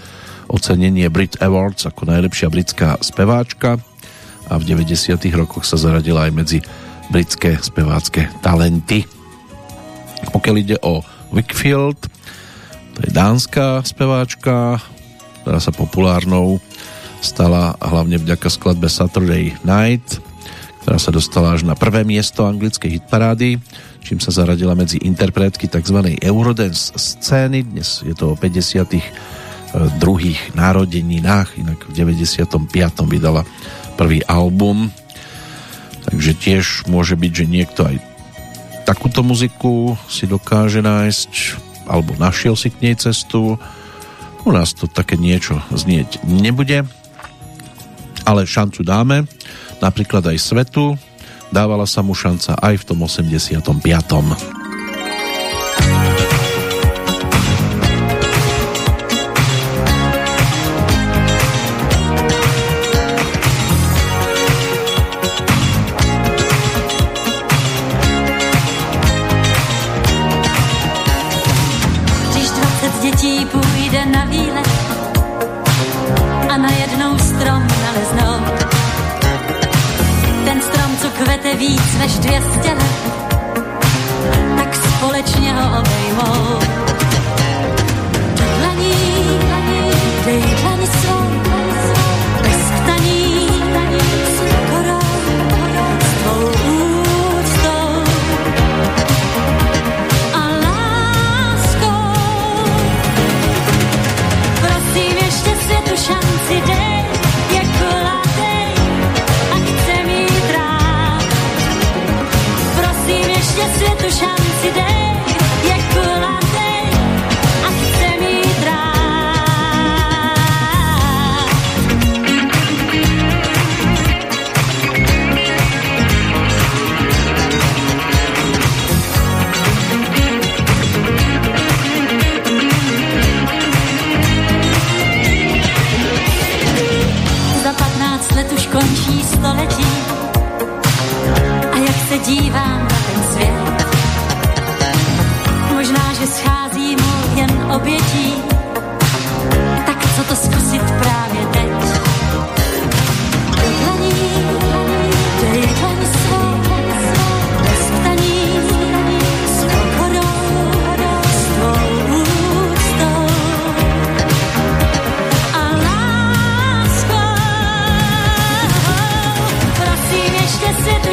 ocenenie 0.46 1.10
Brit 1.10 1.38
Awards 1.42 1.86
ako 1.90 2.06
najlepšia 2.06 2.46
britská 2.50 2.98
speváčka 3.02 3.82
a 4.50 4.58
v 4.58 4.74
90. 4.74 5.18
rokoch 5.34 5.66
sa 5.66 5.78
zaradila 5.78 6.26
aj 6.26 6.32
medzi 6.34 6.58
britské 7.12 7.60
spevácké 7.60 8.32
talenty. 8.40 9.04
Pokiaľ 10.32 10.56
ide 10.56 10.76
o 10.80 11.04
Wickfield, 11.28 12.00
to 12.96 12.98
je 13.04 13.12
dánska 13.12 13.84
speváčka, 13.84 14.80
ktorá 15.44 15.60
sa 15.60 15.76
populárnou 15.76 16.56
stala 17.20 17.76
hlavne 17.84 18.16
vďaka 18.16 18.48
skladbe 18.48 18.88
Saturday 18.88 19.52
Night, 19.60 20.24
ktorá 20.82 20.96
sa 20.96 21.12
dostala 21.12 21.52
až 21.52 21.68
na 21.68 21.76
prvé 21.76 22.00
miesto 22.02 22.48
anglickej 22.48 22.98
hitparády, 22.98 23.60
čím 24.00 24.18
sa 24.18 24.32
zaradila 24.32 24.72
medzi 24.72 24.96
interpretky 25.04 25.68
tzv. 25.68 26.16
Eurodance 26.16 26.96
scény. 26.96 27.62
Dnes 27.62 28.00
je 28.02 28.16
to 28.16 28.32
o 28.32 28.38
50. 28.40 28.88
druhých 30.00 30.40
narodeninách, 30.56 31.60
inak 31.60 31.80
v 31.86 31.92
95. 31.92 32.56
vydala 33.04 33.44
prvý 34.00 34.24
album 34.24 34.88
takže 36.06 36.32
tiež 36.34 36.64
môže 36.90 37.14
byť, 37.14 37.32
že 37.32 37.46
niekto 37.46 37.80
aj 37.86 37.96
takúto 38.82 39.22
muziku 39.22 39.94
si 40.10 40.26
dokáže 40.26 40.82
nájsť 40.82 41.32
alebo 41.86 42.14
našiel 42.18 42.58
si 42.58 42.70
k 42.70 42.80
nej 42.82 42.94
cestu 42.98 43.58
u 44.42 44.50
nás 44.50 44.74
to 44.74 44.90
také 44.90 45.14
niečo 45.14 45.62
znieť 45.70 46.26
nebude 46.26 46.82
ale 48.26 48.46
šancu 48.46 48.82
dáme 48.82 49.26
napríklad 49.78 50.34
aj 50.34 50.38
svetu 50.38 50.98
dávala 51.54 51.86
sa 51.86 52.02
mu 52.02 52.16
šanca 52.16 52.58
aj 52.58 52.74
v 52.82 52.84
tom 52.86 52.98
85. 53.06 54.61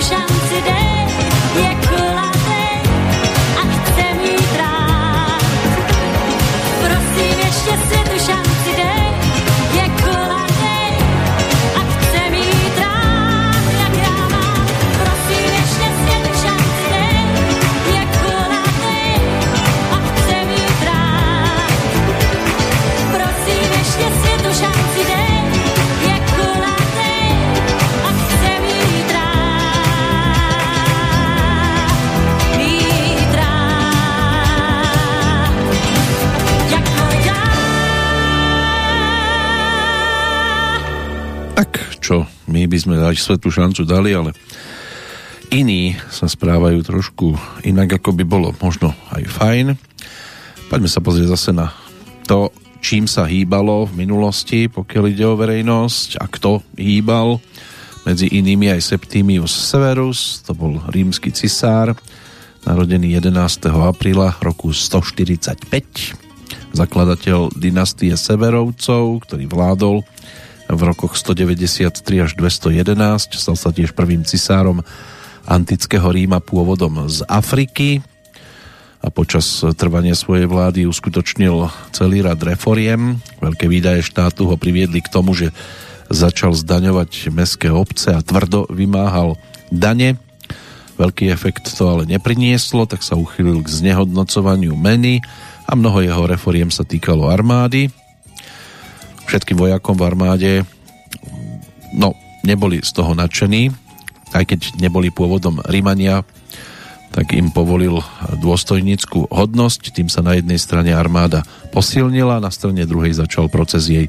šanci 0.02 0.62
den. 0.66 0.89
By 42.70 42.78
sme 42.78 42.96
aj 43.02 43.18
svetú 43.18 43.50
šancu 43.50 43.84
dali, 43.84 44.14
ale 44.14 44.38
iní 45.50 45.98
sa 46.14 46.30
správajú 46.30 46.86
trošku 46.86 47.34
inak, 47.66 47.98
ako 47.98 48.14
by 48.14 48.24
bolo 48.24 48.54
možno 48.62 48.94
aj 49.10 49.26
fajn. 49.26 49.68
Poďme 50.70 50.90
sa 50.90 51.02
pozrieť 51.02 51.34
zase 51.34 51.52
na 51.52 51.74
to, 52.30 52.54
čím 52.80 53.10
sa 53.10 53.26
hýbalo 53.26 53.90
v 53.90 54.06
minulosti, 54.06 54.70
pokiaľ 54.70 55.04
ide 55.10 55.26
o 55.26 55.34
verejnosť 55.34 56.22
a 56.22 56.30
kto 56.30 56.62
hýbal. 56.78 57.42
Medzi 58.06 58.30
inými 58.30 58.72
aj 58.72 58.96
Septimius 58.96 59.52
Severus, 59.52 60.46
to 60.46 60.54
bol 60.54 60.78
rímsky 60.94 61.34
cisár, 61.34 61.98
narodený 62.64 63.18
11. 63.18 63.66
apríla 63.74 64.38
roku 64.40 64.72
145, 64.72 65.66
zakladateľ 66.72 67.52
dynastie 67.58 68.14
Severovcov, 68.14 69.26
ktorý 69.28 69.46
vládol 69.50 70.06
v 70.70 70.82
rokoch 70.86 71.18
193 71.18 71.98
až 72.22 72.32
211, 72.38 73.34
stal 73.34 73.58
sa 73.58 73.74
tiež 73.74 73.98
prvým 73.98 74.22
cisárom 74.22 74.86
antického 75.50 76.06
Ríma 76.14 76.46
pôvodom 76.46 77.10
z 77.10 77.26
Afriky 77.26 78.06
a 79.02 79.10
počas 79.10 79.66
trvania 79.74 80.14
svojej 80.14 80.46
vlády 80.46 80.86
uskutočnil 80.86 81.74
celý 81.90 82.22
rad 82.22 82.38
reforiem. 82.46 83.18
Veľké 83.42 83.66
výdaje 83.66 84.06
štátu 84.06 84.46
ho 84.46 84.56
priviedli 84.62 85.02
k 85.02 85.10
tomu, 85.10 85.34
že 85.34 85.50
začal 86.14 86.54
zdaňovať 86.54 87.34
mestské 87.34 87.74
obce 87.74 88.14
a 88.14 88.22
tvrdo 88.22 88.70
vymáhal 88.70 89.42
dane. 89.74 90.22
Veľký 91.00 91.32
efekt 91.32 91.66
to 91.72 91.84
ale 91.90 92.04
neprinieslo, 92.06 92.86
tak 92.86 93.02
sa 93.02 93.16
uchylil 93.18 93.64
k 93.66 93.72
znehodnocovaniu 93.72 94.76
meny 94.76 95.24
a 95.66 95.74
mnoho 95.74 96.04
jeho 96.04 96.24
reforiem 96.30 96.70
sa 96.70 96.86
týkalo 96.86 97.32
armády 97.32 97.90
všetkým 99.30 99.62
vojakom 99.62 99.94
v 99.94 100.06
armáde 100.10 100.52
no, 101.94 102.18
neboli 102.42 102.82
z 102.82 102.90
toho 102.98 103.14
nadšení, 103.14 103.70
aj 104.34 104.44
keď 104.50 104.60
neboli 104.82 105.14
pôvodom 105.14 105.62
Rímania, 105.70 106.26
tak 107.10 107.34
im 107.34 107.50
povolil 107.50 108.02
dôstojnícku 108.42 109.34
hodnosť, 109.34 109.94
tým 109.94 110.10
sa 110.10 110.22
na 110.22 110.38
jednej 110.38 110.62
strane 110.62 110.94
armáda 110.94 111.42
posilnila, 111.74 112.42
na 112.42 112.54
strane 112.54 112.86
druhej 112.86 113.18
začal 113.18 113.50
proces 113.50 113.90
jej 113.90 114.06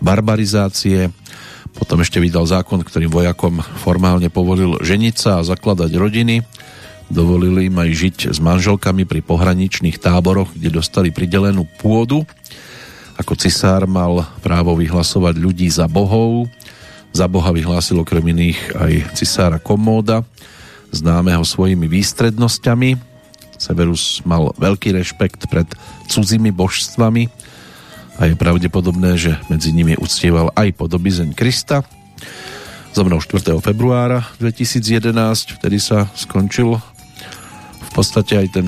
barbarizácie. 0.00 1.12
Potom 1.76 2.00
ešte 2.00 2.20
vydal 2.20 2.48
zákon, 2.48 2.80
ktorým 2.80 3.12
vojakom 3.12 3.60
formálne 3.60 4.32
povolil 4.32 4.80
ženiť 4.80 5.14
sa 5.16 5.30
a 5.40 5.46
zakladať 5.46 5.92
rodiny. 5.92 6.40
Dovolili 7.12 7.68
im 7.68 7.76
aj 7.76 7.90
žiť 7.92 8.16
s 8.32 8.38
manželkami 8.40 9.04
pri 9.04 9.20
pohraničných 9.24 10.00
táboroch, 10.00 10.52
kde 10.56 10.80
dostali 10.80 11.12
pridelenú 11.12 11.68
pôdu 11.80 12.24
ako 13.18 13.34
cisár 13.34 13.82
mal 13.90 14.22
právo 14.38 14.78
vyhlasovať 14.78 15.34
ľudí 15.42 15.66
za 15.66 15.90
bohov. 15.90 16.46
Za 17.10 17.26
boha 17.26 17.50
vyhlásil 17.50 17.98
okrem 17.98 18.22
iných 18.30 18.78
aj 18.78 18.92
cisára 19.18 19.58
Komóda, 19.58 20.22
známeho 20.94 21.42
svojimi 21.42 21.90
výstrednosťami. 21.90 22.94
Severus 23.58 24.22
mal 24.22 24.54
veľký 24.54 24.94
rešpekt 24.94 25.50
pred 25.50 25.66
cudzími 26.06 26.54
božstvami 26.54 27.26
a 28.22 28.30
je 28.30 28.34
pravdepodobné, 28.38 29.18
že 29.18 29.34
medzi 29.50 29.74
nimi 29.74 29.98
uctieval 29.98 30.54
aj 30.54 30.78
podobizeň 30.78 31.34
Krista. 31.34 31.82
Zomrel 32.94 33.18
4. 33.18 33.58
februára 33.58 34.30
2011, 34.38 35.58
vtedy 35.58 35.78
sa 35.82 36.06
skončil 36.14 36.78
v 37.78 37.90
podstate 37.90 38.38
aj 38.38 38.46
ten 38.54 38.66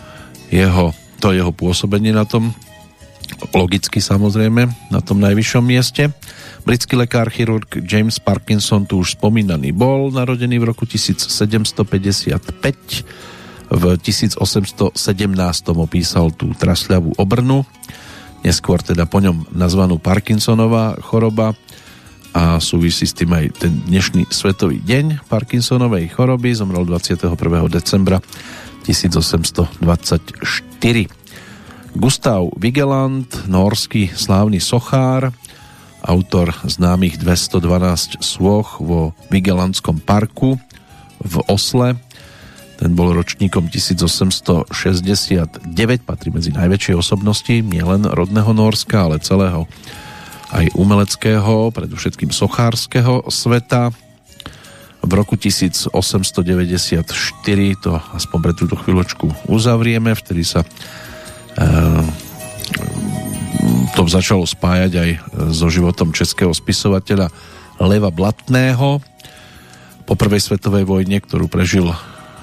jeho, 0.64 0.96
to 1.20 1.36
jeho 1.36 1.52
pôsobenie 1.52 2.16
na 2.16 2.24
tom 2.24 2.56
logicky 3.50 3.98
samozrejme 3.98 4.70
na 4.94 5.00
tom 5.02 5.18
najvyššom 5.18 5.64
mieste. 5.66 6.14
Britský 6.62 6.94
lekár, 6.94 7.26
chirurg 7.26 7.66
James 7.82 8.22
Parkinson 8.22 8.86
tu 8.86 9.02
už 9.02 9.18
spomínaný 9.18 9.74
bol, 9.74 10.14
narodený 10.14 10.62
v 10.62 10.70
roku 10.70 10.86
1755. 10.86 12.38
V 13.72 13.84
1817 13.98 14.94
opísal 15.74 16.30
tú 16.36 16.54
trasľavú 16.54 17.18
obrnu, 17.18 17.66
neskôr 18.46 18.78
teda 18.84 19.08
po 19.08 19.18
ňom 19.18 19.50
nazvanú 19.50 19.98
Parkinsonová 19.98 21.00
choroba 21.00 21.56
a 22.32 22.60
súvisí 22.60 23.04
s 23.04 23.16
tým 23.16 23.32
aj 23.32 23.60
ten 23.60 23.72
dnešný 23.88 24.26
svetový 24.32 24.80
deň 24.84 25.28
Parkinsonovej 25.28 26.08
choroby, 26.12 26.54
zomrel 26.56 26.84
21. 26.84 27.36
decembra 27.68 28.20
1824. 28.84 31.21
Gustav 31.92 32.48
Vigeland, 32.56 33.28
norský 33.52 34.08
slávny 34.08 34.64
sochár, 34.64 35.28
autor 36.00 36.56
známych 36.64 37.20
212 37.20 38.24
svoch 38.24 38.80
vo 38.80 39.12
Vigelandskom 39.28 40.00
parku 40.00 40.56
v 41.20 41.34
Osle. 41.52 42.00
Ten 42.80 42.96
bol 42.96 43.12
ročníkom 43.12 43.68
1869, 43.68 45.68
patrí 46.02 46.32
medzi 46.32 46.50
najväčšie 46.50 46.96
osobnosti 46.96 47.60
nielen 47.60 48.08
rodného 48.08 48.56
Norska, 48.56 49.12
ale 49.12 49.20
celého 49.20 49.68
aj 50.48 50.72
umeleckého, 50.72 51.76
predovšetkým 51.76 52.32
sochárskeho 52.32 53.28
sveta. 53.28 53.92
V 55.04 55.12
roku 55.12 55.36
1894, 55.36 55.92
to 57.84 57.90
aspoň 58.16 58.38
pre 58.40 58.52
túto 58.56 58.80
chvíľočku 58.80 59.52
uzavrieme, 59.52 60.16
vtedy 60.16 60.40
sa 60.40 60.64
to 63.92 64.02
začalo 64.08 64.42
spájať 64.48 64.92
aj 64.96 65.10
so 65.52 65.68
životom 65.68 66.10
českého 66.10 66.50
spisovateľa 66.50 67.28
Leva 67.82 68.10
Blatného 68.10 69.02
po 70.02 70.14
prvej 70.18 70.42
svetovej 70.42 70.84
vojne, 70.88 71.22
ktorú 71.22 71.46
prežil 71.46 71.86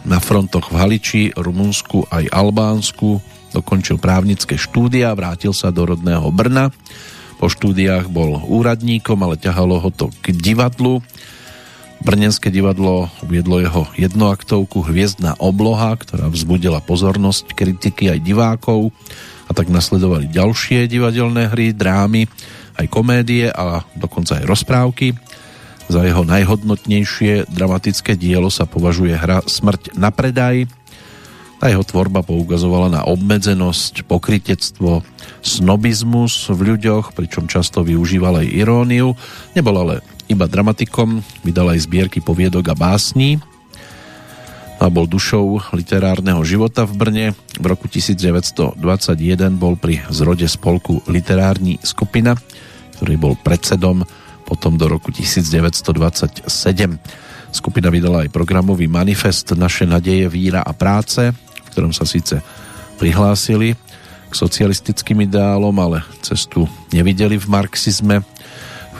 na 0.07 0.17
frontoch 0.23 0.71
v 0.71 0.79
Haliči, 0.79 1.23
Rumunsku 1.35 2.07
aj 2.07 2.31
Albánsku. 2.31 3.19
Dokončil 3.51 3.97
právnické 3.99 4.55
štúdia, 4.55 5.11
vrátil 5.17 5.51
sa 5.51 5.73
do 5.73 5.89
rodného 5.89 6.29
Brna. 6.31 6.71
Po 7.41 7.47
štúdiách 7.51 8.07
bol 8.07 8.39
úradníkom, 8.45 9.19
ale 9.25 9.39
ťahalo 9.39 9.79
ho 9.79 9.89
to 9.91 10.11
k 10.23 10.31
divadlu 10.35 11.03
Brnenské 11.99 12.47
divadlo 12.47 13.11
uviedlo 13.19 13.59
jeho 13.59 13.83
jednoaktovku 13.99 14.87
Hviezdna 14.87 15.35
obloha, 15.35 15.99
ktorá 15.99 16.31
vzbudila 16.31 16.79
pozornosť 16.79 17.51
kritiky 17.51 18.07
aj 18.07 18.19
divákov 18.23 18.95
a 19.45 19.51
tak 19.51 19.67
nasledovali 19.67 20.31
ďalšie 20.31 20.87
divadelné 20.87 21.51
hry, 21.51 21.75
drámy, 21.75 22.31
aj 22.79 22.87
komédie 22.87 23.51
a 23.51 23.83
dokonca 23.99 24.39
aj 24.39 24.47
rozprávky. 24.47 25.11
Za 25.91 26.05
jeho 26.05 26.23
najhodnotnejšie 26.23 27.51
dramatické 27.51 28.15
dielo 28.15 28.47
sa 28.47 28.63
považuje 28.63 29.17
hra 29.17 29.43
Smrť 29.43 29.97
na 29.99 30.13
predaj. 30.13 30.69
Tá 31.59 31.67
jeho 31.67 31.83
tvorba 31.83 32.23
poukazovala 32.23 32.87
na 32.87 33.01
obmedzenosť, 33.03 34.07
pokritectvo, 34.07 35.03
snobizmus 35.43 36.47
v 36.47 36.59
ľuďoch, 36.71 37.11
pričom 37.11 37.51
často 37.51 37.83
využíval 37.83 38.39
aj 38.39 38.47
iróniu. 38.47 39.11
Nebol 39.51 39.75
ale 39.75 39.95
iba 40.29 40.45
dramatikom, 40.45 41.25
vydal 41.41 41.73
aj 41.73 41.89
zbierky 41.89 42.21
poviedok 42.21 42.69
a 42.69 42.75
básní 42.77 43.41
a 44.79 44.87
bol 44.87 45.03
dušou 45.09 45.59
literárneho 45.75 46.39
života 46.47 46.87
v 46.87 46.93
Brne. 46.95 47.27
V 47.59 47.65
roku 47.67 47.91
1921 47.91 48.79
bol 49.59 49.75
pri 49.75 49.99
zrode 50.07 50.47
spolku 50.47 51.03
Literární 51.11 51.83
skupina, 51.83 52.39
ktorý 52.95 53.19
bol 53.19 53.33
predsedom 53.35 54.07
potom 54.47 54.79
do 54.79 54.87
roku 54.87 55.11
1927. 55.11 56.47
Skupina 57.51 57.91
vydala 57.91 58.23
aj 58.23 58.31
programový 58.31 58.87
manifest 58.87 59.51
Naše 59.51 59.83
nadeje, 59.83 60.31
víra 60.31 60.63
a 60.63 60.71
práce, 60.71 61.27
v 61.35 61.67
ktorom 61.75 61.91
sa 61.91 62.07
síce 62.07 62.39
prihlásili 62.95 63.75
k 64.29 64.33
socialistickým 64.33 65.27
ideálom, 65.27 65.75
ale 65.81 66.05
cestu 66.23 66.69
nevideli 66.95 67.35
v 67.35 67.47
marxizme 67.51 68.21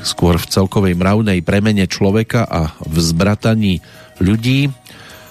skôr 0.04 0.39
v 0.39 0.50
celkovej 0.50 0.93
mravnej 0.95 1.43
premene 1.43 1.86
človeka 1.86 2.47
a 2.47 2.74
v 2.84 2.95
zbrataní 3.00 3.84
ľudí. 4.20 4.72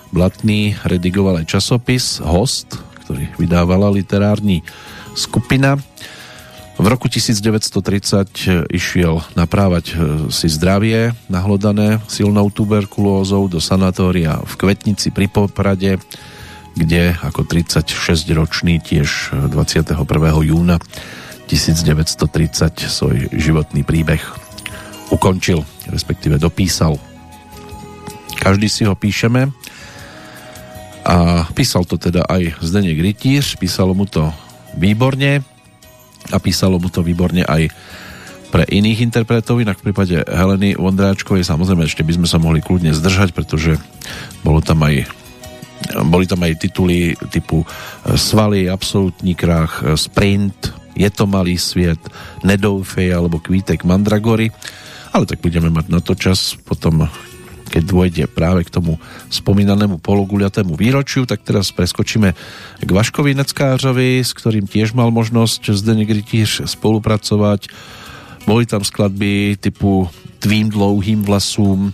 Blatný 0.09 0.77
redigoval 0.89 1.45
aj 1.45 1.59
časopis 1.59 2.21
Host, 2.25 2.81
ktorý 3.05 3.29
vydávala 3.37 3.93
literární 3.93 4.65
skupina. 5.13 5.77
V 6.79 6.87
roku 6.87 7.11
1930 7.11 8.71
išiel 8.71 9.19
naprávať 9.35 9.85
e, 9.91 9.95
si 10.31 10.47
zdravie 10.47 11.11
nahlodané 11.27 11.99
silnou 12.07 12.55
tuberkulózou 12.55 13.51
do 13.51 13.59
sanatória 13.59 14.39
v 14.47 14.55
Kvetnici 14.55 15.11
pri 15.11 15.27
Poprade, 15.27 15.99
kde 16.79 17.19
ako 17.19 17.43
36-ročný 17.43 18.79
tiež 18.79 19.35
21. 19.51 20.07
júna 20.47 20.79
1930 21.51 22.87
svoj 22.87 23.27
životný 23.35 23.83
príbeh 23.83 24.48
ukončil, 25.11 25.65
respektíve 25.89 26.37
dopísal. 26.37 26.97
Každý 28.39 28.71
si 28.71 28.87
ho 28.87 28.95
píšeme 28.95 29.51
a 31.09 31.49
písal 31.57 31.89
to 31.89 31.97
teda 31.97 32.29
aj 32.29 32.61
Zdeněk 32.61 33.01
Rytíř, 33.01 33.57
písalo 33.57 33.97
mu 33.97 34.05
to 34.05 34.29
výborne 34.77 35.41
a 36.29 36.37
písalo 36.39 36.77
mu 36.77 36.93
to 36.93 37.01
výborne 37.01 37.43
aj 37.43 37.73
pre 38.49 38.65
iných 38.65 39.05
interpretov, 39.05 39.61
inak 39.61 39.81
v 39.81 39.93
prípade 39.93 40.17
Heleny 40.25 40.73
Vondráčkovej 40.77 41.45
samozrejme 41.45 41.85
ešte 41.85 42.01
by 42.01 42.17
sme 42.17 42.29
sa 42.29 42.41
mohli 42.41 42.65
kľudne 42.65 42.97
zdržať, 42.97 43.37
pretože 43.37 43.77
bolo 44.41 44.65
tam 44.65 44.81
aj 44.89 45.05
boli 46.11 46.27
tam 46.27 46.43
aj 46.43 46.59
tituly 46.59 47.15
typu 47.31 47.63
Svaly, 48.03 48.67
Absolutní 48.67 49.39
krach, 49.39 49.85
Sprint, 49.95 50.75
Je 50.99 51.07
to 51.15 51.31
malý 51.31 51.55
sviet, 51.55 52.03
Nedoufej 52.43 53.15
alebo 53.15 53.39
Kvítek 53.39 53.87
Mandragory. 53.87 54.51
Ale 55.19 55.27
tak 55.27 55.43
budeme 55.43 55.67
mať 55.67 55.91
na 55.91 55.99
to 55.99 56.15
čas 56.15 56.55
potom, 56.63 57.11
keď 57.75 57.83
dôjde 57.83 58.25
práve 58.31 58.63
k 58.63 58.71
tomu 58.71 59.03
spomínanému 59.35 59.99
pologuľatému 59.99 60.79
výročiu, 60.79 61.27
tak 61.27 61.43
teraz 61.43 61.75
preskočíme 61.75 62.39
k 62.87 62.91
Vaškovi 62.95 63.35
Neckářovi, 63.35 64.23
s 64.23 64.31
ktorým 64.31 64.71
tiež 64.71 64.95
mal 64.95 65.11
možnosť 65.11 65.75
Zdeněk 65.75 66.23
Rytíř 66.23 66.71
spolupracovať. 66.71 67.67
Boli 68.47 68.63
tam 68.63 68.87
skladby 68.87 69.59
typu 69.59 70.07
Tvým 70.39 70.71
dlouhým 70.71 71.27
vlasům, 71.27 71.91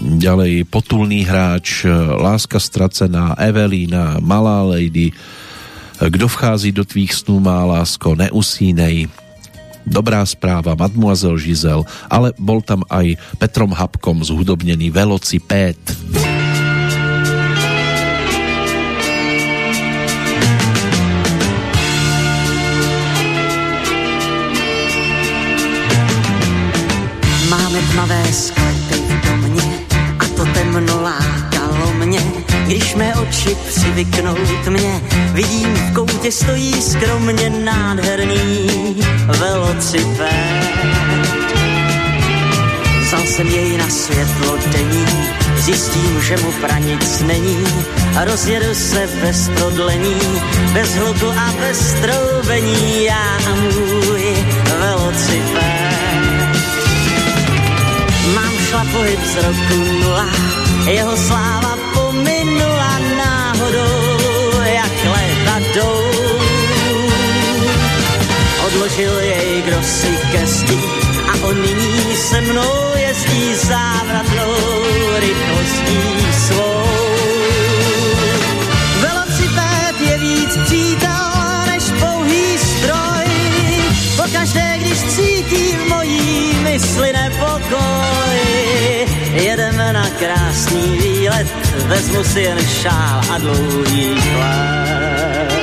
ďalej 0.00 0.72
Potulný 0.72 1.28
hráč, 1.28 1.84
Láska 2.16 2.56
stracená, 2.56 3.36
Evelína, 3.36 4.24
Malá 4.24 4.64
lady, 4.64 5.12
Kdo 6.00 6.32
vchází 6.32 6.72
do 6.72 6.84
tvých 6.88 7.14
snů 7.14 7.44
má 7.44 7.64
lásko, 7.64 8.16
neusínej, 8.16 9.06
Dobrá 9.82 10.22
správa, 10.24 10.78
Mademoiselle 10.78 11.38
Žizel, 11.38 11.82
ale 12.06 12.32
bol 12.38 12.62
tam 12.62 12.86
aj 12.86 13.18
Petrom 13.36 13.74
Habkom 13.74 14.22
zhudobnený 14.22 14.94
Velocipét. 14.94 15.78
Máme 27.52 27.80
tmavé 27.92 28.22
sklepy 28.32 29.01
Když 32.72 32.94
mé 32.94 33.14
oči 33.14 33.56
přivyknou 33.68 34.36
tmě, 34.64 35.00
vidím 35.32 35.74
v 35.74 35.92
koutě 35.92 36.32
stojí 36.32 36.82
skromně 36.82 37.50
nádherný 37.50 38.66
velociped. 39.26 40.28
Vzal 43.02 43.26
jsem 43.26 43.46
jej 43.46 43.76
na 43.76 43.88
světlo 43.88 44.58
denní, 44.72 45.06
zjistím, 45.58 46.22
že 46.22 46.36
mu 46.36 46.52
pranic 46.52 47.20
není 47.20 47.66
a 48.18 48.24
rozjedu 48.24 48.74
se 48.74 49.08
bez 49.20 49.48
prodlení, 49.48 50.20
bez 50.72 50.94
hluku 50.94 51.26
a 51.26 51.54
bez 51.60 51.92
troubení, 51.92 53.04
já 53.04 53.36
a 53.50 53.54
můj 53.54 54.22
velociped. 54.78 55.92
Mám 58.34 58.52
šla 58.68 58.86
pohyb 58.92 59.20
z 59.24 59.34
roku 59.36 59.74
nula, 59.76 60.26
jeho 60.86 61.16
sláva 61.16 61.71
jej 69.82 69.88
kdo 69.88 69.88
si 69.88 70.14
ke 70.30 70.46
zdi 70.46 70.78
a 71.28 71.46
on 71.46 71.56
nyní 71.62 72.16
se 72.16 72.40
mnou 72.40 72.74
jezdí 72.96 73.54
závratnou 73.54 74.54
rychlostí 75.18 76.02
svou. 76.46 76.86
Velociped 79.00 80.00
je 80.00 80.18
víc 80.18 80.56
přítel 80.64 81.32
než 81.66 81.84
pouhý 82.00 82.58
stroj. 82.58 83.26
Pokaždé, 84.16 84.78
když 84.78 84.98
cítí 85.02 85.76
v 85.76 85.88
mojí 85.88 86.56
mysli 86.62 87.12
nepokoj, 87.12 88.38
jedeme 89.34 89.92
na 89.92 90.10
krásný 90.10 90.98
výlet, 90.98 91.46
vezmu 91.86 92.24
si 92.24 92.40
jen 92.40 92.58
šál 92.82 93.20
a 93.34 93.38
dlouhý 93.38 94.14
chlad. 94.20 95.61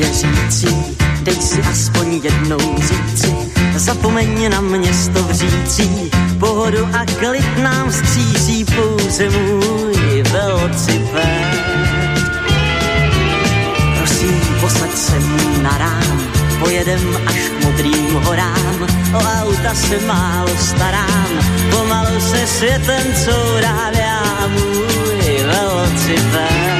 Dívko 0.00 0.26
nevěřící, 0.30 0.96
dej 1.22 1.34
si 1.34 1.62
aspoň 1.62 2.20
jednou 2.24 2.58
říci, 2.76 3.34
zapomeň 3.76 4.50
na 4.50 4.60
město 4.60 5.22
vřící, 5.22 6.10
pohodu 6.38 6.88
a 6.92 7.04
klid 7.04 7.58
nám 7.62 7.92
střízí 7.92 8.64
pouze 8.64 9.30
můj 9.30 10.22
velociped. 10.22 11.60
Prosím, 13.98 14.40
posaď 14.60 14.90
se 14.94 15.18
mnou 15.18 15.62
na 15.62 15.78
rám, 15.78 16.20
pojedem 16.58 17.18
až 17.26 17.36
k 17.36 17.64
modrým 17.64 18.14
horám, 18.14 18.86
o 19.14 19.18
auta 19.18 19.74
se 19.74 19.98
málo 20.06 20.56
starám, 20.58 21.28
pomalu 21.70 22.20
se 22.20 22.46
světem 22.46 23.14
courám 23.24 23.92
já 23.94 24.48
můj 24.48 25.44
velociped. 25.46 26.79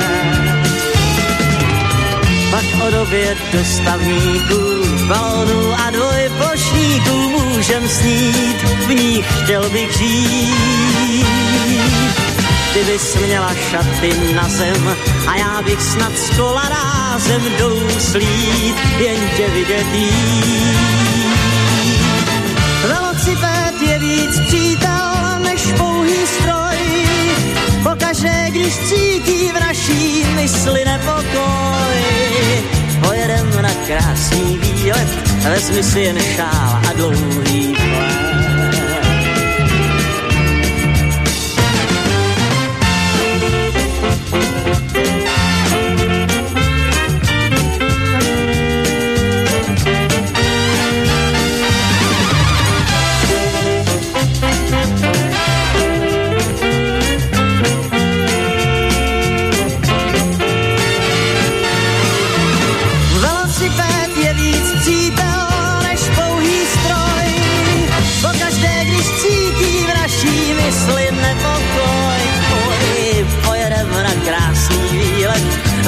Pak 2.61 2.87
o 2.87 2.91
době 2.91 3.37
dostavníků, 3.53 4.61
balonů 5.09 5.73
a 5.73 5.91
dvojplošníků 5.91 7.29
můžem 7.29 7.89
snít, 7.89 8.63
v 8.87 8.95
nich 8.95 9.27
chtěl 9.43 9.71
bych 9.71 9.99
žít. 9.99 11.27
Ty 12.73 12.85
bys 12.85 13.17
měla 13.17 13.55
šaty 13.71 14.13
na 14.35 14.49
zem 14.49 14.97
a 15.27 15.37
já 15.37 15.63
bych 15.63 15.83
snad 15.83 16.19
s 16.19 16.37
kolarázem 16.37 17.43
douslít, 17.59 18.77
jen 18.99 19.29
tě 19.37 19.49
vidět 19.49 19.87
jít. 19.95 20.79
Velociped 22.83 23.83
je 23.83 23.99
víc 23.99 24.41
přítel 24.47 25.39
než 25.43 25.63
pouhý 25.79 26.27
stroj, 26.27 26.60
pokaždé, 28.21 28.51
když 28.51 28.77
cítí 28.77 29.53
v 29.53 29.61
naší 29.61 30.25
mysli 30.35 30.85
nepokoj. 30.85 31.97
Pojedem 33.07 33.63
na 33.63 33.71
krásný 33.87 34.59
výlet, 34.59 35.09
vezmi 35.49 35.83
si 35.83 36.01
jen 36.01 36.19
šál 36.37 36.81
a 36.89 36.93
dlouhý 36.97 37.75
plán. 37.75 38.50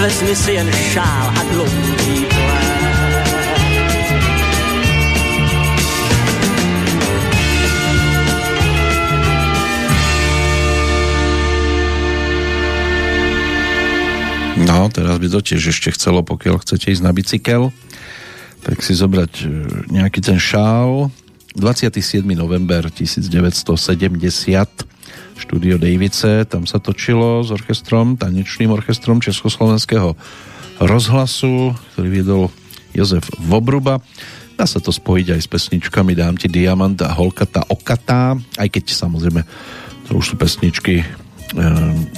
Vezmi 0.02 0.36
si 0.36 0.52
jen 0.58 0.72
šál 0.72 1.26
a 1.30 1.42
dlouhý. 1.54 2.26
No, 14.66 14.90
teraz 14.90 15.22
by 15.22 15.28
to 15.30 15.38
tiež 15.38 15.70
ešte 15.70 15.94
chcelo, 15.94 16.26
pokiaľ 16.26 16.66
chcete 16.66 16.90
ísť 16.90 17.02
na 17.06 17.14
bicykel, 17.14 17.70
tak 18.66 18.82
si 18.82 18.98
zobrať 18.98 19.32
e, 19.38 19.46
nejaký 19.86 20.18
ten 20.18 20.42
šál. 20.42 21.14
27. 21.54 22.26
november 22.34 22.90
1970 22.90 24.82
štúdio 25.52 25.76
Davice, 25.76 26.48
tam 26.48 26.64
sa 26.64 26.80
točilo 26.80 27.44
s 27.44 27.52
orchestrom, 27.52 28.16
tanečným 28.16 28.72
orchestrom 28.72 29.20
Československého 29.20 30.16
rozhlasu, 30.80 31.76
ktorý 31.92 32.08
viedol 32.08 32.42
Jozef 32.96 33.28
Vobruba. 33.36 34.00
Dá 34.56 34.64
sa 34.64 34.80
to 34.80 34.88
spojiť 34.88 35.36
aj 35.36 35.40
s 35.44 35.52
pesničkami 35.52 36.16
Dám 36.16 36.40
ti 36.40 36.48
diamant 36.48 36.96
a 37.04 37.12
Holkata 37.12 37.68
okatá, 37.68 38.32
aj 38.56 38.64
keď 38.72 38.96
samozrejme 38.96 39.44
to 40.08 40.16
už 40.16 40.32
sú 40.32 40.34
pesničky 40.40 41.04
e, 41.04 41.06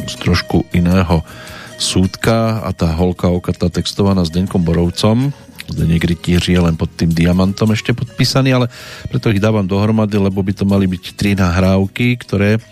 z 0.06 0.14
trošku 0.22 0.70
iného 0.70 1.26
súdka 1.74 2.62
a 2.62 2.70
tá 2.70 2.86
holka 2.94 3.26
okata 3.34 3.66
textovaná 3.66 4.22
s 4.22 4.30
Deňkom 4.30 4.62
Borovcom. 4.62 5.34
Zdeněk 5.66 6.06
Rytíř 6.06 6.54
je 6.54 6.60
len 6.62 6.78
pod 6.78 6.94
tým 6.94 7.10
diamantom 7.10 7.74
ešte 7.74 7.90
podpísaný, 7.98 8.54
ale 8.54 8.70
preto 9.10 9.34
ich 9.34 9.42
dávam 9.42 9.66
dohromady, 9.66 10.22
lebo 10.22 10.38
by 10.38 10.54
to 10.54 10.62
mali 10.62 10.86
byť 10.86 11.18
tri 11.18 11.34
nahrávky, 11.34 12.14
ktoré 12.22 12.62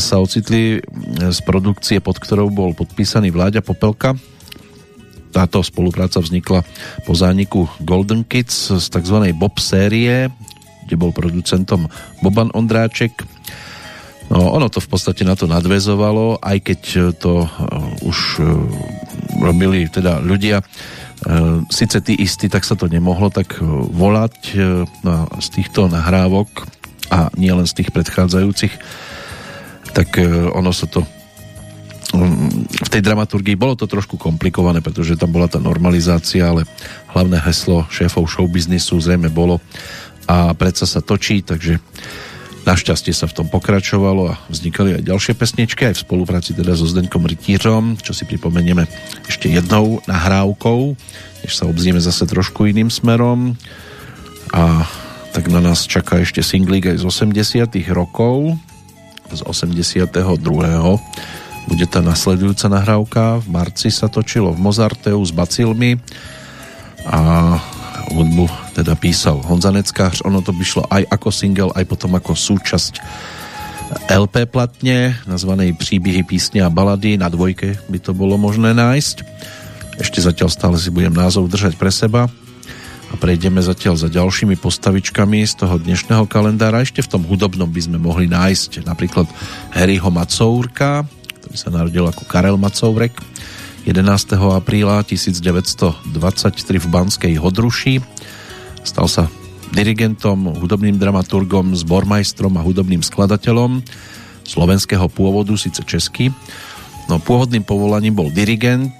sa 0.00 0.20
ocitli 0.20 0.82
z 1.16 1.38
produkcie, 1.46 1.98
pod 2.04 2.20
ktorou 2.20 2.52
bol 2.52 2.76
podpísaný 2.76 3.32
Vláďa 3.32 3.64
Popelka. 3.64 4.18
Táto 5.30 5.62
spolupráca 5.62 6.18
vznikla 6.18 6.66
po 7.06 7.12
zániku 7.14 7.70
Golden 7.80 8.26
Kids 8.26 8.74
z 8.74 8.86
tzv. 8.90 9.30
Bob 9.32 9.56
série, 9.62 10.28
kde 10.84 10.94
bol 10.98 11.14
producentom 11.14 11.86
Boban 12.20 12.50
Ondráček. 12.50 13.24
No, 14.30 14.54
ono 14.54 14.70
to 14.70 14.82
v 14.82 14.90
podstate 14.90 15.26
na 15.26 15.34
to 15.34 15.50
nadvezovalo, 15.50 16.38
aj 16.38 16.58
keď 16.62 16.80
to 17.18 17.46
uh, 17.46 17.50
už 18.06 18.42
robili 19.40 19.86
teda 19.90 20.18
ľudia, 20.22 20.62
síce 21.68 22.00
tí 22.00 22.16
istí, 22.16 22.48
tak 22.48 22.64
sa 22.64 22.72
to 22.72 22.88
nemohlo 22.88 23.28
tak 23.28 23.60
volať 23.92 24.56
z 25.36 25.48
týchto 25.52 25.84
nahrávok 25.92 26.48
a 27.12 27.28
nie 27.36 27.52
len 27.52 27.68
z 27.68 27.76
tých 27.76 27.92
predchádzajúcich, 27.92 28.72
tak 29.92 30.16
uh, 30.18 30.50
ono 30.54 30.70
sa 30.70 30.86
to 30.86 31.02
um, 32.14 32.64
v 32.66 32.88
tej 32.90 33.02
dramaturgii 33.02 33.54
bolo 33.58 33.78
to 33.78 33.86
trošku 33.86 34.18
komplikované, 34.18 34.82
pretože 34.82 35.18
tam 35.18 35.30
bola 35.34 35.46
tá 35.46 35.62
normalizácia, 35.62 36.46
ale 36.46 36.66
hlavné 37.14 37.38
heslo 37.42 37.86
šéfov 37.90 38.26
showbiznisu 38.26 38.98
zrejme 38.98 39.30
bolo 39.30 39.58
a 40.30 40.54
predsa 40.54 40.86
sa 40.86 41.02
točí, 41.02 41.42
takže 41.42 41.82
našťastie 42.62 43.10
sa 43.10 43.26
v 43.26 43.34
tom 43.42 43.46
pokračovalo 43.50 44.30
a 44.30 44.38
vznikali 44.52 45.00
aj 45.00 45.08
ďalšie 45.10 45.32
pesničky 45.34 45.90
aj 45.90 45.98
v 45.98 46.04
spolupráci 46.06 46.54
teda 46.54 46.76
so 46.76 46.86
Zdeňkom 46.86 47.26
Rytířom, 47.26 47.98
čo 47.98 48.12
si 48.14 48.28
pripomenieme 48.28 48.86
ešte 49.26 49.50
jednou 49.50 49.98
nahrávkou, 50.06 50.80
než 51.42 51.52
sa 51.56 51.66
obznieme 51.66 51.98
zase 51.98 52.28
trošku 52.28 52.68
iným 52.68 52.92
smerom. 52.92 53.58
A 54.54 54.86
tak 55.30 55.46
na 55.50 55.62
nás 55.62 55.86
čaká 55.86 56.22
ešte 56.22 56.42
singlík 56.42 56.90
aj 56.90 57.00
z 57.00 57.04
80 57.06 57.70
rokov 57.94 58.58
z 59.32 59.40
82. 59.46 60.10
Bude 61.68 61.86
tá 61.86 62.00
nasledujúca 62.02 62.66
nahrávka. 62.66 63.22
V 63.44 63.46
marci 63.52 63.88
sa 63.92 64.10
točilo 64.10 64.50
v 64.50 64.58
Mozarteu 64.58 65.20
s 65.22 65.30
bacilmi 65.30 66.00
a 67.06 67.56
hudbu 68.10 68.50
teda 68.74 68.98
písal 68.98 69.38
Honza 69.46 69.70
Neckář. 69.70 70.26
Ono 70.26 70.42
to 70.42 70.50
by 70.50 70.64
šlo 70.66 70.82
aj 70.90 71.06
ako 71.08 71.28
single, 71.30 71.72
aj 71.76 71.84
potom 71.86 72.12
ako 72.16 72.34
súčasť 72.34 72.98
LP 74.10 74.46
platne, 74.46 75.18
nazvanej 75.26 75.74
Příběhy 75.74 76.22
písne 76.22 76.62
a 76.62 76.70
balady. 76.70 77.18
Na 77.18 77.26
dvojke 77.26 77.78
by 77.90 77.98
to 77.98 78.14
bolo 78.14 78.38
možné 78.38 78.74
nájsť. 78.74 79.16
Ešte 80.00 80.22
zatiaľ 80.22 80.48
stále 80.48 80.76
si 80.78 80.88
budem 80.88 81.12
názov 81.12 81.50
držať 81.50 81.76
pre 81.76 81.90
seba 81.92 82.30
a 83.10 83.14
prejdeme 83.18 83.58
zatiaľ 83.58 83.98
za 83.98 84.06
ďalšími 84.06 84.54
postavičkami 84.62 85.42
z 85.42 85.58
toho 85.58 85.82
dnešného 85.82 86.30
kalendára. 86.30 86.86
Ešte 86.86 87.02
v 87.02 87.10
tom 87.18 87.22
hudobnom 87.26 87.66
by 87.66 87.80
sme 87.82 87.98
mohli 87.98 88.30
nájsť 88.30 88.86
napríklad 88.86 89.26
Harryho 89.74 90.06
Macourka, 90.14 91.02
ktorý 91.42 91.56
sa 91.58 91.74
narodil 91.74 92.06
ako 92.06 92.22
Karel 92.30 92.54
Macourek 92.54 93.18
11. 93.82 94.06
apríla 94.54 95.02
1923 95.02 96.06
v 96.78 96.86
Banskej 96.86 97.34
Hodruši. 97.42 97.98
Stal 98.86 99.10
sa 99.10 99.26
dirigentom, 99.74 100.54
hudobným 100.62 100.94
dramaturgom, 100.94 101.74
zbormajstrom 101.74 102.54
a 102.58 102.62
hudobným 102.62 103.02
skladateľom 103.02 103.82
slovenského 104.46 105.10
pôvodu, 105.10 105.54
síce 105.58 105.82
český. 105.82 106.30
No 107.10 107.18
pôvodným 107.18 107.66
povolaním 107.66 108.14
bol 108.14 108.30
dirigent, 108.30 108.94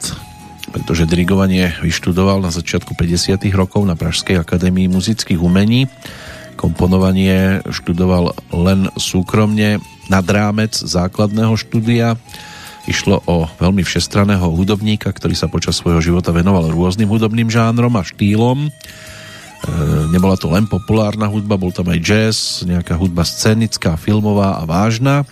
pretože 0.70 1.06
dirigovanie 1.06 1.74
vyštudoval 1.82 2.42
na 2.42 2.54
začiatku 2.54 2.94
50. 2.94 3.42
rokov 3.52 3.82
na 3.86 3.98
Pražskej 3.98 4.38
akadémii 4.38 4.90
muzických 4.90 5.42
umení. 5.42 5.90
Komponovanie 6.54 7.62
študoval 7.66 8.34
len 8.54 8.88
súkromne 8.98 9.82
nad 10.10 10.26
rámec 10.26 10.74
základného 10.74 11.54
štúdia 11.58 12.18
Išlo 12.88 13.20
o 13.28 13.44
veľmi 13.60 13.84
všestraného 13.84 14.48
hudobníka, 14.56 15.12
ktorý 15.12 15.36
sa 15.36 15.52
počas 15.52 15.76
svojho 15.76 16.00
života 16.00 16.32
venoval 16.32 16.72
rôznym 16.72 17.12
hudobným 17.12 17.52
žánrom 17.52 17.92
a 17.94 18.02
štýlom. 18.02 18.66
E, 18.66 18.70
nebola 20.10 20.40
to 20.40 20.48
len 20.48 20.64
populárna 20.64 21.28
hudba, 21.28 21.60
bol 21.60 21.70
tam 21.76 21.92
aj 21.92 22.00
jazz, 22.00 22.36
nejaká 22.64 22.96
hudba 22.96 23.28
scenická, 23.28 24.00
filmová 24.00 24.58
a 24.58 24.64
vážna. 24.64 25.28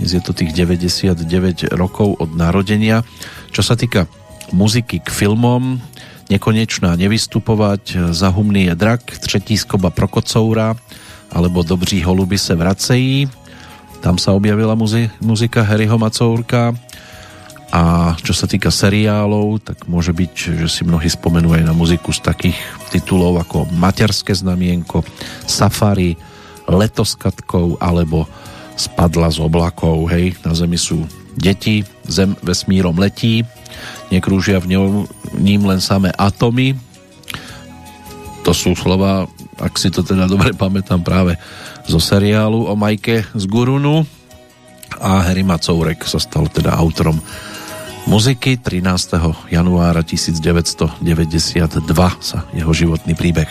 Dnes 0.00 0.16
je 0.16 0.22
to 0.24 0.32
tých 0.32 0.56
99 0.56 1.76
rokov 1.76 2.16
od 2.16 2.32
narodenia. 2.32 3.04
Čo 3.52 3.60
sa 3.60 3.76
týka 3.76 4.08
muziky 4.52 5.00
k 5.00 5.08
filmom, 5.10 5.80
Nekonečná 6.32 6.96
nevystupovať, 6.96 8.14
Zahumný 8.16 8.72
je 8.72 8.74
drak, 8.78 9.04
Třetí 9.04 9.58
skoba 9.58 9.92
Prokocoura 9.92 10.72
alebo 11.32 11.60
Dobří 11.60 12.02
holuby 12.04 12.38
se 12.38 12.54
vracejí. 12.54 13.28
Tam 14.00 14.18
sa 14.18 14.32
objavila 14.32 14.72
muzi- 14.74 15.10
muzika 15.20 15.62
Harryho 15.62 15.98
Macourka. 15.98 16.72
A 17.72 18.12
čo 18.20 18.36
sa 18.36 18.44
týka 18.44 18.68
seriálov, 18.68 19.64
tak 19.64 19.88
môže 19.88 20.12
byť, 20.12 20.60
že 20.60 20.68
si 20.68 20.84
mnohí 20.84 21.08
spomenú 21.08 21.56
aj 21.56 21.64
na 21.64 21.72
muziku 21.72 22.12
z 22.12 22.20
takých 22.20 22.58
titulov 22.92 23.40
ako 23.40 23.64
Materské 23.72 24.36
znamienko, 24.36 25.00
Safari, 25.48 26.12
Leto 26.68 27.00
s 27.00 27.16
katkou 27.16 27.80
alebo 27.80 28.28
Spadla 28.76 29.32
z 29.32 29.40
oblakov, 29.40 30.04
hej, 30.12 30.36
na 30.44 30.52
zemi 30.52 30.76
sú 30.76 31.08
deti, 31.32 31.80
zem 32.04 32.36
vesmírom 32.44 32.92
letí, 33.00 33.40
nekrúžia 34.12 34.60
v 34.60 34.76
ním 35.40 35.62
len 35.64 35.80
samé 35.80 36.12
atomy. 36.12 36.76
To 38.44 38.52
sú 38.52 38.76
slova, 38.76 39.24
ak 39.56 39.80
si 39.80 39.88
to 39.88 40.04
teda 40.04 40.28
dobre 40.28 40.52
pamätám 40.64 41.00
práve 41.00 41.40
zo 41.88 41.96
seriálu 41.96 42.68
o 42.68 42.76
Majke 42.76 43.24
z 43.32 43.44
Gurunu 43.48 44.04
a 45.00 45.24
Harry 45.24 45.42
Macourek 45.42 46.04
sa 46.04 46.20
stal 46.20 46.52
teda 46.52 46.76
autorom 46.76 47.16
muziky 48.06 48.58
13. 48.58 48.84
januára 49.48 50.02
1992 50.04 51.00
sa 52.18 52.38
jeho 52.52 52.72
životný 52.74 53.14
príbeh 53.14 53.48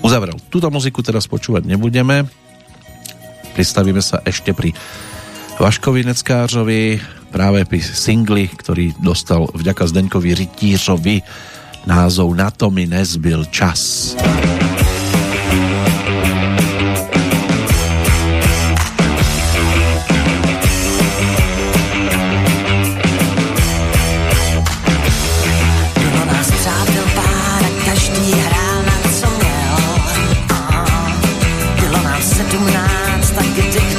uzavrel. 0.00 0.36
Túto 0.48 0.72
muziku 0.72 1.04
teraz 1.04 1.28
počúvať 1.28 1.68
nebudeme. 1.68 2.26
Pristavíme 3.56 4.00
sa 4.04 4.20
ešte 4.24 4.52
pri 4.52 4.76
Vaškovi 5.56 6.04
Neckářovi 6.04 7.00
práve 7.28 7.66
pri 7.66 7.82
singli, 7.82 8.46
ktorý 8.48 8.96
dostal 9.02 9.50
vďaka 9.50 9.86
Zdeňkovi 9.90 10.30
Rytířovi 10.34 11.16
názov 11.86 12.34
Na 12.34 12.50
to 12.50 12.70
mi 12.70 12.86
nezbyl 12.86 13.46
čas. 13.50 14.14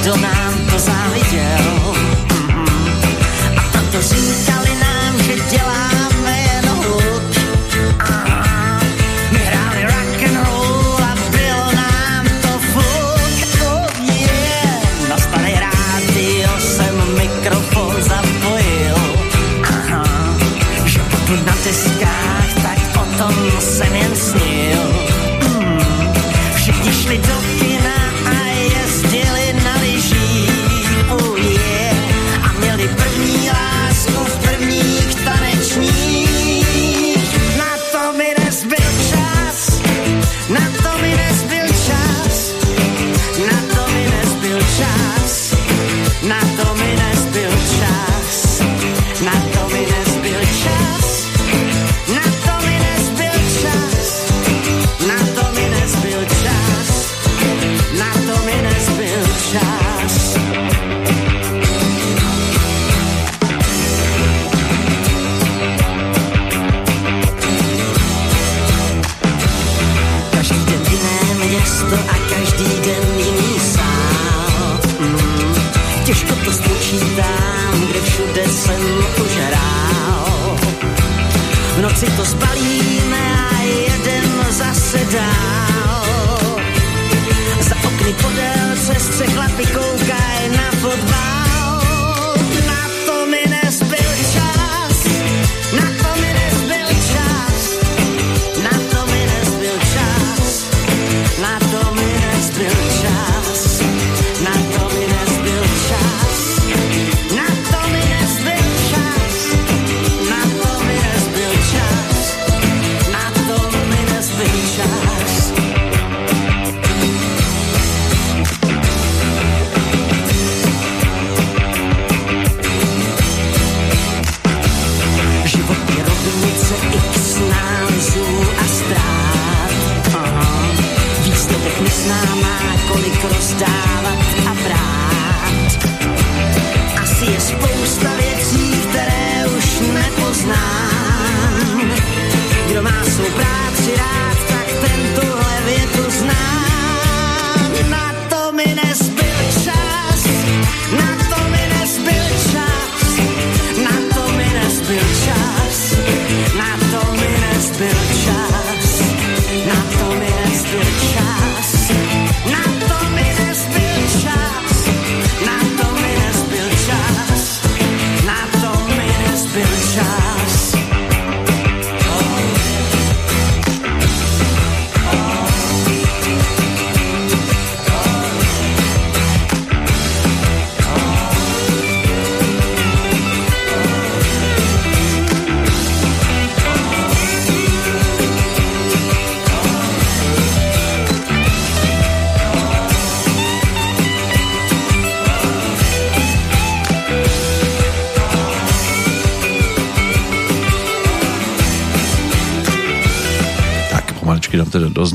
děláme 0.08 0.37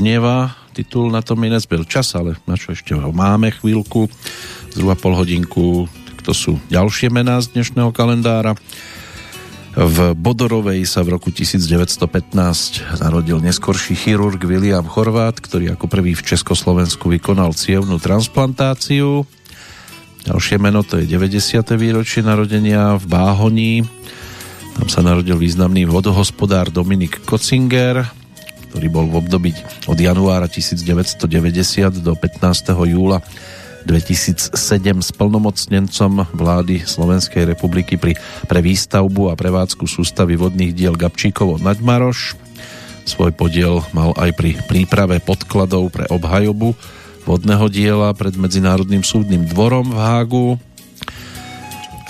doznieva 0.03 0.51
titul 0.75 1.07
na 1.15 1.23
tom 1.23 1.39
mi 1.39 1.47
nezbyl 1.47 1.87
čas, 1.87 2.11
ale 2.11 2.35
na 2.43 2.59
čo 2.59 2.75
ešte 2.75 2.91
ho 2.91 3.15
máme 3.15 3.55
chvíľku, 3.55 4.11
zhruba 4.75 4.99
pol 4.99 5.15
hodinku, 5.15 5.87
tak 5.87 6.27
to 6.27 6.35
sú 6.35 6.59
ďalšie 6.67 7.07
mená 7.07 7.39
z 7.39 7.55
dnešného 7.55 7.95
kalendára. 7.95 8.51
V 9.79 10.11
Bodorovej 10.11 10.83
sa 10.83 11.07
v 11.07 11.15
roku 11.15 11.31
1915 11.31 12.35
narodil 12.99 13.39
neskorší 13.39 13.95
chirurg 13.95 14.43
William 14.43 14.83
Chorvát, 14.83 15.39
ktorý 15.39 15.71
ako 15.71 15.87
prvý 15.87 16.19
v 16.19 16.35
Československu 16.35 17.07
vykonal 17.07 17.55
cievnú 17.55 17.95
transplantáciu. 17.95 19.23
Ďalšie 20.27 20.59
meno 20.59 20.83
to 20.83 20.99
je 20.99 21.07
90. 21.07 21.63
výročie 21.79 22.27
narodenia 22.27 22.99
v 22.99 23.07
Báhoní. 23.07 23.87
Tam 24.75 24.91
sa 24.91 24.99
narodil 24.99 25.39
významný 25.39 25.87
vodohospodár 25.87 26.75
Dominik 26.75 27.23
Kocinger, 27.23 28.22
ktorý 28.73 28.89
bol 28.89 29.05
v 29.05 29.21
období 29.21 29.53
od 29.85 29.93
januára 29.93 30.49
1990 30.49 31.21
do 32.01 32.17
15. 32.17 32.73
júla 32.89 33.21
2007 33.85 34.49
splnomocnencom 35.13 36.25
vlády 36.33 36.81
Slovenskej 36.81 37.53
republiky 37.53 38.01
pri, 38.01 38.17
pre 38.49 38.65
výstavbu 38.65 39.29
a 39.29 39.37
prevádzku 39.37 39.85
sústavy 39.85 40.41
vodných 40.41 40.73
diel 40.73 40.97
Gabčíkovo 40.97 41.61
Naďmaroš. 41.61 42.33
Svoj 43.05 43.37
podiel 43.37 43.85
mal 43.93 44.17
aj 44.17 44.33
pri 44.41 44.57
príprave 44.65 45.21
podkladov 45.21 45.93
pre 45.93 46.09
obhajobu 46.09 46.73
vodného 47.29 47.69
diela 47.69 48.09
pred 48.17 48.33
Medzinárodným 48.33 49.05
súdnym 49.05 49.45
dvorom 49.53 49.93
v 49.93 49.99
Hágu. 50.01 50.47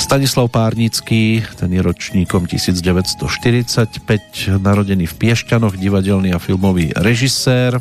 Stanislav 0.03 0.51
Párnický, 0.51 1.47
ten 1.55 1.71
je 1.71 1.79
ročníkom 1.79 2.43
1945, 2.45 4.59
narodený 4.59 5.07
v 5.09 5.15
Piešťanoch, 5.15 5.79
divadelný 5.79 6.35
a 6.35 6.43
filmový 6.43 6.91
režisér. 6.93 7.79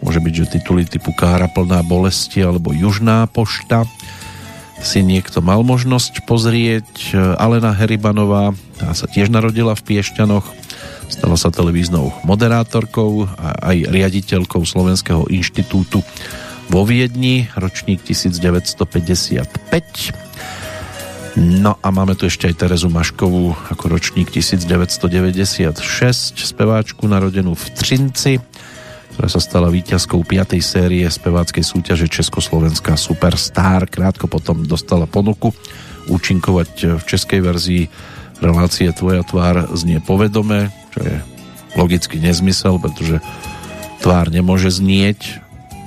Môže 0.00 0.22
byť, 0.22 0.32
že 0.32 0.52
tituly 0.56 0.86
typu 0.86 1.10
Kára 1.12 1.50
plná 1.50 1.82
bolesti 1.84 2.40
alebo 2.46 2.70
Južná 2.72 3.26
pošta 3.26 3.84
si 4.80 5.04
niekto 5.04 5.44
mal 5.44 5.60
možnosť 5.66 6.24
pozrieť. 6.24 7.12
Alena 7.36 7.76
Heribanová, 7.76 8.56
tá 8.80 8.96
sa 8.96 9.04
tiež 9.10 9.28
narodila 9.28 9.76
v 9.76 9.82
Piešťanoch, 9.82 10.46
stala 11.12 11.36
sa 11.36 11.52
televíznou 11.52 12.16
moderátorkou 12.24 13.28
a 13.28 13.68
aj 13.74 13.92
riaditeľkou 13.92 14.64
Slovenského 14.64 15.28
inštitútu 15.28 16.00
vo 16.72 16.88
Viedni, 16.88 17.52
ročník 17.58 18.00
1955. 18.06 20.32
No 21.32 21.80
a 21.80 21.88
máme 21.88 22.12
tu 22.12 22.28
ešte 22.28 22.44
aj 22.44 22.60
Terezu 22.60 22.92
Maškovú 22.92 23.56
ako 23.72 23.84
ročník 23.88 24.28
1996, 24.28 25.80
speváčku 26.36 27.08
narodenú 27.08 27.56
v 27.56 27.64
Třinci, 27.72 28.36
ktorá 29.16 29.28
sa 29.32 29.40
stala 29.40 29.72
víťazkou 29.72 30.20
5. 30.28 30.60
série 30.60 31.08
speváckej 31.08 31.64
súťaže 31.64 32.12
Československá 32.12 33.00
Superstar. 33.00 33.88
Krátko 33.88 34.28
potom 34.28 34.68
dostala 34.68 35.08
ponuku 35.08 35.56
účinkovať 36.12 37.00
v 37.00 37.02
českej 37.08 37.40
verzii 37.40 37.88
relácie 38.44 38.92
Tvoja 38.92 39.24
tvár 39.24 39.72
znie 39.72 40.04
povedome, 40.04 40.68
čo 40.92 41.00
je 41.00 41.16
logicky 41.80 42.20
nezmysel, 42.20 42.76
pretože 42.76 43.24
tvár 44.04 44.28
nemôže 44.28 44.68
znieť 44.68 45.40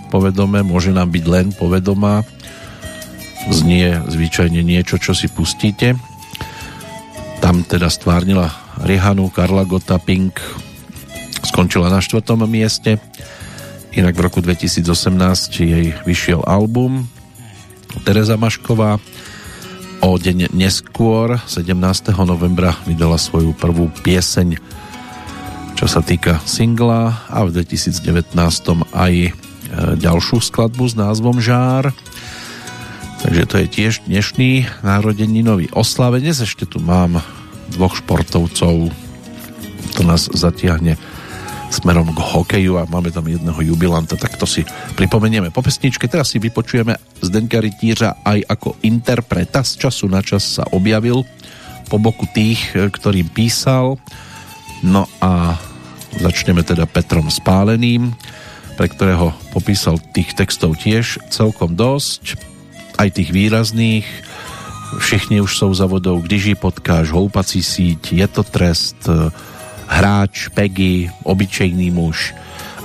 povedome, 0.10 0.66
môže 0.66 0.90
nám 0.90 1.14
byť 1.14 1.26
len 1.30 1.48
povedomá 1.54 2.26
znie 3.50 4.02
zvyčajne 4.10 4.62
niečo, 4.66 4.98
čo 4.98 5.14
si 5.14 5.30
pustíte. 5.30 5.98
Tam 7.44 7.62
teda 7.62 7.92
stvárnila 7.92 8.50
Rihanu, 8.82 9.30
Karla 9.30 9.68
Gota, 9.68 10.02
Pink, 10.02 10.42
skončila 11.46 11.94
na 11.94 12.02
štvrtom 12.02 12.44
mieste. 12.50 12.98
Inak 13.96 14.18
v 14.18 14.26
roku 14.28 14.44
2018 14.44 14.82
jej 15.56 15.96
vyšiel 16.04 16.44
album 16.44 17.08
Tereza 18.04 18.36
Mašková. 18.36 19.00
O 20.04 20.20
deň 20.20 20.52
neskôr, 20.52 21.40
17. 21.48 21.72
novembra, 22.28 22.76
vydala 22.84 23.16
svoju 23.16 23.56
prvú 23.56 23.88
pieseň, 24.04 24.60
čo 25.80 25.86
sa 25.88 26.04
týka 26.04 26.44
singla 26.44 27.26
a 27.32 27.48
v 27.48 27.64
2019 27.64 28.36
aj 28.92 29.14
e, 29.16 29.32
ďalšiu 29.96 30.44
skladbu 30.44 30.84
s 30.92 30.94
názvom 31.00 31.40
Žár. 31.40 31.96
Takže 33.26 33.50
to 33.50 33.58
je 33.58 33.68
tiež 33.74 33.94
dnešný 34.06 34.70
narodeninový 34.86 35.74
oslave. 35.74 36.22
Dnes 36.22 36.46
ešte 36.46 36.70
tu 36.70 36.78
mám 36.78 37.26
dvoch 37.74 37.98
športovcov. 37.98 38.94
To 39.98 40.02
nás 40.06 40.30
zatiahne 40.30 40.94
smerom 41.74 42.14
k 42.14 42.22
hokeju 42.22 42.78
a 42.78 42.86
máme 42.86 43.10
tam 43.10 43.26
jedného 43.26 43.58
jubilanta, 43.74 44.14
tak 44.14 44.38
to 44.38 44.46
si 44.46 44.62
pripomenieme 44.94 45.50
po 45.50 45.66
pesničke. 45.66 46.06
Teraz 46.06 46.30
si 46.30 46.38
vypočujeme 46.38 47.02
Zdenka 47.26 47.66
Rytířa 47.66 48.22
aj 48.22 48.46
ako 48.46 48.78
interpreta. 48.86 49.66
Z 49.66 49.90
času 49.90 50.06
na 50.06 50.22
čas 50.22 50.62
sa 50.62 50.70
objavil 50.70 51.26
po 51.90 51.98
boku 51.98 52.30
tých, 52.30 52.78
ktorým 52.78 53.34
písal. 53.34 53.98
No 54.86 55.10
a 55.18 55.58
začneme 56.22 56.62
teda 56.62 56.86
Petrom 56.86 57.34
Spáleným, 57.34 58.14
pre 58.78 58.86
ktorého 58.86 59.34
popísal 59.50 59.98
tých 60.14 60.38
textov 60.38 60.78
tiež 60.78 61.26
celkom 61.34 61.74
dosť 61.74 62.54
aj 62.98 63.10
tých 63.12 63.30
výrazných. 63.32 64.08
Všichni 65.02 65.42
už 65.42 65.52
sú 65.52 65.74
za 65.74 65.86
vodou, 65.86 66.22
když 66.22 66.44
ji 66.46 66.56
potkáš, 66.56 67.12
houpací 67.12 67.60
síť, 67.60 68.16
je 68.16 68.28
to 68.32 68.44
trest, 68.44 68.96
hráč, 69.88 70.48
Peggy, 70.54 71.12
obyčejný 71.24 71.92
muž. 71.92 72.34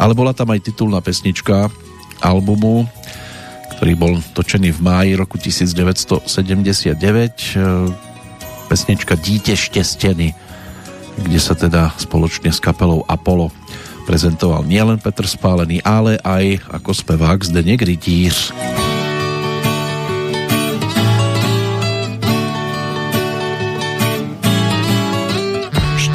Ale 0.00 0.16
bola 0.16 0.32
tam 0.32 0.50
aj 0.50 0.64
titulná 0.64 1.00
pesnička 1.04 1.68
albumu, 2.24 2.88
ktorý 3.76 3.92
bol 3.94 4.12
točený 4.32 4.76
v 4.76 4.80
máji 4.80 5.10
roku 5.16 5.38
1979. 5.38 6.94
Pesnička 8.68 9.14
Dítě 9.14 9.56
štěstěny, 9.56 10.34
kde 11.18 11.40
sa 11.40 11.54
teda 11.58 11.92
spoločne 11.98 12.54
s 12.54 12.62
kapelou 12.62 13.04
Apollo 13.08 13.50
prezentoval 14.06 14.66
nielen 14.66 14.98
Petr 14.98 15.26
Spálený, 15.26 15.82
ale 15.82 16.18
aj 16.22 16.58
ako 16.70 16.90
spevák 16.94 17.38
Zdeněk 17.44 17.82
Rytíř. 17.82 18.54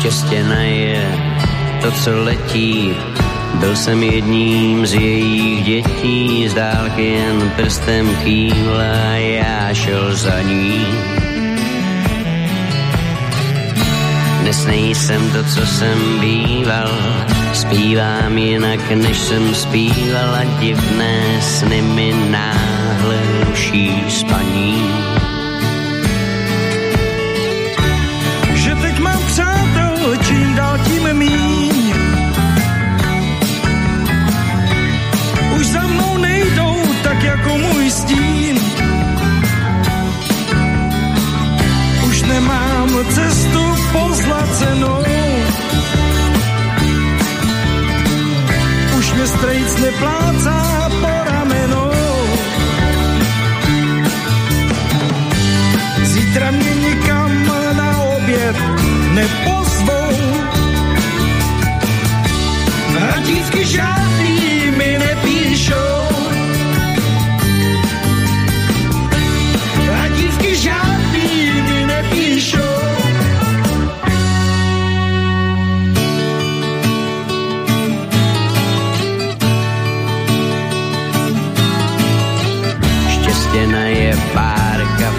Štěstěna 0.05 0.61
je 0.61 1.19
to, 1.81 1.91
co 1.91 2.23
letí, 2.23 2.93
byl 3.53 3.75
jsem 3.75 4.03
jedním 4.03 4.85
z 4.85 4.93
jejich 4.93 5.63
dětí, 5.63 6.49
z 6.49 6.53
dálky 6.53 7.05
jen 7.05 7.51
prstem 7.55 8.15
kývla, 8.23 9.15
já 9.17 9.73
šel 9.73 10.15
za 10.15 10.41
ní. 10.41 10.85
Dnes 14.41 14.65
nejsem 14.65 15.31
to, 15.31 15.43
co 15.43 15.65
jsem 15.65 16.19
býval, 16.19 16.91
Zpívám 17.53 18.37
jinak, 18.37 18.91
než 18.91 19.17
jsem 19.17 19.55
zpívala 19.55 20.43
divné 20.59 21.41
sny 21.41 21.81
mi 21.81 22.13
náhle 22.31 23.17
ruší 23.49 24.03
spaní. 24.09 24.85
Čím 30.27 30.55
dál 30.55 30.77
tím 30.77 31.13
míň. 31.13 31.93
Už 35.55 35.65
za 35.67 35.87
mnou 35.87 36.17
nejdou 36.17 36.75
tak 37.03 37.23
jako 37.23 37.57
můj 37.57 37.91
stín. 37.91 38.59
Už 42.07 42.21
nemám 42.21 42.89
cestu 43.13 43.63
pozlacenou 43.91 45.05
mě 49.15 49.27
strejc 49.27 49.79
neplácá 49.79 50.89
po 51.01 51.31
ramenou. 51.31 51.91
Zítra 56.03 56.51
mě 56.51 56.75
nikam 56.75 57.45
na 57.73 57.97
oběd 57.97 58.55
nepozvou. 59.13 59.74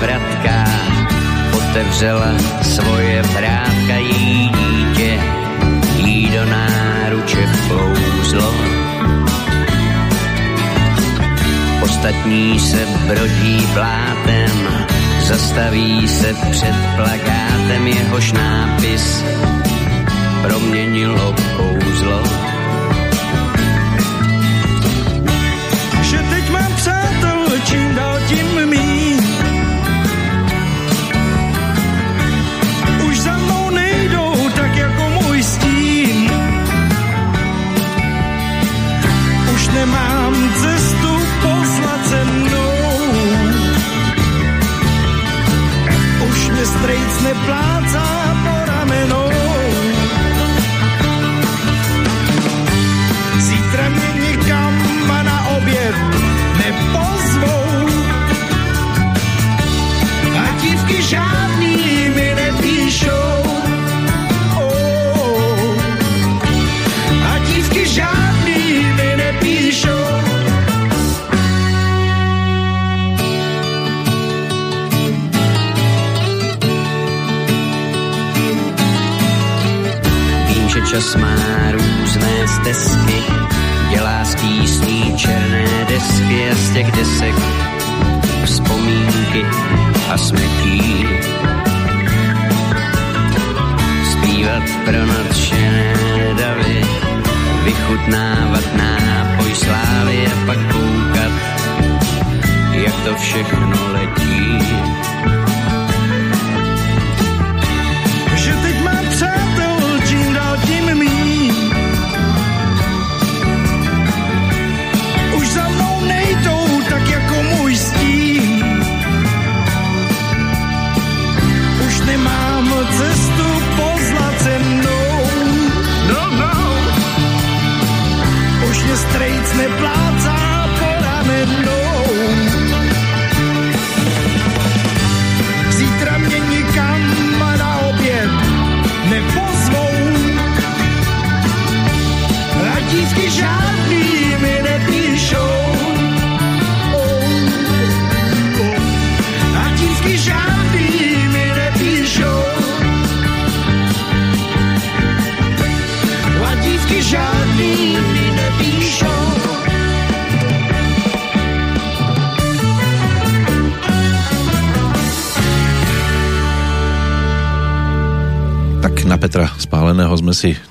Vratka, 0.01 0.65
otevřela 1.57 2.33
svoje 2.63 3.23
vrátka 3.23 3.97
jí 3.97 4.49
dítě, 4.49 5.21
jí 5.97 6.31
do 6.31 6.45
náruče 6.45 7.47
vklouzlo. 7.47 8.55
Ostatní 11.83 12.61
se 12.61 12.87
brodí 13.07 13.67
blátem, 13.75 14.51
zastaví 15.21 16.09
se 16.09 16.35
před 16.51 16.75
plakátem, 16.97 17.87
jehož 17.87 18.33
nápis 18.33 19.25
proměnilo 20.43 21.35
kouzlo. 21.57 22.46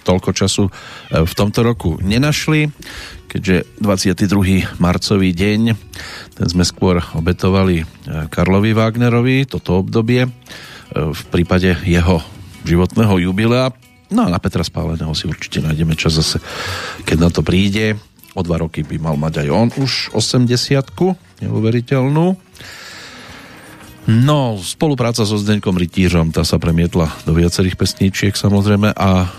Toľko 0.06 0.30
času 0.38 0.70
e, 0.70 0.72
v 1.26 1.34
tomto 1.34 1.66
roku 1.66 1.98
nenašli, 1.98 2.70
keďže 3.26 3.82
22. 3.82 4.78
marcový 4.78 5.34
deň, 5.34 5.62
ten 6.38 6.48
sme 6.48 6.62
skôr 6.62 7.02
obetovali 7.18 7.82
e, 7.82 7.86
Karlovi 8.30 8.78
Wagnerovi, 8.78 9.50
toto 9.50 9.82
obdobie, 9.82 10.30
e, 10.30 10.32
v 10.94 11.22
prípade 11.34 11.74
jeho 11.82 12.22
životného 12.62 13.26
jubilea. 13.26 13.74
No 14.14 14.30
a 14.30 14.30
na 14.30 14.38
Petra 14.38 14.62
Spáleného 14.62 15.18
si 15.18 15.26
určite 15.26 15.66
nájdeme 15.66 15.98
čas 15.98 16.22
zase, 16.22 16.38
keď 17.10 17.18
na 17.18 17.30
to 17.34 17.42
príde. 17.42 17.98
O 18.36 18.44
dva 18.44 18.60
roky 18.60 18.84
by 18.84 19.00
mal 19.00 19.16
mať 19.16 19.48
aj 19.48 19.50
on 19.50 19.68
už 19.80 20.12
80 20.12 20.46
neuveriteľnú. 21.40 22.36
No, 24.06 24.62
spolupráca 24.62 25.26
so 25.26 25.34
Zdeňkom 25.34 25.82
Rytířom, 25.82 26.30
tá 26.30 26.46
sa 26.46 26.62
premietla 26.62 27.10
do 27.26 27.34
viacerých 27.34 27.74
pesníčiek 27.74 28.38
samozrejme 28.38 28.94
a 28.94 29.34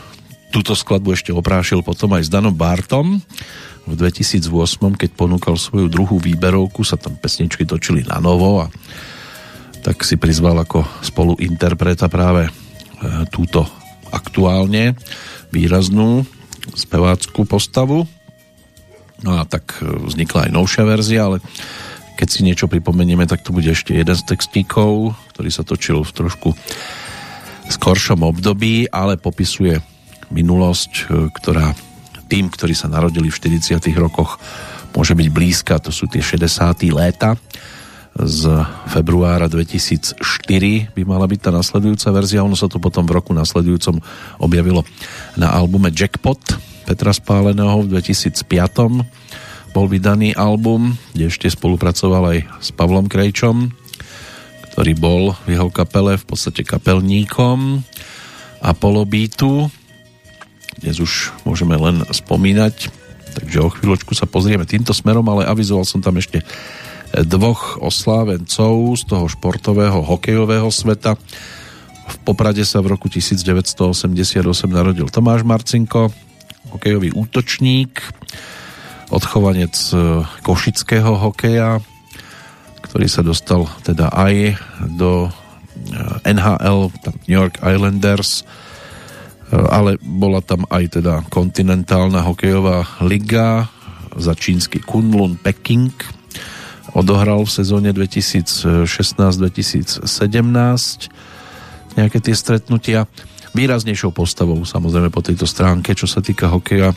túto 0.51 0.73
skladbu 0.73 1.15
ešte 1.15 1.31
oprášil 1.35 1.83
potom 1.83 2.15
aj 2.15 2.27
s 2.27 2.33
Danom 2.33 2.55
Bartom. 2.55 3.21
V 3.87 3.95
2008, 3.95 4.51
keď 4.99 5.11
ponúkal 5.15 5.55
svoju 5.55 5.87
druhú 5.87 6.19
výberovku, 6.19 6.83
sa 6.83 6.99
tam 6.99 7.15
pesničky 7.15 7.63
točili 7.63 8.03
na 8.03 8.19
novo 8.19 8.67
a 8.67 8.67
tak 9.87 10.03
si 10.03 10.19
prizval 10.19 10.59
ako 10.59 10.83
spoluinterpreta 11.07 12.11
práve 12.11 12.51
e, 12.51 12.53
túto 13.31 13.63
aktuálne 14.11 14.99
výraznú 15.55 16.27
speváckú 16.75 17.47
postavu. 17.47 18.03
No 19.23 19.39
a 19.39 19.47
tak 19.47 19.79
e, 19.79 19.87
vznikla 19.87 20.51
aj 20.51 20.55
novšia 20.59 20.83
verzia, 20.83 21.21
ale 21.31 21.39
keď 22.19 22.29
si 22.33 22.43
niečo 22.43 22.67
pripomenieme, 22.67 23.31
tak 23.31 23.47
to 23.47 23.55
bude 23.55 23.71
ešte 23.71 23.95
jeden 23.95 24.17
z 24.19 24.27
textíkov, 24.27 25.15
ktorý 25.37 25.51
sa 25.55 25.63
točil 25.63 26.03
v 26.03 26.11
trošku 26.11 26.59
skoršom 27.71 28.27
období, 28.27 28.91
ale 28.91 29.15
popisuje 29.15 29.79
minulosť, 30.33 30.93
e, 30.93 31.05
ktorá 31.31 31.77
tým, 32.27 32.51
ktorí 32.51 32.75
sa 32.75 32.91
narodili 32.91 33.31
v 33.31 33.39
40 33.39 33.95
rokoch, 33.95 34.43
môže 34.97 35.15
byť 35.15 35.29
blízka. 35.31 35.79
To 35.79 35.95
sú 35.95 36.11
tie 36.11 36.25
60. 36.25 36.91
léta 36.91 37.39
z 38.17 38.49
februára 38.89 39.45
2004 39.47 40.17
by 40.97 41.03
mala 41.05 41.29
byť 41.29 41.41
tá 41.41 41.51
nasledujúca 41.53 42.09
verzia. 42.17 42.43
Ono 42.43 42.57
sa 42.57 42.67
to 42.67 42.81
potom 42.81 43.05
v 43.05 43.21
roku 43.21 43.37
nasledujúcom 43.37 44.01
objavilo 44.41 44.83
na 45.37 45.53
albume 45.53 45.93
Jackpot 45.93 46.41
Petra 46.87 47.11
Spáleného 47.11 47.83
v 47.83 47.99
2005 47.99 48.47
bol 49.77 49.93
vydaný 49.93 50.33
album, 50.33 50.97
kde 51.13 51.29
ešte 51.29 51.53
spolupracoval 51.53 52.33
aj 52.33 52.39
s 52.65 52.73
Pavlom 52.73 53.13
Krejčom, 53.13 53.69
ktorý 54.73 54.93
bol 54.97 55.37
v 55.45 55.59
jeho 55.59 55.69
kapele 55.69 56.17
v 56.17 56.25
podstate 56.25 56.65
kapelníkom 56.65 57.85
Apollo 58.65 59.05
Beatu. 59.05 59.69
Dnes 60.77 61.01
už 61.01 61.33
môžeme 61.49 61.73
len 61.81 62.05
spomínať, 62.05 62.93
takže 63.33 63.59
o 63.65 63.73
chvíľočku 63.73 64.13
sa 64.13 64.29
pozrieme 64.29 64.69
týmto 64.69 64.93
smerom, 64.93 65.25
ale 65.33 65.49
avizoval 65.49 65.89
som 65.89 66.05
tam 66.05 66.21
ešte 66.21 66.45
dvoch 67.25 67.81
oslávencov 67.81 69.01
z 69.01 69.03
toho 69.09 69.25
športového 69.31 70.05
hokejového 70.05 70.69
sveta. 70.69 71.17
V 72.07 72.17
Poprade 72.23 72.63
sa 72.69 72.85
v 72.85 72.93
roku 72.93 73.09
1988 73.09 74.45
narodil 74.69 75.09
Tomáš 75.09 75.43
Marcinko, 75.47 76.13
hokejový 76.71 77.17
útočník, 77.17 78.03
odchovanec 79.09 79.75
e, 79.95 80.23
košického 80.43 81.15
hokeja, 81.17 81.81
ktorý 82.85 83.07
sa 83.09 83.23
dostal 83.25 83.71
teda 83.87 84.11
aj 84.13 84.59
do 84.99 85.27
e, 85.27 85.31
NHL, 86.27 86.91
New 87.27 87.39
York 87.39 87.63
Islanders, 87.63 88.45
ale 89.53 89.95
bola 90.03 90.43
tam 90.43 90.67
aj 90.67 90.99
teda 90.99 91.23
kontinentálna 91.31 92.27
hokejová 92.27 92.83
liga 93.07 93.71
za 94.17 94.33
čínsky 94.35 94.81
Kunlun 94.83 95.37
Peking. 95.39 95.93
Odohral 96.97 97.45
v 97.45 97.53
sezóne 97.53 97.93
2016-2017 97.93 100.01
nejaké 101.97 102.21
tie 102.21 102.37
stretnutia. 102.37 103.09
Výraznejšou 103.57 104.13
postavou 104.13 104.61
samozrejme 104.69 105.09
po 105.09 105.25
tejto 105.25 105.49
stránke, 105.49 105.97
čo 105.97 106.05
sa 106.05 106.21
týka 106.21 106.53
hokeja, 106.53 106.93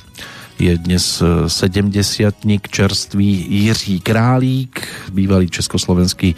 je 0.59 0.75
dnes 0.75 1.23
70 1.23 1.47
e, 1.47 2.59
čerstvý 2.59 3.31
Jiří 3.47 4.03
Králík, 4.03 4.83
bývalý 5.15 5.47
československý 5.47 6.35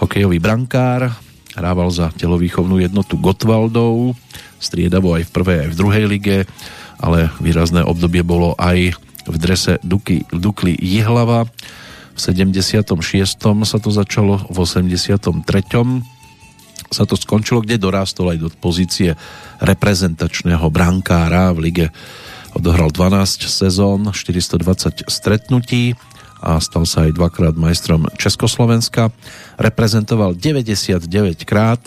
hokejový 0.00 0.40
brankár, 0.40 1.12
hrával 1.52 1.92
za 1.92 2.08
telovýchovnú 2.16 2.80
jednotu 2.80 3.20
Gotwaldov, 3.20 4.16
striedavo 4.60 5.16
aj 5.16 5.26
v 5.26 5.34
prvej, 5.34 5.58
aj 5.64 5.70
v 5.72 5.78
druhej 5.78 6.04
lige, 6.06 6.38
ale 7.00 7.32
výrazné 7.40 7.80
obdobie 7.82 8.20
bolo 8.20 8.52
aj 8.60 8.94
v 9.24 9.36
drese 9.40 9.80
Duky, 9.80 10.28
Dukly 10.30 10.76
Jihlava. 10.76 11.48
V 12.14 12.18
76. 12.18 12.92
sa 13.64 13.78
to 13.80 13.90
začalo, 13.90 14.44
v 14.52 14.56
83. 14.60 15.40
sa 16.92 17.04
to 17.08 17.14
skončilo, 17.16 17.64
kde 17.64 17.80
dorástol 17.80 18.36
aj 18.36 18.38
do 18.38 18.48
pozície 18.52 19.16
reprezentačného 19.64 20.68
brankára 20.68 21.56
v 21.56 21.58
lige 21.72 21.86
Odohral 22.50 22.90
12 22.90 23.46
sezón, 23.46 24.10
420 24.10 25.06
stretnutí 25.06 25.94
a 26.42 26.58
stal 26.58 26.82
sa 26.88 27.06
aj 27.06 27.14
dvakrát 27.14 27.54
majstrom 27.54 28.10
Československa. 28.18 29.14
Reprezentoval 29.60 30.34
99 30.34 31.06
krát. 31.46 31.78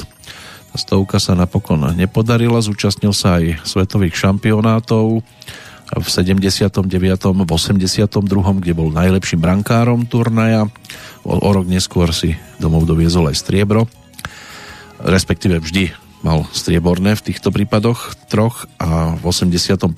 Stovka 0.74 1.22
sa 1.22 1.38
napokon 1.38 1.86
nepodarila, 1.94 2.58
zúčastnil 2.58 3.14
sa 3.14 3.38
aj 3.38 3.62
svetových 3.62 4.18
šampionátov 4.18 5.22
v 5.94 6.08
79. 6.10 6.90
v 7.46 7.52
82. 7.54 8.10
kde 8.58 8.74
bol 8.74 8.90
najlepším 8.90 9.38
brankárom 9.38 10.10
turnaja. 10.10 10.66
O, 11.22 11.38
o 11.38 11.50
rok 11.54 11.70
neskôr 11.70 12.10
si 12.10 12.34
domov 12.58 12.90
doviezol 12.90 13.30
aj 13.30 13.38
striebro. 13.38 13.86
Respektíve 14.98 15.62
vždy 15.62 15.94
mal 16.24 16.48
strieborné 16.56 17.20
v 17.20 17.26
týchto 17.30 17.52
prípadoch 17.52 18.16
troch 18.32 18.66
a 18.80 19.14
v 19.20 19.24
85. 19.28 19.92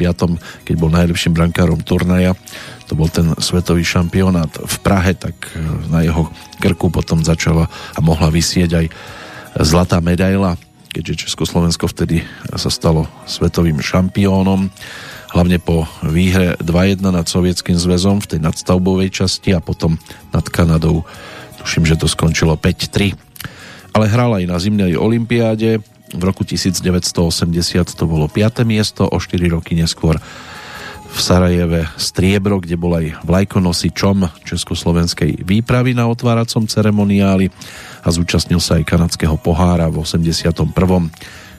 keď 0.65 0.75
bol 0.75 0.89
najlepším 0.89 1.37
brankárom 1.37 1.79
turnaja 1.85 2.33
to 2.89 2.97
bol 2.97 3.05
ten 3.05 3.37
svetový 3.37 3.85
šampionát 3.85 4.49
v 4.49 4.75
Prahe 4.81 5.13
tak 5.13 5.37
e, 5.53 5.61
na 5.93 6.01
jeho 6.01 6.33
krku 6.57 6.89
potom 6.89 7.21
začala 7.21 7.69
a 7.93 7.99
mohla 8.01 8.33
vysieť 8.33 8.69
aj 8.73 8.85
zlatá 9.61 10.01
medaila 10.01 10.57
keďže 10.95 11.27
Československo 11.27 11.91
vtedy 11.91 12.23
sa 12.55 12.71
stalo 12.71 13.03
svetovým 13.27 13.83
šampiónom 13.83 14.71
hlavne 15.35 15.59
po 15.59 15.83
výhre 16.07 16.55
2-1 16.63 17.03
nad 17.03 17.27
Sovietským 17.27 17.75
zväzom 17.75 18.23
v 18.23 18.29
tej 18.31 18.39
nadstavbovej 18.39 19.11
časti 19.11 19.51
a 19.51 19.59
potom 19.59 19.99
nad 20.31 20.47
Kanadou 20.47 21.03
tuším, 21.59 21.83
že 21.83 21.99
to 21.99 22.07
skončilo 22.07 22.55
5-3 22.55 23.11
ale 23.91 24.07
hral 24.07 24.39
aj 24.39 24.45
na 24.47 24.55
zimnej 24.55 24.95
olympiáde 24.95 25.83
v 26.15 26.23
roku 26.23 26.47
1980 26.47 27.27
to 27.91 28.03
bolo 28.07 28.31
5. 28.31 28.63
miesto, 28.63 29.03
o 29.03 29.19
4 29.19 29.51
roky 29.51 29.75
neskôr 29.75 30.15
v 31.15 31.19
Sarajeve 31.23 31.87
striebro, 31.95 32.59
kde 32.59 32.75
bol 32.75 32.91
aj 32.99 33.23
vlajkonosičom 33.23 34.43
Československej 34.43 35.47
výpravy 35.47 35.95
na 35.95 36.11
otváracom 36.11 36.67
ceremoniáli 36.67 37.47
a 38.03 38.11
zúčastnil 38.11 38.59
sa 38.59 38.75
aj 38.75 38.83
kanadského 38.83 39.39
pohára 39.39 39.87
v 39.87 40.03
81 40.03 40.51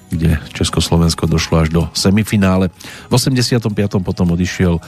kde 0.07 0.39
Československo 0.55 1.27
došlo 1.27 1.67
až 1.67 1.69
do 1.75 1.83
semifinále. 1.91 2.71
V 3.11 3.13
85. 3.19 3.75
potom 4.07 4.39
odišiel 4.39 4.79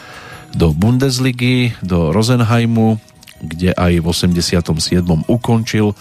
do 0.54 0.70
Bundesligy, 0.70 1.74
do 1.82 2.14
Rosenheimu, 2.14 3.02
kde 3.42 3.74
aj 3.74 3.98
v 3.98 4.06
87. 4.06 5.02
ukončil 5.26 5.98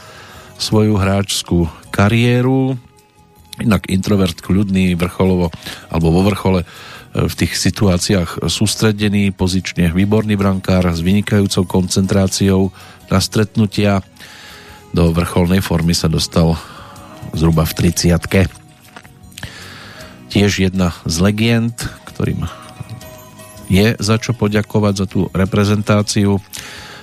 svoju 0.62 1.02
hráčskú 1.02 1.66
kariéru 1.90 2.78
inak 3.58 3.90
introvert 3.90 4.38
kľudný, 4.38 4.94
vrcholovo 4.94 5.50
alebo 5.90 6.08
vo 6.14 6.22
vrchole 6.30 6.62
v 7.16 7.34
tých 7.34 7.56
situáciách 7.56 8.48
sústredený, 8.48 9.32
pozične 9.32 9.92
výborný 9.96 10.36
brankár 10.36 10.88
s 10.92 11.00
vynikajúcou 11.00 11.64
koncentráciou 11.68 12.70
na 13.08 13.20
stretnutia. 13.24 14.04
Do 14.92 15.12
vrcholnej 15.12 15.64
formy 15.64 15.96
sa 15.96 16.12
dostal 16.12 16.56
zhruba 17.36 17.68
v 17.68 17.92
30 17.92 18.18
Tiež 20.28 20.52
jedna 20.60 20.92
z 21.08 21.16
legend, 21.24 21.76
ktorým 22.12 22.44
je 23.68 23.96
za 24.00 24.16
čo 24.20 24.32
poďakovať 24.32 24.94
za 24.96 25.06
tú 25.08 25.28
reprezentáciu, 25.32 26.40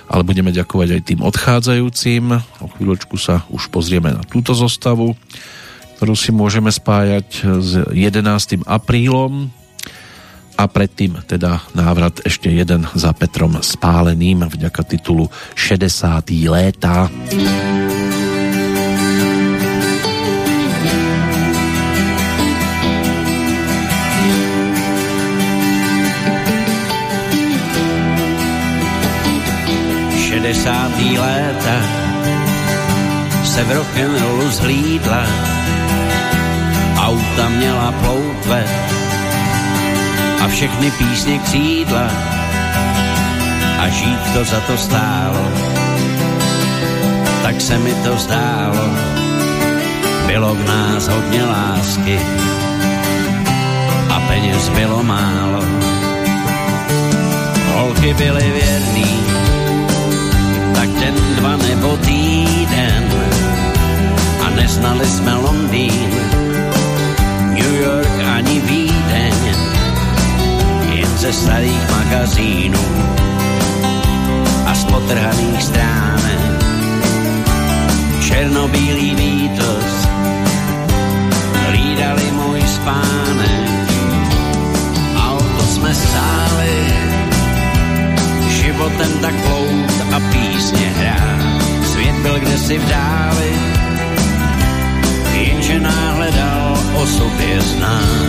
ale 0.05 0.21
budeme 0.25 0.53
ďakovať 0.53 0.89
aj 0.97 1.01
tým 1.01 1.21
odchádzajúcim. 1.25 2.23
O 2.61 2.67
chvíľočku 2.77 3.17
sa 3.17 3.45
už 3.49 3.69
pozrieme 3.73 4.13
na 4.13 4.21
túto 4.25 4.53
zostavu 4.53 5.17
ktorú 5.95 6.11
si 6.11 6.35
môžeme 6.35 6.67
spájať 6.67 7.27
s 7.63 7.71
11. 7.87 8.67
aprílom 8.67 9.47
a 10.57 10.63
predtým 10.71 11.19
teda 11.27 11.61
návrat 11.75 12.23
ešte 12.23 12.47
jeden 12.47 12.87
za 12.95 13.11
Petrom 13.11 13.59
Spáleným 13.59 14.47
vďaka 14.47 14.81
titulu 14.87 15.27
60. 15.53 16.31
léta. 16.47 17.11
Šedesátý 30.15 31.17
léta 31.17 31.77
se 33.55 33.63
v 33.63 33.71
rock'n'rollu 33.71 34.49
zhlídla, 34.51 35.23
auta 36.99 37.49
měla 37.49 37.91
ploutve, 38.03 38.59
a 40.43 40.47
všechny 40.47 40.91
písně 40.91 41.39
křídla 41.39 42.07
a 43.79 43.89
žít 43.89 44.33
to 44.33 44.43
za 44.43 44.59
to 44.59 44.77
stálo. 44.77 45.51
Tak 47.43 47.61
se 47.61 47.77
mi 47.77 47.93
to 47.93 48.17
zdálo, 48.17 48.89
bylo 50.27 50.55
v 50.55 50.67
nás 50.67 51.07
hodně 51.07 51.43
lásky 51.43 52.19
a 54.09 54.19
peněz 54.19 54.69
bylo 54.69 55.03
málo. 55.03 55.63
Holky 57.73 58.13
byly 58.13 58.51
věrný, 58.51 59.19
tak 60.75 60.89
den, 60.89 61.15
dva 61.35 61.57
nebo 61.57 61.97
týden 61.97 63.03
a 64.45 64.49
neznali 64.49 65.05
jsme 65.05 65.33
Londýn, 65.35 66.09
New 67.53 67.75
York 67.81 68.15
ani 68.35 68.59
Vídeň, 68.59 68.74
ze 71.15 71.33
starých 71.33 71.89
magazínů 71.91 72.85
a 74.65 74.75
z 74.75 74.83
potrhaných 74.83 75.63
stránek. 75.63 76.65
Černobílý 78.21 79.15
Beatles 79.15 80.07
hlídali 81.67 82.31
můj 82.31 82.61
spánek 82.61 83.65
to 85.57 85.65
jsme 85.65 85.95
stáli 85.95 86.75
životem 88.49 89.11
tak 89.21 89.35
plout 89.35 90.13
a 90.13 90.19
písně 90.19 90.87
hrát. 90.87 91.63
Svět 91.83 92.15
byl 92.21 92.39
kdesi 92.39 92.77
v 92.77 92.89
dáli, 92.89 93.51
jenže 95.33 95.79
náhle 95.79 96.31
dal 96.31 96.77
o 96.95 97.07
sobě 97.07 97.61
znát. 97.61 98.24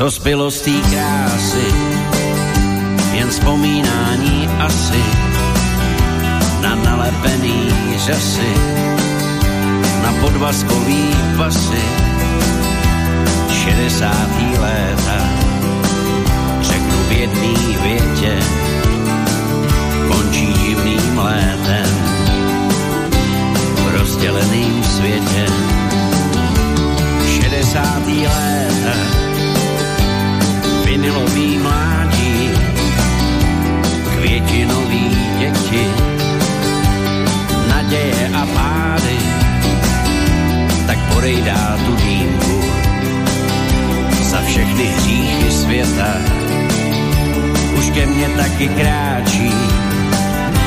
Co 0.00 0.10
zbylo 0.10 0.50
z 0.50 0.60
té 0.60 0.70
krásy, 0.90 1.74
jen 3.12 3.28
vzpomínání 3.28 4.48
asi 4.58 5.02
na 6.60 6.74
nalepený 6.74 7.68
řasy, 7.96 8.54
na 10.02 10.12
podvazkový 10.20 11.04
pasy, 11.36 11.84
60. 13.64 14.12
léta. 14.60 15.20
Řeknu 16.60 16.98
v 17.08 17.12
jedný 17.12 17.56
větě, 17.82 18.38
končí 20.08 20.46
divným 20.46 21.18
létem 21.18 21.92
v 23.74 23.98
rozděleným 23.98 24.84
světě. 24.84 25.46
60. 27.42 28.06
léta, 28.06 29.29
vinilový 31.00 31.58
mládí, 31.58 32.50
květinový 34.16 35.08
děti, 35.38 35.86
naděje 37.68 38.30
a 38.34 38.46
pády, 38.46 39.18
tak 40.86 40.98
podej 41.14 41.42
dál 41.42 41.78
tu 41.86 41.96
dýmku 41.96 42.60
za 44.22 44.42
všechny 44.42 44.84
hříchy 44.84 45.50
světa. 45.50 46.12
Už 47.78 47.90
ke 47.90 48.06
mně 48.06 48.28
taky 48.28 48.68
kráčí 48.68 49.52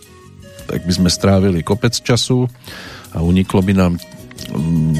tak 0.67 0.87
by 0.87 0.93
sme 0.97 1.11
strávili 1.11 1.61
kopec 1.61 1.93
času 1.93 2.49
a 3.13 3.21
uniklo 3.21 3.61
by 3.61 3.75
nám 3.77 3.93
um, 4.55 4.95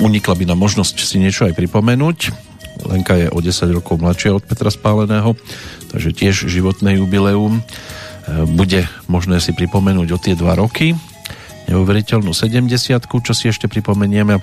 unikla 0.00 0.34
by 0.34 0.44
nám 0.48 0.58
možnosť 0.58 0.96
si 1.04 1.20
niečo 1.20 1.44
aj 1.44 1.58
pripomenúť 1.58 2.48
Lenka 2.86 3.18
je 3.18 3.26
o 3.32 3.38
10 3.42 3.74
rokov 3.74 3.98
mladšia 3.98 4.38
od 4.38 4.44
Petra 4.46 4.70
Spáleného, 4.70 5.34
takže 5.90 6.14
tiež 6.14 6.46
životné 6.46 7.02
jubileum. 7.02 7.58
Bude 8.28 8.84
možné 9.08 9.40
si 9.40 9.56
pripomenúť 9.56 10.08
o 10.12 10.18
tie 10.20 10.34
dva 10.36 10.54
roky. 10.58 10.92
Neuveriteľnú 11.68 12.32
70 12.32 12.68
čo 13.04 13.32
si 13.36 13.48
ešte 13.48 13.68
pripomenieme 13.68 14.40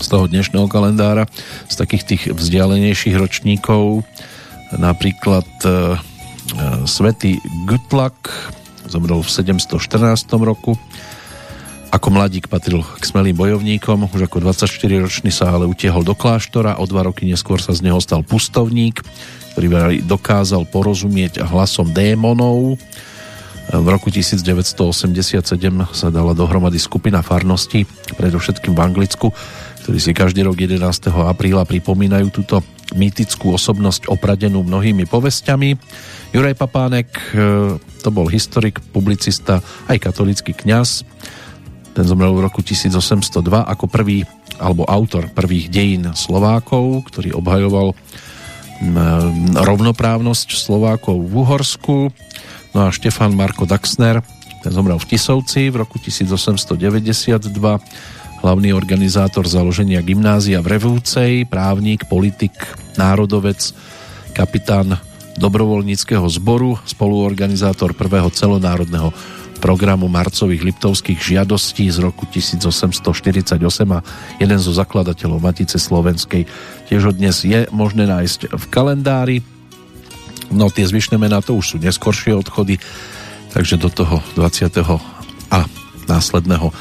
z 0.00 0.06
toho 0.08 0.24
dnešného 0.24 0.66
kalendára, 0.72 1.28
z 1.68 1.74
takých 1.76 2.04
tých 2.08 2.22
vzdialenejších 2.32 3.12
ročníkov, 3.12 4.06
napríklad 4.72 5.44
e, 5.62 5.68
e 5.68 5.74
Svetý 6.88 7.36
Gutlak, 7.68 8.16
zomrel 8.88 9.20
v 9.20 9.28
714 9.28 9.68
roku, 10.40 10.80
ako 11.92 12.08
mladík 12.08 12.48
patril 12.48 12.80
k 12.80 13.04
smelým 13.04 13.36
bojovníkom, 13.36 14.08
už 14.08 14.24
ako 14.24 14.40
24-ročný 14.40 15.28
sa 15.28 15.52
ale 15.52 15.68
utiehol 15.68 16.00
do 16.00 16.16
kláštora, 16.16 16.80
o 16.80 16.88
dva 16.88 17.04
roky 17.04 17.28
neskôr 17.28 17.60
sa 17.60 17.76
z 17.76 17.84
neho 17.84 18.00
stal 18.00 18.24
pustovník, 18.24 19.04
ktorý 19.52 20.00
dokázal 20.00 20.64
porozumieť 20.72 21.44
hlasom 21.44 21.92
démonov. 21.92 22.80
V 23.68 23.86
roku 23.86 24.08
1987 24.08 25.44
sa 25.92 26.08
dala 26.08 26.32
dohromady 26.32 26.80
skupina 26.80 27.20
farnosti, 27.20 27.84
predovšetkým 28.16 28.72
v 28.72 28.80
Anglicku, 28.80 29.28
ktorí 29.84 29.98
si 30.00 30.16
každý 30.16 30.48
rok 30.48 30.56
11. 30.56 30.80
apríla 31.28 31.68
pripomínajú 31.68 32.32
túto 32.32 32.64
mýtickú 32.96 33.52
osobnosť 33.52 34.08
opradenú 34.08 34.64
mnohými 34.64 35.04
povestiami. 35.04 35.76
Juraj 36.32 36.56
Papánek, 36.56 37.08
e, 37.32 37.76
to 38.00 38.08
bol 38.12 38.28
historik, 38.28 38.80
publicista, 38.92 39.64
aj 39.88 39.96
katolický 40.00 40.52
kňaz, 40.56 41.04
ten 41.92 42.04
zomrel 42.08 42.32
v 42.32 42.48
roku 42.48 42.64
1802 42.64 43.68
ako 43.68 43.84
prvý 43.88 44.24
alebo 44.56 44.88
autor 44.88 45.28
prvých 45.32 45.68
dejín 45.68 46.12
Slovákov, 46.16 47.08
ktorý 47.08 47.36
obhajoval 47.36 47.92
rovnoprávnosť 49.62 50.58
Slovákov 50.58 51.22
v 51.22 51.32
Uhorsku. 51.38 51.96
No 52.72 52.88
a 52.88 52.94
Štefan 52.94 53.36
Marko 53.36 53.68
Daxner, 53.68 54.24
ten 54.64 54.72
zomrel 54.72 54.98
v 54.98 55.06
Tisovci 55.14 55.70
v 55.70 55.84
roku 55.84 56.00
1892, 56.02 57.52
hlavný 58.42 58.74
organizátor 58.74 59.46
založenia 59.46 60.02
gymnázia 60.02 60.58
v 60.64 60.78
Revúcej, 60.78 61.32
právnik, 61.46 62.10
politik, 62.10 62.54
národovec, 62.98 63.70
kapitán 64.34 64.98
dobrovoľníckého 65.38 66.26
zboru, 66.28 66.76
spoluorganizátor 66.84 67.94
prvého 67.94 68.28
celonárodného 68.28 69.14
programu 69.62 70.10
marcových 70.10 70.74
liptovských 70.74 71.22
žiadostí 71.22 71.86
z 71.86 72.02
roku 72.02 72.26
1848 72.26 73.62
a 73.94 74.02
jeden 74.42 74.58
zo 74.58 74.74
zakladateľov 74.74 75.38
Matice 75.38 75.78
Slovenskej. 75.78 76.50
Tiež 76.90 77.14
dnes 77.14 77.46
je 77.46 77.70
možné 77.70 78.10
nájsť 78.10 78.50
v 78.50 78.64
kalendári. 78.74 79.38
No 80.50 80.66
tie 80.66 80.82
zvyšné 80.82 81.14
mená 81.14 81.38
to 81.38 81.54
už 81.54 81.64
sú 81.64 81.76
neskoršie 81.78 82.34
odchody, 82.34 82.82
takže 83.54 83.78
do 83.78 83.86
toho 83.86 84.18
20. 84.34 84.82
a 85.54 85.58
následného 86.10 86.74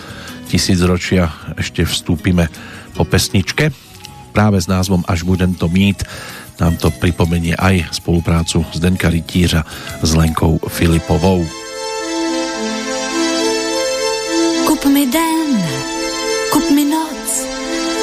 tisícročia 0.50 1.30
ešte 1.62 1.86
vstúpime 1.86 2.50
po 2.98 3.06
pesničke 3.06 3.70
práve 4.34 4.58
s 4.58 4.66
názvom 4.66 5.06
Až 5.06 5.22
budem 5.22 5.54
to 5.54 5.70
mít 5.70 6.02
nám 6.62 6.78
to 6.78 6.94
pripomenie 6.94 7.58
aj 7.58 7.90
spoluprácu 7.90 8.62
Zdenka 8.74 9.10
Rytířa 9.10 9.66
s 10.02 10.12
Lenkou 10.14 10.62
Filipovou. 10.70 11.61
Kup 14.72 14.86
mi 14.86 15.06
den, 15.06 15.50
kup 16.52 16.70
mi 16.72 16.86
noc 16.86 17.44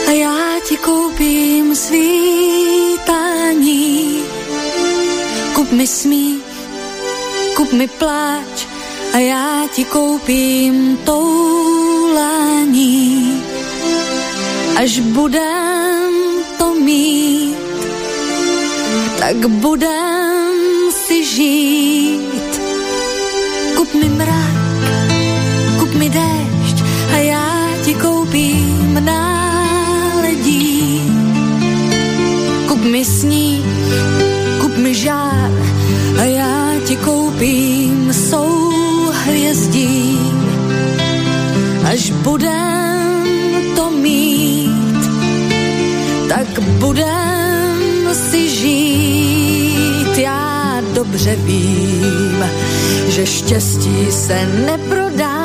a 0.09 0.11
já 0.11 0.61
ti 0.69 0.77
koupím 0.77 1.77
svítání. 1.77 3.03
Kup 5.55 5.73
mi 5.73 5.86
smích, 5.86 6.45
kup 7.57 7.73
mi 7.73 7.89
pláč 7.89 8.66
a 9.12 9.19
já 9.19 9.66
ti 9.74 9.85
koupím 9.85 10.97
toulání. 11.05 12.62
Až 14.77 15.01
budem 15.01 16.12
to 16.59 16.74
mít, 16.74 17.57
tak 19.19 19.36
budem 19.36 20.53
si 21.07 21.24
žít. 21.24 22.61
Kup 23.77 23.95
mi 23.95 24.09
mrak, 24.09 24.48
mi 32.90 33.05
sníh, 33.05 33.65
kup 34.60 34.77
mi 34.77 34.94
žár 34.94 35.51
a 36.20 36.24
já 36.24 36.74
ti 36.85 36.97
koupím 36.97 38.12
souhvězdí. 38.12 40.19
Až 41.85 42.10
budem 42.10 43.27
to 43.77 43.90
mít, 43.90 44.98
tak 46.28 46.60
budem 46.60 47.78
si 48.12 48.48
žít. 48.48 50.19
Já 50.19 50.82
dobře 50.94 51.36
vím, 51.36 52.44
že 53.09 53.27
štěstí 53.27 54.06
se 54.10 54.47
neprodává. 54.66 55.38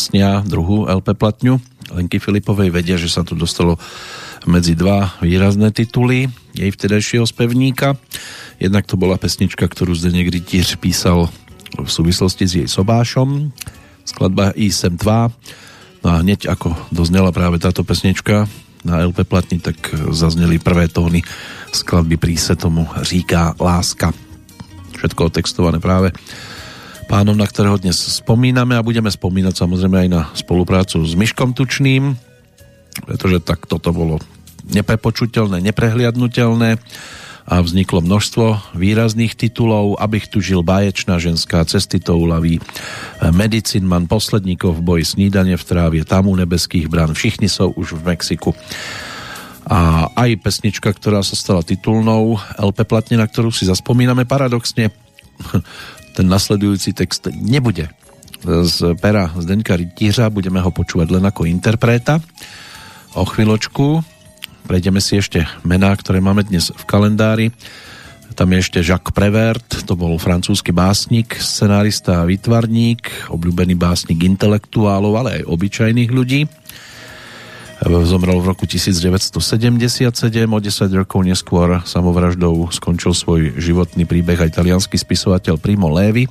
Vlastnia 0.00 0.40
druhú 0.48 0.88
LP 0.88 1.12
platňu 1.12 1.60
Lenky 1.92 2.16
Filipovej, 2.16 2.72
vedia, 2.72 2.96
že 2.96 3.12
sa 3.12 3.20
tu 3.20 3.36
dostalo 3.36 3.76
medzi 4.48 4.72
dva 4.72 5.12
výrazné 5.20 5.76
tituly 5.76 6.24
jej 6.56 6.72
vtedajšieho 6.72 7.28
spevníka. 7.28 8.00
Jednak 8.56 8.88
to 8.88 8.96
bola 8.96 9.20
pesnička, 9.20 9.68
ktorú 9.68 9.92
Zdeněk 9.92 10.32
Rytíř 10.32 10.80
písal 10.80 11.28
v 11.76 11.84
súvislosti 11.84 12.48
s 12.48 12.52
jej 12.64 12.64
sobášom, 12.64 13.52
skladba 14.08 14.56
I 14.56 14.72
sem 14.72 14.96
tvá. 14.96 15.28
No 16.00 16.16
a 16.16 16.24
hneď 16.24 16.48
ako 16.48 16.72
doznela 16.88 17.28
práve 17.28 17.60
táto 17.60 17.84
pesnička 17.84 18.48
na 18.80 19.04
LP 19.04 19.28
platni, 19.28 19.60
tak 19.60 19.76
zazneli 20.16 20.56
prvé 20.56 20.88
tóny 20.88 21.20
skladby 21.76 22.16
Príse 22.16 22.56
tomu 22.56 22.88
říká 23.04 23.52
láska. 23.60 24.16
Všetko 24.96 25.28
otextované 25.28 25.76
práve 25.76 26.16
pánom, 27.10 27.34
na 27.34 27.42
ktorého 27.42 27.74
dnes 27.74 27.98
spomíname 28.22 28.78
a 28.78 28.86
budeme 28.86 29.10
spomínať 29.10 29.58
samozrejme 29.58 30.06
aj 30.06 30.08
na 30.14 30.22
spoluprácu 30.30 31.02
s 31.02 31.18
Myškom 31.18 31.58
Tučným, 31.58 32.14
pretože 33.02 33.42
tak 33.42 33.66
toto 33.66 33.90
bolo 33.90 34.22
neprepočuteľné, 34.70 35.58
neprehliadnutelné 35.58 36.78
a 37.50 37.54
vzniklo 37.66 38.06
množstvo 38.06 38.78
výrazných 38.78 39.34
titulov, 39.34 39.98
abych 39.98 40.30
tu 40.30 40.38
žil 40.38 40.62
báječná 40.62 41.18
ženská, 41.18 41.66
cesty 41.66 41.98
to 41.98 42.14
ulaví, 42.14 42.62
Medicin 43.34 43.90
man, 43.90 44.06
posledníkov 44.06 44.78
v 44.78 44.86
boji, 44.86 45.04
snídanie 45.18 45.58
v 45.58 45.66
trávě, 45.66 46.06
tam 46.06 46.30
u 46.30 46.38
nebeských 46.38 46.86
bran, 46.86 47.10
všichni 47.10 47.50
jsou 47.50 47.74
už 47.74 47.98
v 47.98 48.06
Mexiku. 48.06 48.54
A 49.66 50.06
aj 50.14 50.46
pesnička, 50.46 50.94
ktorá 50.94 51.26
sa 51.26 51.34
stala 51.34 51.66
titulnou 51.66 52.38
LP 52.54 52.86
platne, 52.86 53.18
na 53.18 53.26
ktorú 53.26 53.50
si 53.50 53.66
zaspomíname 53.66 54.30
paradoxne, 54.30 54.94
ten 56.14 56.26
nasledujúci 56.26 56.92
text 56.92 57.30
nebude 57.32 57.88
z 58.44 58.96
pera 58.96 59.28
Zdenka 59.36 59.76
Rytířa, 59.76 60.32
budeme 60.32 60.64
ho 60.64 60.70
počúvať 60.72 61.08
len 61.12 61.24
ako 61.28 61.44
interpreta 61.44 62.18
o 63.12 63.24
chvíľočku, 63.26 64.00
prejdeme 64.64 65.02
si 65.02 65.20
ešte 65.20 65.44
mená, 65.66 65.92
ktoré 65.92 66.22
máme 66.22 66.46
dnes 66.46 66.72
v 66.72 66.84
kalendári. 66.88 67.46
Tam 68.38 68.46
je 68.54 68.62
ešte 68.62 68.80
Jacques 68.80 69.12
Prevert, 69.12 69.84
to 69.84 69.98
bol 69.98 70.14
francúzsky 70.16 70.70
básnik, 70.70 71.36
scenárista 71.36 72.22
a 72.22 72.28
výtvarník, 72.30 73.28
obľúbený 73.28 73.74
básnik 73.74 74.22
intelektuálov, 74.22 75.12
ale 75.18 75.30
aj 75.42 75.50
obyčajných 75.50 76.10
ľudí. 76.14 76.46
Zomrel 77.80 78.36
v 78.44 78.52
roku 78.52 78.68
1977, 78.68 79.40
o 80.44 80.60
10 80.60 81.00
rokov 81.00 81.20
neskôr 81.24 81.80
samovraždou 81.88 82.68
skončil 82.68 83.16
svoj 83.16 83.56
životný 83.56 84.04
príbeh 84.04 84.36
aj 84.36 84.52
italianský 84.52 85.00
spisovateľ 85.00 85.56
Primo 85.56 85.88
Levi, 85.88 86.28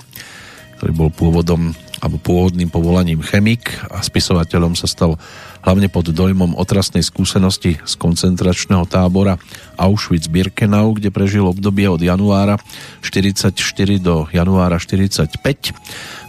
ktorý 0.77 0.91
bol 0.93 1.09
pôvodom 1.09 1.73
alebo 1.99 2.21
pôvodným 2.21 2.71
povolaním 2.71 3.19
chemik 3.25 3.75
a 3.91 3.99
spisovateľom 3.99 4.77
sa 4.77 4.87
stal 4.87 5.19
hlavne 5.65 5.91
pod 5.91 6.13
dojmom 6.13 6.55
otrasnej 6.55 7.03
skúsenosti 7.03 7.75
z 7.81 7.93
koncentračného 7.99 8.87
tábora 8.87 9.35
Auschwitz-Birkenau, 9.75 10.95
kde 10.95 11.11
prežil 11.11 11.43
obdobie 11.43 11.91
od 11.91 11.99
januára 11.99 12.55
44 13.03 13.51
do 13.99 14.29
januára 14.31 14.79
45. 14.79 15.33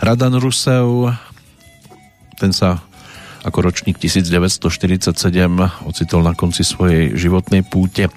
Radan 0.03 0.35
Rusev, 0.43 1.15
ten 2.41 2.51
sa 2.51 2.83
ako 3.41 3.59
ročník 3.65 3.97
1947 3.97 5.17
ocitol 5.89 6.21
na 6.21 6.37
konci 6.37 6.61
svojej 6.61 7.17
životnej 7.17 7.65
púte 7.65 8.13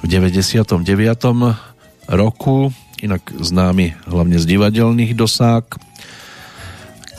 v 0.00 0.04
99. 0.04 0.84
roku, 2.12 2.70
inak 3.00 3.24
známy 3.32 3.96
hlavne 4.04 4.36
z 4.36 4.44
divadelných 4.44 5.16
dosák. 5.16 5.80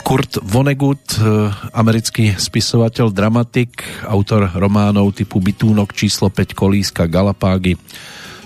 Kurt 0.06 0.40
Vonnegut, 0.40 1.04
eh, 1.20 1.52
americký 1.76 2.38
spisovateľ, 2.40 3.12
dramatik, 3.12 3.84
autor 4.08 4.54
románov 4.56 5.12
typu 5.12 5.44
Bytúnok 5.44 5.92
číslo 5.92 6.32
5, 6.32 6.56
Kolíska, 6.56 7.12
Galapágy, 7.12 7.76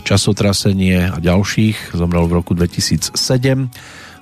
Časotrasenie 0.01 1.13
a 1.13 1.21
ďalších, 1.21 1.93
zomrel 1.93 2.25
v 2.25 2.41
roku 2.41 2.57
2007. 2.57 3.69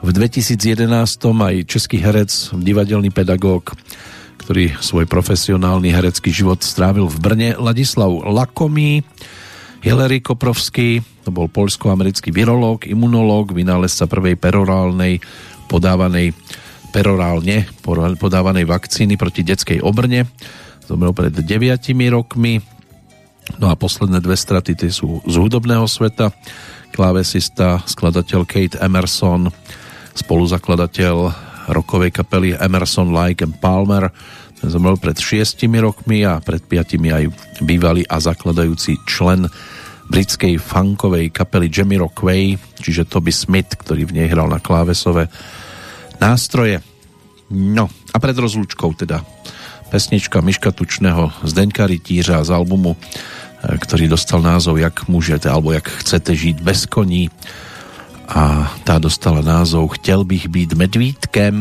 V 0.03 0.09
2011 0.11 1.39
aj 1.39 1.63
český 1.63 2.03
herec, 2.03 2.51
divadelný 2.59 3.11
pedagóg, 3.15 3.71
ktorý 4.49 4.81
svoj 4.81 5.05
profesionálny 5.05 5.93
herecký 5.93 6.33
život 6.33 6.65
strávil 6.65 7.05
v 7.05 7.21
Brne, 7.21 7.49
Ladislav 7.53 8.09
Lakomý, 8.33 9.05
Hilary 9.85 10.25
Koprovský, 10.25 11.05
to 11.21 11.29
bol 11.29 11.45
polsko-americký 11.45 12.33
virológ, 12.33 12.89
imunológ, 12.89 13.53
vynálezca 13.53 14.09
prvej 14.09 14.41
perorálnej 14.41 15.21
podávanej 15.69 16.33
perorálne 16.89 17.69
podávanej 18.17 18.65
vakcíny 18.65 19.21
proti 19.21 19.45
detskej 19.45 19.85
obrne. 19.85 20.25
Zomrel 20.89 21.13
pred 21.13 21.29
9 21.29 21.45
rokmi. 22.09 22.57
No 23.61 23.69
a 23.69 23.77
posledné 23.77 24.17
dve 24.17 24.33
straty 24.33 24.73
tie 24.73 24.89
sú 24.89 25.21
z 25.29 25.35
hudobného 25.37 25.85
sveta. 25.85 26.33
Klávesista, 26.89 27.85
skladateľ 27.85 28.49
Kate 28.49 28.81
Emerson, 28.81 29.53
spoluzakladateľ 30.17 31.15
rokovej 31.69 32.09
kapely 32.09 32.57
Emerson, 32.57 33.13
Like 33.13 33.45
and 33.45 33.53
Palmer. 33.61 34.09
Zomrel 34.59 34.99
pred 34.99 35.15
6 35.15 35.55
rokmi 35.79 36.27
a 36.27 36.43
pred 36.43 36.59
5 36.59 36.99
aj 36.99 37.23
bývalý 37.63 38.03
a 38.07 38.19
zakladajúci 38.19 38.99
člen 39.07 39.47
britskej 40.09 40.57
funkovej 40.57 41.29
kapely 41.29 41.69
Jamie 41.69 42.01
Rockway, 42.01 42.57
čiže 42.81 43.05
Toby 43.05 43.29
Smith, 43.29 43.77
ktorý 43.77 44.09
v 44.09 44.15
nej 44.19 44.27
hral 44.27 44.49
na 44.49 44.57
klávesové 44.57 45.29
nástroje. 46.17 46.81
No 47.53 47.87
a 48.11 48.17
pred 48.17 48.35
rozlúčkou 48.35 48.97
teda 48.97 49.21
pesnička 49.89 50.41
Miška 50.41 50.69
Tučného 50.73 51.33
Zdeňka 51.45 51.89
Rytířa 51.89 52.45
z 52.45 52.49
albumu, 52.53 52.93
e, 52.93 52.99
ktorý 53.77 54.05
dostal 54.09 54.41
názov 54.41 54.77
Jak 54.77 55.09
môžete, 55.09 55.49
alebo 55.49 55.73
Jak 55.73 55.89
chcete 55.89 56.33
žiť 56.33 56.61
bez 56.61 56.85
koní 56.85 57.33
a 58.29 58.69
tá 58.85 59.01
dostala 59.01 59.41
názov 59.41 59.97
Chtěl 59.97 60.21
bych 60.21 60.45
být 60.49 60.71
medvídkem. 60.77 61.55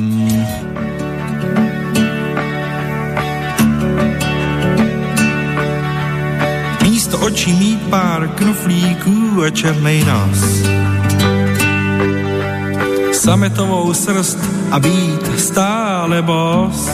Místo 6.99 7.19
očí 7.19 7.53
mít 7.53 7.81
pár 7.91 8.29
knuflíků 8.29 9.43
a 9.47 9.51
černej 9.51 10.05
nos 10.05 10.63
sametovou 13.13 13.95
srst 13.95 14.39
a 14.71 14.81
být 14.81 15.41
stále 15.41 16.23
bos. 16.23 16.91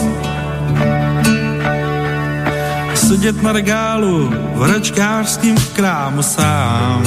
Sedět 2.94 3.42
na 3.42 3.52
regálu 3.52 4.32
v 4.54 4.60
hračkářském 4.60 5.56
krámu 5.72 6.22
sám 6.22 7.02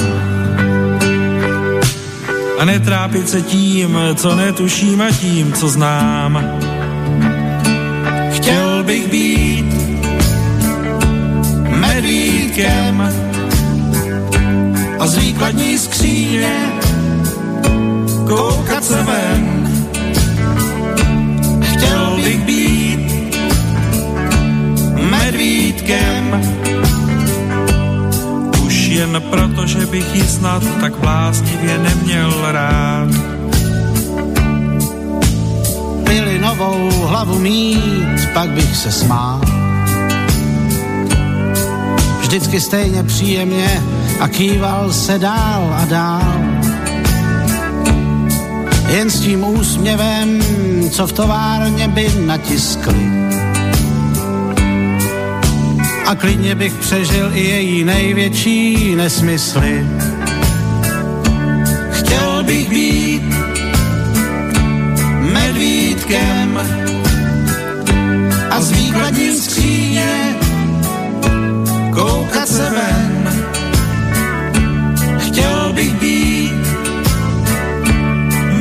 a 2.58 2.64
netrápit 2.64 3.28
se 3.28 3.42
tím, 3.42 3.98
co 4.14 4.34
netuším 4.34 5.02
a 5.02 5.10
tím, 5.10 5.52
co 5.52 5.68
znám. 5.68 6.58
Chtěl 8.30 8.82
bych 8.82 9.08
být 9.08 9.47
medvídkem 12.58 13.12
a 14.98 15.06
z 15.06 15.16
výkladní 15.16 15.78
skříně 15.78 16.52
koukat 18.28 18.84
se 18.84 19.02
ven. 19.02 19.68
Chtěl 21.62 22.20
bych 22.24 22.44
být 22.44 23.36
medvídkem, 25.10 26.42
už 28.66 28.74
jen 28.74 29.22
proto, 29.30 29.66
že 29.66 29.86
bych 29.86 30.14
ji 30.14 30.22
snad 30.22 30.62
tak 30.80 30.96
bláznivě 30.96 31.78
neměl 31.78 32.32
rád. 32.52 33.08
novou 36.38 36.90
hlavu 36.90 37.38
mít, 37.38 38.28
pak 38.32 38.50
bych 38.50 38.76
se 38.76 38.92
smál. 38.92 39.57
Vždycky 42.28 42.60
stejně 42.60 43.02
příjemně 43.02 43.82
a 44.20 44.28
kýval 44.28 44.92
se 44.92 45.18
dál 45.18 45.74
a 45.74 45.84
dál 45.84 46.40
jen 48.88 49.10
s 49.10 49.20
tím 49.20 49.44
úsměvem, 49.44 50.40
co 50.90 51.06
v 51.06 51.12
továrně 51.12 51.88
by 51.88 52.12
natiskli. 52.26 53.10
A 56.06 56.14
klidně 56.14 56.54
bych 56.54 56.72
přežil 56.72 57.30
i 57.34 57.40
její 57.40 57.84
největší 57.84 58.94
nesmysly. 58.96 59.86
Chtěl 61.90 62.42
bych 62.44 62.68
být 62.68 63.22
medvídkem 65.32 66.60
a 68.50 68.60
z 68.60 68.70
výkladní 68.70 69.36
skříně 69.36 70.37
koukat 71.98 72.48
se 72.48 72.70
ven. 72.70 73.28
Chtěl 75.18 75.72
bych 75.72 75.94
být 75.94 76.62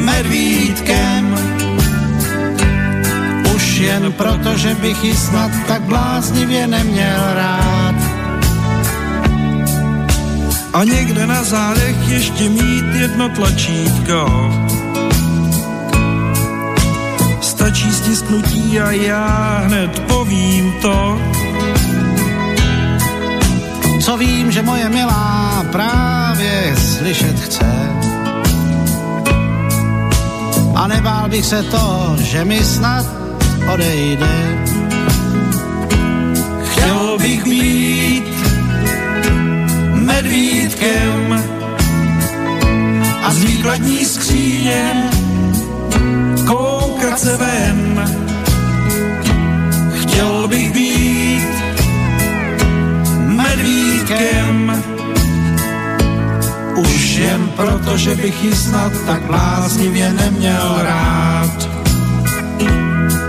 medvídkem. 0.06 1.36
Už 3.56 3.78
jen 3.78 4.12
proto, 4.12 4.58
že 4.58 4.76
bych 4.76 5.04
ji 5.04 5.16
snad 5.16 5.52
tak 5.68 5.82
bláznivě 5.82 6.68
neměl 6.68 7.22
rád. 7.34 7.96
A 10.74 10.84
někde 10.84 11.28
na 11.28 11.44
zádech 11.44 12.10
ještě 12.10 12.50
mít 12.50 12.86
jedno 13.00 13.30
tlačítko. 13.30 14.52
Stačí 17.42 17.92
stisknutí 17.92 18.80
a 18.80 18.92
já 18.92 19.62
hned 19.66 20.00
povím 20.08 20.74
to. 20.82 21.20
Co 24.08 24.18
vím, 24.18 24.52
že 24.52 24.62
moje 24.62 24.90
milá 24.90 25.66
právě 25.72 26.76
slyšet 26.78 27.40
chce 27.40 27.92
a 30.76 30.88
nebál 30.88 31.30
bych 31.30 31.46
se 31.46 31.64
to, 31.64 32.16
že 32.20 32.46
mi 32.46 32.64
snad 32.64 33.06
odejde. 33.74 34.66
Chtěl 36.64 37.18
bych 37.20 37.44
být 37.44 38.34
medvídkem 39.94 41.44
a 43.24 43.34
z 43.34 43.44
výkladní 43.44 44.06
skříně 44.06 45.10
koukat 46.48 47.20
se 47.20 47.38
ven. 47.38 48.06
Chtěl 49.94 50.48
bych 50.48 50.72
být 50.74 50.87
medvídkem 54.10 54.84
už 56.76 57.16
jen 57.16 57.50
proto, 57.56 57.98
že 57.98 58.16
bych 58.16 58.44
ji 58.44 58.56
snad 58.56 58.92
tak 59.06 59.22
bláznivě 59.22 60.14
neměl 60.14 60.76
rád. 60.82 61.70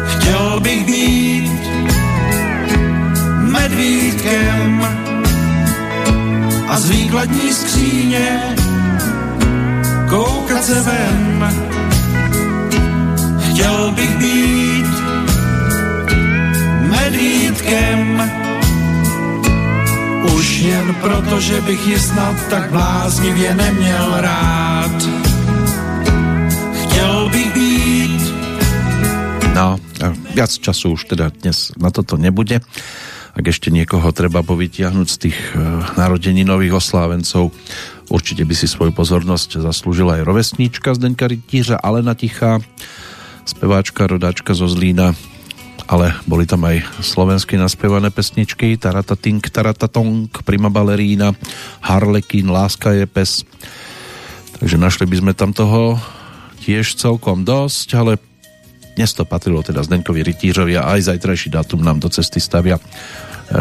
Chtěl 0.07 0.61
bych 0.61 0.87
být 0.87 1.61
medvídkem 3.41 4.87
a 6.69 6.81
z 6.81 6.91
výkladní 6.91 7.53
skříně 7.53 8.57
koukat 10.09 10.65
se 10.65 10.81
ven. 10.83 11.55
Chtěl 13.51 13.93
bych 13.93 14.17
být 14.17 14.87
medvídkem, 16.81 18.08
už 20.59 20.67
jen 20.67 20.91
proto, 20.99 21.39
že 21.39 21.63
bych 21.63 21.87
ji 21.87 21.99
snad 21.99 22.35
tak 22.51 22.71
bláznivě 22.71 23.55
neměl 23.55 24.11
rád. 24.19 24.97
Chtěl 26.83 27.29
bych 27.31 27.55
být 27.55 28.23
No, 29.55 29.79
viac 30.35 30.59
času 30.59 30.99
už 30.99 31.05
teda 31.05 31.31
dnes 31.31 31.71
na 31.79 31.95
toto 31.95 32.19
nebude. 32.19 32.59
Ak 33.39 33.47
ešte 33.47 33.71
niekoho 33.71 34.11
treba 34.11 34.43
povytiahnuť 34.43 35.07
z 35.07 35.17
tých 35.19 35.39
e, 35.55 35.63
narodení 35.95 36.43
nových 36.43 36.83
oslávencov, 36.83 37.55
určite 38.11 38.43
by 38.43 38.55
si 38.59 38.67
svoju 38.67 38.91
pozornosť 38.91 39.63
zaslúžila 39.63 40.19
aj 40.19 40.27
rovesníčka 40.27 40.91
Zdenka 40.99 41.31
Rytířa, 41.31 41.79
Alena 41.79 42.19
Tichá, 42.19 42.59
speváčka, 43.47 44.11
rodáčka 44.11 44.59
zo 44.59 44.67
Zlína, 44.67 45.15
ale 45.87 46.17
boli 46.27 46.49
tam 46.49 46.67
aj 46.67 46.83
slovensky 47.05 47.55
naspievané 47.55 48.11
pesničky 48.11 48.75
Taratatink, 48.75 49.53
Taratatong, 49.53 50.33
Prima 50.43 50.73
Balerína, 50.73 51.37
Harlekin, 51.85 52.51
Láska 52.51 52.97
je 52.97 53.07
pes. 53.07 53.47
Takže 54.59 54.75
našli 54.75 55.07
by 55.07 55.17
sme 55.23 55.33
tam 55.39 55.55
toho 55.55 56.01
tiež 56.67 56.99
celkom 56.99 57.47
dosť, 57.47 57.89
ale 57.95 58.13
dnes 58.99 59.15
to 59.15 59.23
patrilo 59.23 59.63
teda 59.63 59.87
Zdenkovi 59.87 60.27
Rytířovi 60.27 60.75
a 60.75 60.99
aj 60.99 61.15
zajtrajší 61.15 61.55
dátum 61.55 61.87
nám 61.87 62.03
do 62.03 62.11
cesty 62.11 62.43
stavia 62.43 62.83
e, 62.83 62.83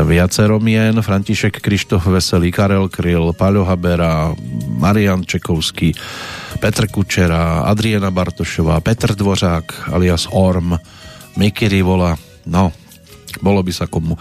viacero 0.02 0.58
mien. 0.58 0.98
František 0.98 1.62
Krištof 1.62 2.10
Veselý, 2.10 2.50
Karel 2.50 2.90
Kryl, 2.90 3.38
Paľo 3.38 3.62
Habera, 3.62 4.34
Marian 4.82 5.22
Čekovský, 5.22 5.94
Petr 6.58 6.90
Kučera, 6.90 7.70
Adriana 7.70 8.10
Bartošová, 8.10 8.82
Petr 8.82 9.14
Dvořák 9.14 9.94
alias 9.94 10.26
Orm, 10.34 10.74
Miky 11.38 11.70
Rivola. 11.70 12.18
No, 12.50 12.74
bolo 13.40 13.62
by 13.62 13.72
sa 13.72 13.86
komu 13.86 14.18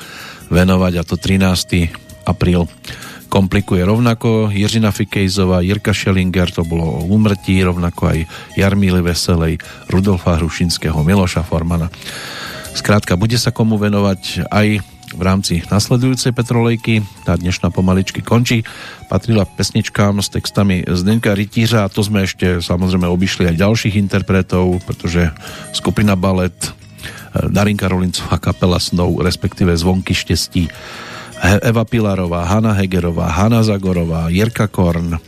venovať 0.52 0.92
a 1.00 1.02
to 1.02 1.16
13. 1.16 2.28
apríl 2.28 2.68
komplikuje 3.26 3.84
rovnako 3.84 4.48
Jiřina 4.54 4.94
Fikejzová, 4.94 5.60
Jirka 5.60 5.92
Šelinger, 5.92 6.50
to 6.50 6.62
bolo 6.62 7.02
o 7.02 7.04
umrtí, 7.10 7.58
rovnako 7.58 8.14
aj 8.14 8.18
Jarmíly 8.54 9.02
Veselej, 9.02 9.58
Rudolfa 9.90 10.38
Hrušinského, 10.38 10.96
Miloša 11.02 11.42
Formana. 11.42 11.90
Skrátka, 12.72 13.18
bude 13.18 13.34
sa 13.36 13.50
komu 13.50 13.76
venovať 13.76 14.46
aj 14.46 14.68
v 15.16 15.22
rámci 15.22 15.62
nasledujúcej 15.70 16.34
Petrolejky. 16.34 17.00
Tá 17.24 17.38
dnešná 17.38 17.70
pomaličky 17.70 18.20
končí. 18.20 18.66
Patrila 19.06 19.46
pesničkám 19.46 20.18
s 20.20 20.28
textami 20.28 20.82
Zdenka 20.84 21.32
Rytířa 21.32 21.86
a 21.86 21.92
to 21.92 22.02
sme 22.04 22.26
ešte 22.26 22.60
samozrejme 22.60 23.06
obišli 23.08 23.48
aj 23.48 23.60
ďalších 23.60 23.96
interpretov, 23.96 24.82
pretože 24.84 25.30
skupina 25.72 26.18
Balet, 26.18 26.56
Darinka 27.48 27.88
Rolincová, 27.88 28.38
kapela 28.38 28.80
Snow, 28.80 29.20
respektíve 29.20 29.76
Zvonky 29.76 30.14
štestí, 30.14 30.68
Eva 31.42 31.84
Pilarová, 31.84 32.48
Hanna 32.48 32.72
Hegerová, 32.72 33.28
Hanna 33.28 33.60
Zagorová, 33.60 34.32
Jirka 34.32 34.72
Korn, 34.72 35.14
e, 35.14 35.20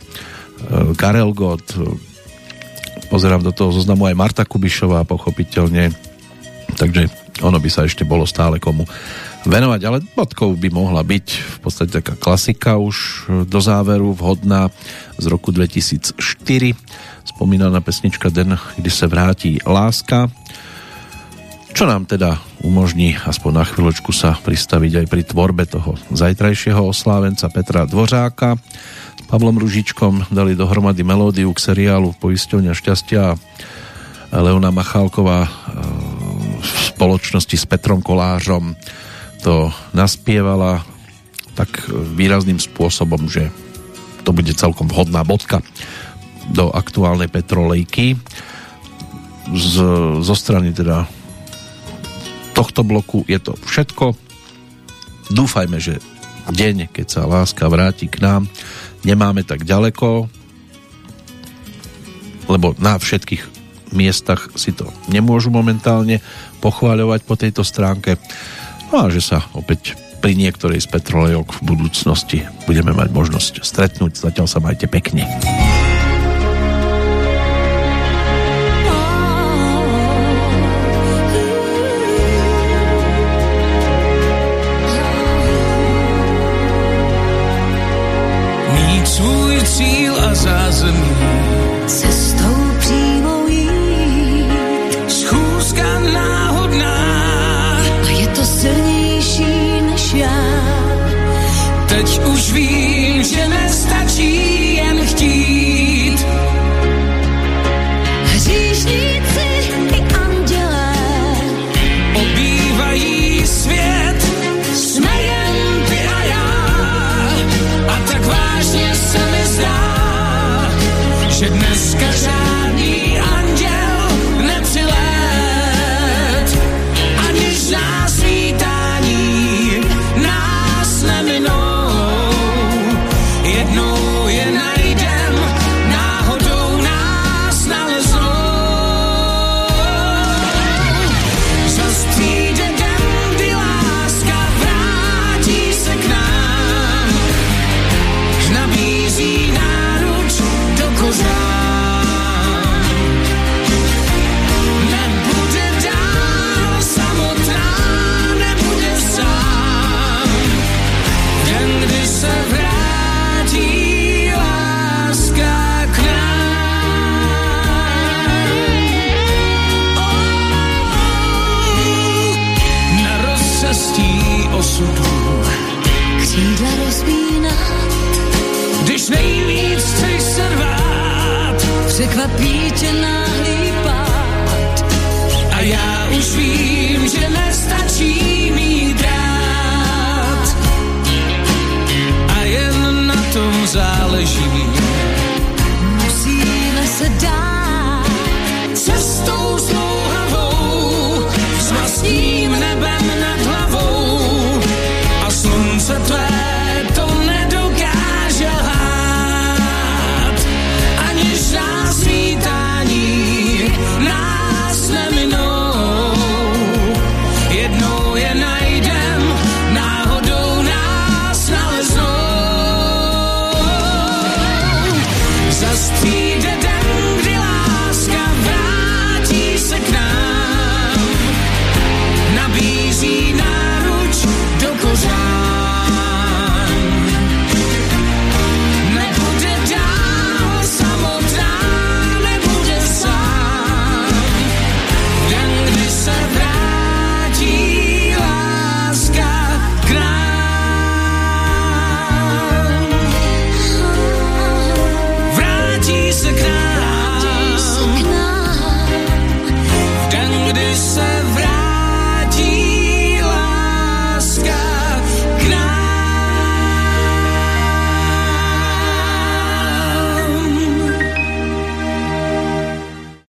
Karel 0.97 1.29
Gott, 1.37 1.77
pozerám 3.13 3.45
do 3.45 3.53
toho 3.53 3.69
zoznamu 3.73 4.09
aj 4.09 4.17
Marta 4.17 4.43
Kubišová, 4.45 5.05
pochopiteľne, 5.05 5.93
takže 6.77 7.09
ono 7.45 7.57
by 7.61 7.69
sa 7.71 7.87
ešte 7.87 8.03
bolo 8.03 8.27
stále 8.27 8.59
komu 8.59 8.83
venovať, 9.47 9.81
ale 9.87 10.03
bodkou 10.17 10.51
by 10.59 10.69
mohla 10.69 10.99
byť 10.99 11.27
v 11.31 11.57
podstate 11.63 11.91
taká 12.03 12.13
klasika 12.19 12.75
už 12.75 13.27
do 13.47 13.59
záveru, 13.63 14.11
vhodná 14.11 14.67
z 15.15 15.25
roku 15.31 15.55
2004, 15.55 16.19
spomínaná 17.23 17.79
pesnička 17.79 18.27
Den, 18.29 18.59
kdy 18.75 18.89
se 18.91 19.07
vrátí 19.07 19.51
láska, 19.63 20.27
čo 21.79 21.87
nám 21.87 22.03
teda 22.03 22.35
umožní 22.59 23.15
aspoň 23.23 23.51
na 23.55 23.63
chvíľočku 23.63 24.11
sa 24.11 24.35
pristaviť 24.35 24.99
aj 24.99 25.05
pri 25.07 25.23
tvorbe 25.23 25.63
toho 25.63 25.95
zajtrajšieho 26.11 26.83
oslávenca 26.83 27.47
Petra 27.47 27.87
Dvořáka. 27.87 28.59
S 29.15 29.23
Pavlom 29.31 29.55
Ružičkom 29.55 30.27
dali 30.27 30.59
dohromady 30.59 31.07
melódiu 31.07 31.47
k 31.55 31.63
seriálu 31.71 32.11
Poisťovňa 32.19 32.75
šťastia 32.75 33.31
Leona 34.35 34.75
Machálková 34.75 35.47
e, 35.47 35.49
v 36.59 36.67
spoločnosti 36.91 37.55
s 37.55 37.63
Petrom 37.63 38.03
Kolářom 38.03 38.75
to 39.39 39.71
naspievala 39.95 40.83
tak 41.55 41.71
výrazným 41.95 42.59
spôsobom, 42.59 43.31
že 43.31 43.55
to 44.27 44.35
bude 44.35 44.51
celkom 44.51 44.91
vhodná 44.91 45.23
bodka 45.23 45.63
do 46.51 46.75
aktuálnej 46.75 47.31
Petrolejky 47.31 48.19
z, 49.55 49.73
zo 50.19 50.35
strany 50.35 50.75
teda 50.75 51.07
tohto 52.59 52.83
bloku 52.83 53.23
je 53.23 53.39
to 53.39 53.55
všetko. 53.63 54.19
Dúfajme, 55.31 55.79
že 55.79 56.03
deň, 56.51 56.91
keď 56.91 57.07
sa 57.07 57.23
láska 57.23 57.71
vráti 57.71 58.11
k 58.11 58.19
nám, 58.19 58.51
nemáme 59.07 59.47
tak 59.47 59.63
ďaleko, 59.63 60.27
lebo 62.51 62.75
na 62.75 62.99
všetkých 62.99 63.43
miestach 63.95 64.51
si 64.59 64.75
to 64.75 64.91
nemôžu 65.07 65.53
momentálne 65.55 66.19
pochváľovať 66.59 67.19
po 67.23 67.39
tejto 67.39 67.63
stránke. 67.63 68.19
No 68.91 69.07
a 69.07 69.13
že 69.13 69.23
sa 69.23 69.47
opäť 69.55 69.95
pri 70.19 70.35
niektorej 70.35 70.83
z 70.83 70.91
petrolejok 70.91 71.63
v 71.63 71.63
budúcnosti 71.63 72.39
budeme 72.67 72.91
mať 72.91 73.07
možnosť 73.15 73.63
stretnúť. 73.63 74.19
Zatiaľ 74.19 74.47
sa 74.51 74.59
majte 74.59 74.91
pekne. 74.91 75.23
Cíl 89.75 90.13
a 90.25 90.35
zázemí. 90.35 91.15
Cestou 91.87 92.55
přímou 92.79 93.47
jít. 93.47 94.49
Schůzka 95.07 95.99
náhodná. 95.99 96.97
A 98.05 98.09
je 98.09 98.27
to 98.27 98.43
silnější 98.45 99.81
než 99.81 100.13
já. 100.13 100.41
Teď 101.89 102.19
už 102.25 102.51
vím, 102.51 103.23
že 103.23 103.47
nestačí 103.47 103.58